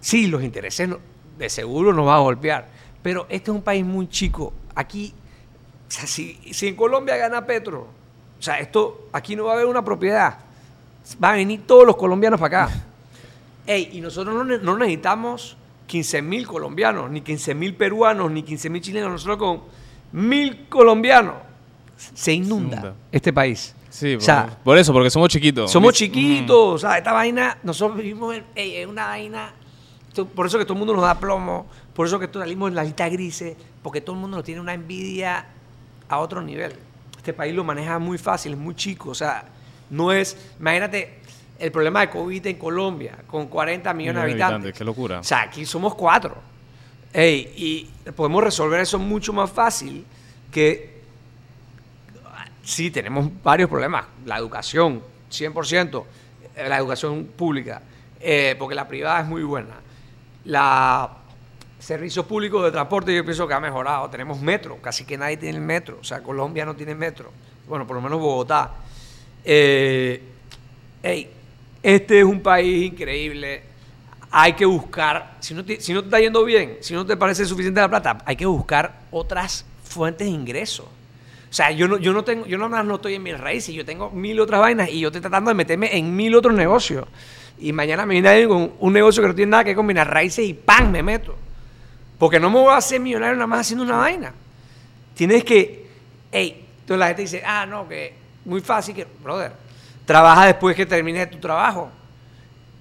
sí, 0.00 0.26
los 0.26 0.42
intereses 0.42 0.90
de 1.38 1.48
seguro 1.48 1.92
nos 1.92 2.06
va 2.06 2.16
a 2.16 2.20
golpear, 2.20 2.68
pero 3.02 3.26
este 3.28 3.50
es 3.50 3.56
un 3.56 3.62
país 3.62 3.84
muy 3.84 4.08
chico. 4.08 4.52
Aquí, 4.74 5.14
o 5.88 5.90
sea, 5.90 6.06
si, 6.06 6.38
si 6.52 6.68
en 6.68 6.76
Colombia 6.76 7.16
gana 7.16 7.46
Petro, 7.46 7.86
o 8.38 8.42
sea, 8.42 8.58
esto, 8.58 9.08
aquí 9.12 9.36
no 9.36 9.44
va 9.44 9.52
a 9.52 9.54
haber 9.54 9.66
una 9.66 9.84
propiedad. 9.84 10.38
Van 11.18 11.32
a 11.32 11.36
venir 11.36 11.66
todos 11.66 11.86
los 11.86 11.96
colombianos 11.96 12.40
para 12.40 12.64
acá. 12.64 12.84
Ey, 13.66 13.90
y 13.92 14.00
nosotros 14.00 14.34
no, 14.34 14.44
no 14.44 14.78
necesitamos 14.78 15.56
15 15.90 16.22
mil 16.22 16.46
colombianos, 16.46 17.10
ni 17.10 17.20
15 17.20 17.52
mil 17.52 17.74
peruanos, 17.74 18.30
ni 18.30 18.44
15 18.44 18.70
mil 18.70 18.80
chilenos. 18.80 19.10
Nosotros 19.10 19.38
con 19.38 19.62
mil 20.12 20.68
colombianos 20.68 21.34
se 21.96 22.32
inunda, 22.32 22.76
inunda. 22.76 22.94
este 23.10 23.32
país. 23.32 23.74
Sí, 23.88 24.14
O 24.14 24.18
por, 24.18 24.22
sea, 24.24 24.58
por 24.62 24.78
eso, 24.78 24.92
porque 24.92 25.10
somos 25.10 25.28
chiquitos. 25.30 25.68
somos 25.68 25.92
chiquitos, 25.94 26.56
o 26.56 26.78
sea, 26.78 26.96
esta 26.96 27.12
vaina, 27.12 27.58
nosotros 27.64 27.98
vivimos 27.98 28.36
en, 28.54 28.88
una 28.88 29.06
vaina, 29.06 29.52
por 30.32 30.46
eso 30.46 30.58
que 30.58 30.64
todo 30.64 30.74
el 30.74 30.78
mundo 30.78 30.94
nos 30.94 31.02
da 31.02 31.18
plomo, 31.18 31.66
por 31.92 32.06
eso 32.06 32.20
que 32.20 32.28
todos 32.28 32.44
salimos 32.44 32.68
en 32.68 32.76
la 32.76 32.84
lista 32.84 33.08
grises, 33.08 33.56
porque 33.82 34.00
todo 34.00 34.14
el 34.14 34.22
mundo 34.22 34.36
nos 34.36 34.46
tiene 34.46 34.60
una 34.60 34.74
envidia 34.74 35.44
a 36.08 36.18
otro 36.20 36.40
nivel. 36.40 36.74
Este 37.16 37.32
país 37.32 37.52
lo 37.52 37.64
maneja 37.64 37.98
muy 37.98 38.16
fácil, 38.16 38.52
es 38.52 38.58
muy 38.58 38.76
chico, 38.76 39.10
o 39.10 39.14
sea, 39.14 39.44
no 39.90 40.12
es, 40.12 40.36
imagínate 40.60 41.18
el 41.60 41.70
problema 41.70 42.00
de 42.00 42.10
COVID 42.10 42.46
en 42.46 42.56
Colombia, 42.56 43.18
con 43.26 43.48
40 43.48 43.92
millones 43.94 44.16
de 44.16 44.22
habitantes. 44.22 44.54
habitantes, 44.54 44.78
qué 44.78 44.84
locura. 44.84 45.20
O 45.20 45.24
sea, 45.24 45.42
aquí 45.42 45.66
somos 45.66 45.94
cuatro. 45.94 46.36
Ey, 47.12 47.52
y 47.56 48.10
podemos 48.12 48.42
resolver 48.42 48.80
eso 48.80 48.98
mucho 48.98 49.32
más 49.32 49.50
fácil 49.50 50.04
que 50.50 51.00
sí, 52.62 52.90
tenemos 52.90 53.30
varios 53.42 53.68
problemas. 53.68 54.06
La 54.24 54.38
educación, 54.38 55.02
100%, 55.30 56.04
eh, 56.56 56.68
la 56.68 56.78
educación 56.78 57.26
pública, 57.36 57.82
eh, 58.20 58.54
porque 58.58 58.74
la 58.74 58.88
privada 58.88 59.20
es 59.20 59.26
muy 59.26 59.42
buena. 59.42 59.74
La 60.44 61.16
servicios 61.78 62.26
públicos 62.26 62.62
de 62.62 62.70
transporte 62.70 63.14
yo 63.14 63.24
pienso 63.24 63.48
que 63.48 63.54
ha 63.54 63.60
mejorado. 63.60 64.08
Tenemos 64.10 64.40
metro, 64.40 64.76
casi 64.80 65.04
que 65.04 65.16
nadie 65.16 65.36
tiene 65.36 65.58
el 65.58 65.64
metro. 65.64 65.98
O 66.00 66.04
sea, 66.04 66.22
Colombia 66.22 66.64
no 66.64 66.76
tiene 66.76 66.94
metro. 66.94 67.32
Bueno, 67.66 67.86
por 67.86 67.96
lo 67.96 68.02
menos 68.02 68.20
Bogotá. 68.20 68.70
Eh, 69.44 70.22
ey, 71.02 71.30
este 71.82 72.18
es 72.18 72.24
un 72.24 72.40
país 72.40 72.92
increíble. 72.92 73.62
Hay 74.30 74.52
que 74.52 74.64
buscar, 74.64 75.36
si 75.40 75.54
no, 75.54 75.64
te, 75.64 75.80
si 75.80 75.92
no 75.92 76.02
te 76.02 76.06
está 76.06 76.20
yendo 76.20 76.44
bien, 76.44 76.78
si 76.80 76.94
no 76.94 77.04
te 77.04 77.16
parece 77.16 77.44
suficiente 77.44 77.80
la 77.80 77.88
plata, 77.88 78.18
hay 78.24 78.36
que 78.36 78.46
buscar 78.46 79.00
otras 79.10 79.64
fuentes 79.82 80.26
de 80.26 80.32
ingreso. 80.32 80.84
O 81.50 81.52
sea, 81.52 81.72
yo 81.72 81.88
no, 81.88 81.98
yo 81.98 82.12
no 82.12 82.22
tengo, 82.22 82.46
yo 82.46 82.56
no 82.58 82.68
no 82.68 82.94
estoy 82.94 83.14
en 83.14 83.24
mis 83.24 83.38
raíces, 83.38 83.74
yo 83.74 83.84
tengo 83.84 84.10
mil 84.10 84.38
otras 84.38 84.60
vainas 84.60 84.88
y 84.88 85.00
yo 85.00 85.08
estoy 85.08 85.20
tratando 85.20 85.48
de 85.50 85.54
meterme 85.54 85.96
en 85.96 86.14
mil 86.14 86.34
otros 86.36 86.54
negocios. 86.54 87.06
Y 87.58 87.72
mañana 87.72 88.06
me 88.06 88.14
viene 88.14 88.28
alguien 88.28 88.48
con 88.48 88.72
un 88.78 88.92
negocio 88.92 89.20
que 89.20 89.28
no 89.28 89.34
tiene 89.34 89.50
nada 89.50 89.64
que 89.64 89.70
ver 89.70 89.76
con 89.76 89.86
mis 89.86 89.96
raíces 89.96 90.46
y 90.46 90.54
¡pam! 90.54 90.92
me 90.92 91.02
meto. 91.02 91.36
Porque 92.18 92.38
no 92.38 92.50
me 92.50 92.60
voy 92.60 92.72
a 92.72 92.76
hacer 92.76 93.00
millonario 93.00 93.34
nada 93.34 93.48
más 93.48 93.62
haciendo 93.62 93.84
una 93.84 93.96
vaina. 93.96 94.32
Tienes 95.14 95.42
que, 95.42 95.86
hey, 96.30 96.66
entonces 96.80 96.98
la 96.98 97.06
gente 97.08 97.22
dice, 97.22 97.42
ah, 97.44 97.66
no, 97.66 97.88
que 97.88 98.14
muy 98.44 98.60
fácil, 98.60 98.94
que, 98.94 99.06
brother, 99.22 99.52
trabaja 100.10 100.46
después 100.46 100.74
que 100.74 100.84
termines 100.84 101.30
tu 101.30 101.38
trabajo. 101.38 101.88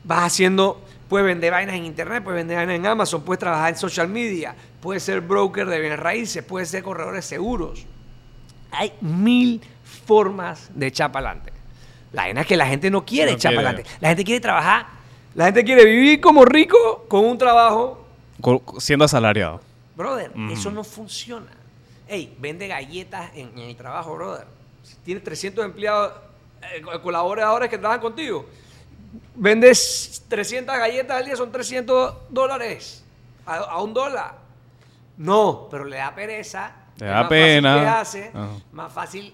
Vas 0.04 0.24
haciendo, 0.24 0.82
puedes 1.08 1.28
vender 1.28 1.52
vainas 1.52 1.76
en 1.76 1.86
internet, 1.86 2.24
puedes 2.24 2.40
vender 2.40 2.58
vainas 2.58 2.76
en 2.78 2.88
Amazon, 2.88 3.22
puedes 3.22 3.38
trabajar 3.38 3.70
en 3.70 3.78
social 3.78 4.08
media, 4.08 4.56
puedes 4.82 5.04
ser 5.04 5.22
broker 5.22 5.68
de 5.68 5.80
bienes 5.80 6.00
raíces, 6.00 6.44
puedes 6.44 6.70
ser 6.70 6.82
corredor 6.82 7.14
de 7.14 7.22
seguros. 7.22 7.86
Hay 8.72 8.94
mil 9.02 9.62
formas 10.08 10.72
de 10.74 10.88
echar 10.88 11.12
para 11.12 11.30
adelante. 11.30 11.54
La 12.14 12.24
vaina 12.24 12.42
es 12.42 12.48
que 12.48 12.58
la 12.58 12.66
gente 12.66 12.90
no 12.90 13.06
quiere 13.06 13.30
No 13.30 13.38
echar 13.38 13.54
para 13.54 13.70
adelante. 13.70 13.92
La 14.02 14.08
gente 14.08 14.24
quiere 14.24 14.42
trabajar. 14.42 14.88
La 15.36 15.46
gente 15.46 15.64
quiere 15.64 15.86
vivir 15.86 16.20
como 16.20 16.46
rico 16.46 17.06
con 17.08 17.26
un 17.26 17.38
trabajo 17.38 18.08
Siendo 18.80 19.06
asalariado. 19.06 19.62
Brother, 19.96 20.32
eso 20.52 20.72
no 20.72 20.84
funciona. 20.84 21.52
Ey, 22.08 22.36
vende 22.40 22.68
galletas 22.68 23.30
en, 23.36 23.50
en 23.50 23.70
el 23.70 23.76
trabajo, 23.76 24.16
brother. 24.16 24.48
Si 24.82 24.96
tienes 24.96 25.24
300 25.24 25.64
empleados, 25.66 26.14
eh, 26.62 26.82
co- 26.82 27.02
colaboradores 27.02 27.70
que 27.70 27.78
trabajan 27.78 28.02
contigo, 28.02 28.46
vendes 29.36 30.24
300 30.28 30.76
galletas 30.78 31.18
al 31.18 31.26
día, 31.26 31.36
son 31.36 31.52
300 31.52 32.16
dólares 32.30 33.04
a, 33.46 33.56
a 33.58 33.82
un 33.82 33.94
dólar. 33.94 34.36
No, 35.18 35.68
pero 35.70 35.86
le 35.86 35.98
da 35.98 36.14
pereza. 36.16 36.74
Le 36.98 37.06
da 37.08 37.14
más 37.24 37.30
fácil 37.30 37.38
pena. 37.56 37.80
que 37.80 37.88
hace, 37.88 38.32
Ajá. 38.34 38.50
más 38.72 38.94
fácil 38.94 39.34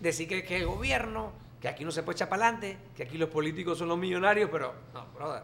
decir 0.00 0.28
que, 0.28 0.44
que 0.44 0.56
el 0.58 0.66
gobierno, 0.66 1.32
que 1.60 1.68
aquí 1.68 1.84
no 1.84 1.92
se 1.92 2.02
puede 2.02 2.16
echar 2.16 2.28
para 2.28 2.46
adelante, 2.46 2.76
que 2.96 3.04
aquí 3.04 3.18
los 3.18 3.28
políticos 3.28 3.78
son 3.78 3.88
los 3.88 3.98
millonarios, 3.98 4.48
pero 4.50 4.74
no, 4.94 5.04
brother. 5.14 5.42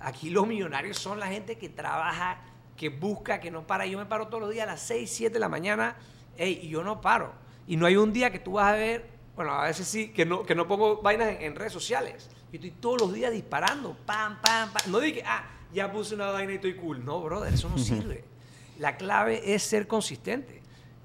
Aquí 0.00 0.30
los 0.30 0.46
millonarios 0.46 0.98
son 0.98 1.20
la 1.20 1.28
gente 1.28 1.56
que 1.58 1.68
trabaja, 1.68 2.38
que 2.76 2.88
busca, 2.88 3.38
que 3.40 3.50
no 3.52 3.64
para. 3.64 3.86
Yo 3.86 3.98
me 3.98 4.06
paro 4.06 4.26
todos 4.26 4.40
los 4.40 4.50
días 4.50 4.64
a 4.66 4.72
las 4.72 4.80
6, 4.80 5.08
7 5.12 5.34
de 5.34 5.38
la 5.40 5.48
mañana, 5.48 5.96
ey, 6.36 6.58
y 6.62 6.68
yo 6.68 6.82
no 6.82 7.00
paro. 7.00 7.32
Y 7.68 7.76
no 7.76 7.86
hay 7.86 7.96
un 7.96 8.12
día 8.12 8.30
que 8.32 8.40
tú 8.40 8.52
vas 8.54 8.72
a 8.72 8.72
ver, 8.72 9.08
bueno, 9.36 9.52
a 9.52 9.64
veces 9.64 9.86
sí, 9.86 10.08
que 10.08 10.24
no, 10.24 10.44
que 10.44 10.54
no 10.54 10.68
pongo 10.68 11.00
vainas 11.00 11.28
en, 11.28 11.42
en 11.42 11.54
redes 11.56 11.72
sociales. 11.72 12.28
Yo 12.52 12.56
estoy 12.56 12.70
todos 12.72 13.00
los 13.00 13.12
días 13.12 13.32
disparando, 13.32 13.96
pam, 14.04 14.40
pam, 14.42 14.72
pam. 14.72 14.90
No 14.90 15.00
dije, 15.00 15.22
ah, 15.26 15.44
ya 15.72 15.90
puse 15.90 16.14
una 16.14 16.30
vaina 16.30 16.52
y 16.52 16.56
estoy 16.56 16.74
cool. 16.76 17.04
No, 17.04 17.20
brother, 17.22 17.52
eso 17.52 17.68
no 17.68 17.78
sirve. 17.78 18.24
La 18.78 18.96
clave 18.96 19.54
es 19.54 19.62
ser 19.62 19.86
consistente. 19.86 20.60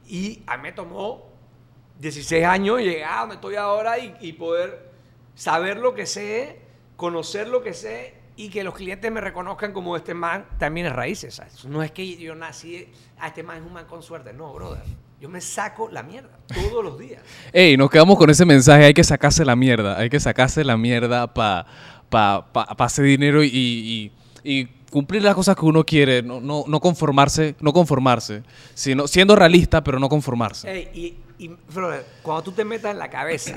Y 0.06 0.42
a 0.46 0.58
mí 0.58 0.64
me 0.64 0.72
tomó 0.74 1.30
16 2.00 2.46
años 2.46 2.80
llegar 2.80 3.18
a 3.18 3.20
donde 3.22 3.36
estoy 3.36 3.56
ahora 3.56 3.98
y, 3.98 4.16
y 4.20 4.34
poder 4.34 4.92
saber 5.36 5.78
lo 5.78 5.94
que 5.94 6.06
sé, 6.06 6.62
conocer 6.96 7.48
lo 7.48 7.62
que 7.62 7.74
sé 7.74 8.16
y 8.36 8.50
que 8.50 8.64
los 8.64 8.76
clientes 8.76 9.12
me 9.12 9.20
reconozcan 9.22 9.74
como 9.74 9.96
este 9.96 10.14
man 10.14 10.48
también 10.60 10.88
es 10.88 10.94
raíces. 10.94 11.36
¿sabes? 11.36 11.66
No 11.66 11.82
es 11.82 11.92
que 11.92 12.18
yo 12.18 12.36
nací, 12.36 12.92
a 13.20 13.28
este 13.28 13.44
man 13.44 13.58
es 13.58 13.64
un 13.64 13.74
man 13.74 13.86
con 13.86 14.04
suerte. 14.04 14.34
No, 14.34 14.54
brother. 14.54 14.84
Yo 15.20 15.30
me 15.30 15.42
saco 15.42 15.90
la 15.92 16.04
mierda 16.04 16.30
todos 16.54 16.84
los 16.84 17.00
días. 17.00 17.22
Ey, 17.54 17.76
nos 17.78 17.90
quedamos 17.90 18.18
con 18.18 18.30
ese 18.30 18.46
mensaje, 18.46 18.86
hay 18.86 18.94
que 18.94 19.04
sacarse 19.04 19.44
la 19.44 19.56
mierda, 19.56 19.98
hay 19.98 20.10
que 20.10 20.20
sacarse 20.20 20.64
la 20.64 20.78
mierda 20.78 21.34
para 21.34 21.66
pa, 22.10 22.46
pa, 22.52 22.66
pa 22.76 22.86
hacer 22.86 23.06
dinero 23.06 23.44
y, 23.44 23.48
y- 23.54 24.12
y 24.44 24.66
cumplir 24.92 25.24
las 25.24 25.36
cosas 25.36 25.56
que 25.56 25.66
uno 25.66 25.84
quiere, 25.84 26.22
no, 26.22 26.40
no, 26.40 26.64
no 26.68 26.80
conformarse, 26.80 27.56
no 27.60 27.74
conformarse, 27.74 28.44
sino 28.76 29.08
siendo 29.08 29.36
realista, 29.36 29.84
pero 29.84 30.00
no 30.00 30.08
conformarse. 30.08 30.72
Ey, 30.72 30.90
y, 30.94 31.44
y, 31.46 31.48
brother, 31.74 32.06
cuando 32.22 32.44
tú 32.44 32.52
te 32.52 32.64
metas 32.64 32.92
en 32.92 33.00
la 33.00 33.10
cabeza 33.10 33.56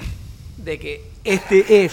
de 0.57 0.79
que 0.79 1.11
este 1.23 1.85
es 1.85 1.93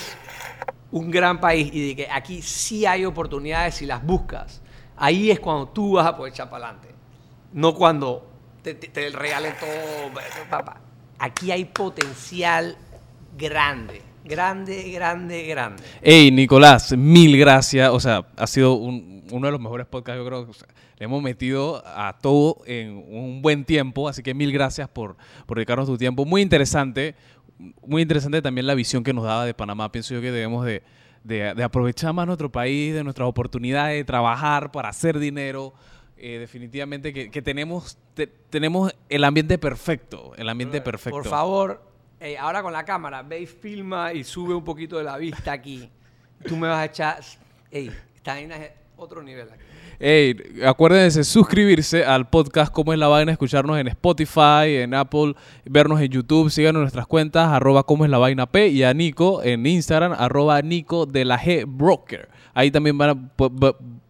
un 0.92 1.12
gran 1.12 1.40
país 1.42 1.70
y 1.74 1.90
de 1.90 1.96
que 1.98 2.08
aquí 2.10 2.42
sí 2.42 2.86
hay 2.86 3.04
oportunidades 3.06 3.76
si 3.76 3.86
las 3.86 4.04
buscas, 4.04 4.62
ahí 4.96 5.30
es 5.30 5.40
cuando 5.42 5.68
tú 5.68 5.94
vas 5.94 6.08
a 6.08 6.16
poder 6.16 6.32
echar 6.34 6.50
para 6.50 6.70
adelante. 6.70 6.88
No 7.54 7.76
cuando 7.76 8.26
te, 8.64 8.74
te- 8.76 9.10
regalen 9.12 9.54
todo. 9.60 9.70
Papá, 10.50 10.82
aquí 11.20 11.52
hay 11.52 11.66
potencial 11.66 12.78
grande, 13.38 14.02
grande, 14.26 14.92
grande, 14.92 15.44
grande. 15.48 15.84
Hey, 16.02 16.32
Nicolás, 16.32 16.96
mil 16.98 17.38
gracias. 17.38 17.90
O 17.92 18.00
sea, 18.00 18.26
ha 18.36 18.48
sido 18.48 18.74
un- 18.74 19.26
uno 19.32 19.48
de 19.48 19.52
los 19.52 19.62
mejores 19.62 19.86
podcasts, 19.88 20.18
yo 20.20 20.26
creo. 20.26 20.46
que, 20.46 20.52
o 20.52 20.54
sea, 20.54 20.68
le 20.98 21.06
hemos 21.06 21.22
metido 21.22 21.84
a 21.86 22.18
todo 22.22 22.58
en 22.66 23.04
un 23.10 23.42
buen 23.42 23.66
tiempo, 23.66 24.08
así 24.10 24.24
que 24.24 24.34
mil 24.34 24.52
gracias 24.52 24.88
por, 24.90 25.16
por 25.46 25.58
dedicarnos 25.58 25.88
tu 25.88 25.98
tiempo. 25.98 26.26
Muy 26.26 26.42
interesante, 26.42 27.16
muy 27.86 28.02
interesante 28.02 28.42
también 28.42 28.66
la 28.68 28.74
visión 28.76 29.04
que 29.04 29.14
nos 29.14 29.24
daba 29.26 29.46
de 29.46 29.54
Panamá. 29.54 29.92
Pienso 29.92 30.14
yo 30.16 30.22
que 30.22 30.32
debemos 30.32 30.66
de, 30.66 30.82
de- 31.24 31.54
de 31.54 31.64
aprovechar 31.64 32.14
más 32.14 32.26
nuestro 32.26 32.52
país, 32.52 32.94
de 32.94 33.04
nuestras 33.04 33.28
oportunidades, 33.28 33.98
de 33.98 34.04
trabajar 34.06 34.72
para 34.72 34.90
hacer 34.90 35.20
dinero. 35.20 35.74
Eh, 36.20 36.40
definitivamente 36.40 37.14
que, 37.14 37.30
que 37.30 37.42
tenemos, 37.42 37.98
te- 38.16 38.28
tenemos 38.28 38.92
el 39.10 39.24
ambiente 39.24 39.58
perfecto, 39.58 40.34
el 40.36 40.50
ambiente 40.50 40.82
perfecto. 40.82 41.18
Por 41.18 41.28
favor, 41.28 41.82
ey, 42.20 42.36
ahora 42.36 42.64
con 42.64 42.74
la 42.74 42.84
cámara, 42.86 43.22
ve 43.22 43.42
y 43.42 43.46
filma 43.46 44.14
y 44.14 44.24
sube 44.24 44.56
un 44.56 44.64
poquito 44.64 44.98
de 44.98 45.04
la 45.04 45.18
vista 45.18 45.52
aquí. 45.52 45.90
Tú 46.48 46.58
me 46.58 46.68
vas 46.68 46.80
a 46.80 46.86
echar. 46.86 47.20
Ey, 47.70 47.92
esta 48.16 48.34
vaina 48.34 48.56
es 48.58 48.72
otro 48.98 49.22
nivel 49.22 49.48
aquí. 49.50 49.62
Ey, 50.00 50.36
acuérdense 50.66 51.20
de 51.20 51.24
suscribirse 51.24 52.06
al 52.06 52.30
podcast 52.30 52.72
Cómo 52.72 52.94
es 52.94 53.00
la 53.00 53.08
vaina, 53.08 53.32
escucharnos 53.32 53.78
en 53.80 53.88
Spotify, 53.88 54.78
en 54.82 54.94
Apple, 54.94 55.34
vernos 55.66 56.00
en 56.02 56.10
YouTube, 56.10 56.52
síganos 56.52 56.80
en 56.80 56.84
nuestras 56.84 57.08
cuentas, 57.08 57.48
arroba 57.50 57.84
Cómo 57.84 58.06
es 58.06 58.12
la 58.12 58.20
vaina 58.20 58.46
P 58.46 58.68
y 58.70 58.84
a 58.84 58.94
Nico 58.94 59.42
en 59.44 59.66
Instagram, 59.66 60.14
arroba 60.18 60.62
Nico 60.62 61.06
de 61.08 61.26
la 61.26 61.40
G 61.40 61.66
Broker. 61.68 62.30
Ahí 62.54 62.70
también 62.72 62.98
van 62.98 63.10
a 63.10 63.32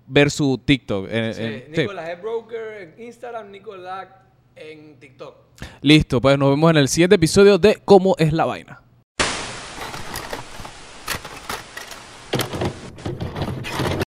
ver 0.07 0.31
su 0.31 0.57
TikTok. 0.63 1.09
Sí, 1.09 1.15
en- 1.15 1.33
sí. 1.33 1.81
Nicolás 1.81 2.09
es 2.09 2.21
broker 2.21 2.93
en 2.97 3.03
Instagram, 3.03 3.51
Nicolás 3.51 4.07
en 4.55 4.99
TikTok. 4.99 5.35
Listo, 5.81 6.21
pues 6.21 6.37
nos 6.37 6.49
vemos 6.49 6.71
en 6.71 6.77
el 6.77 6.87
siguiente 6.87 7.15
episodio 7.15 7.57
de 7.57 7.75
Cómo 7.85 8.15
es 8.17 8.33
la 8.33 8.45
vaina. 8.45 8.81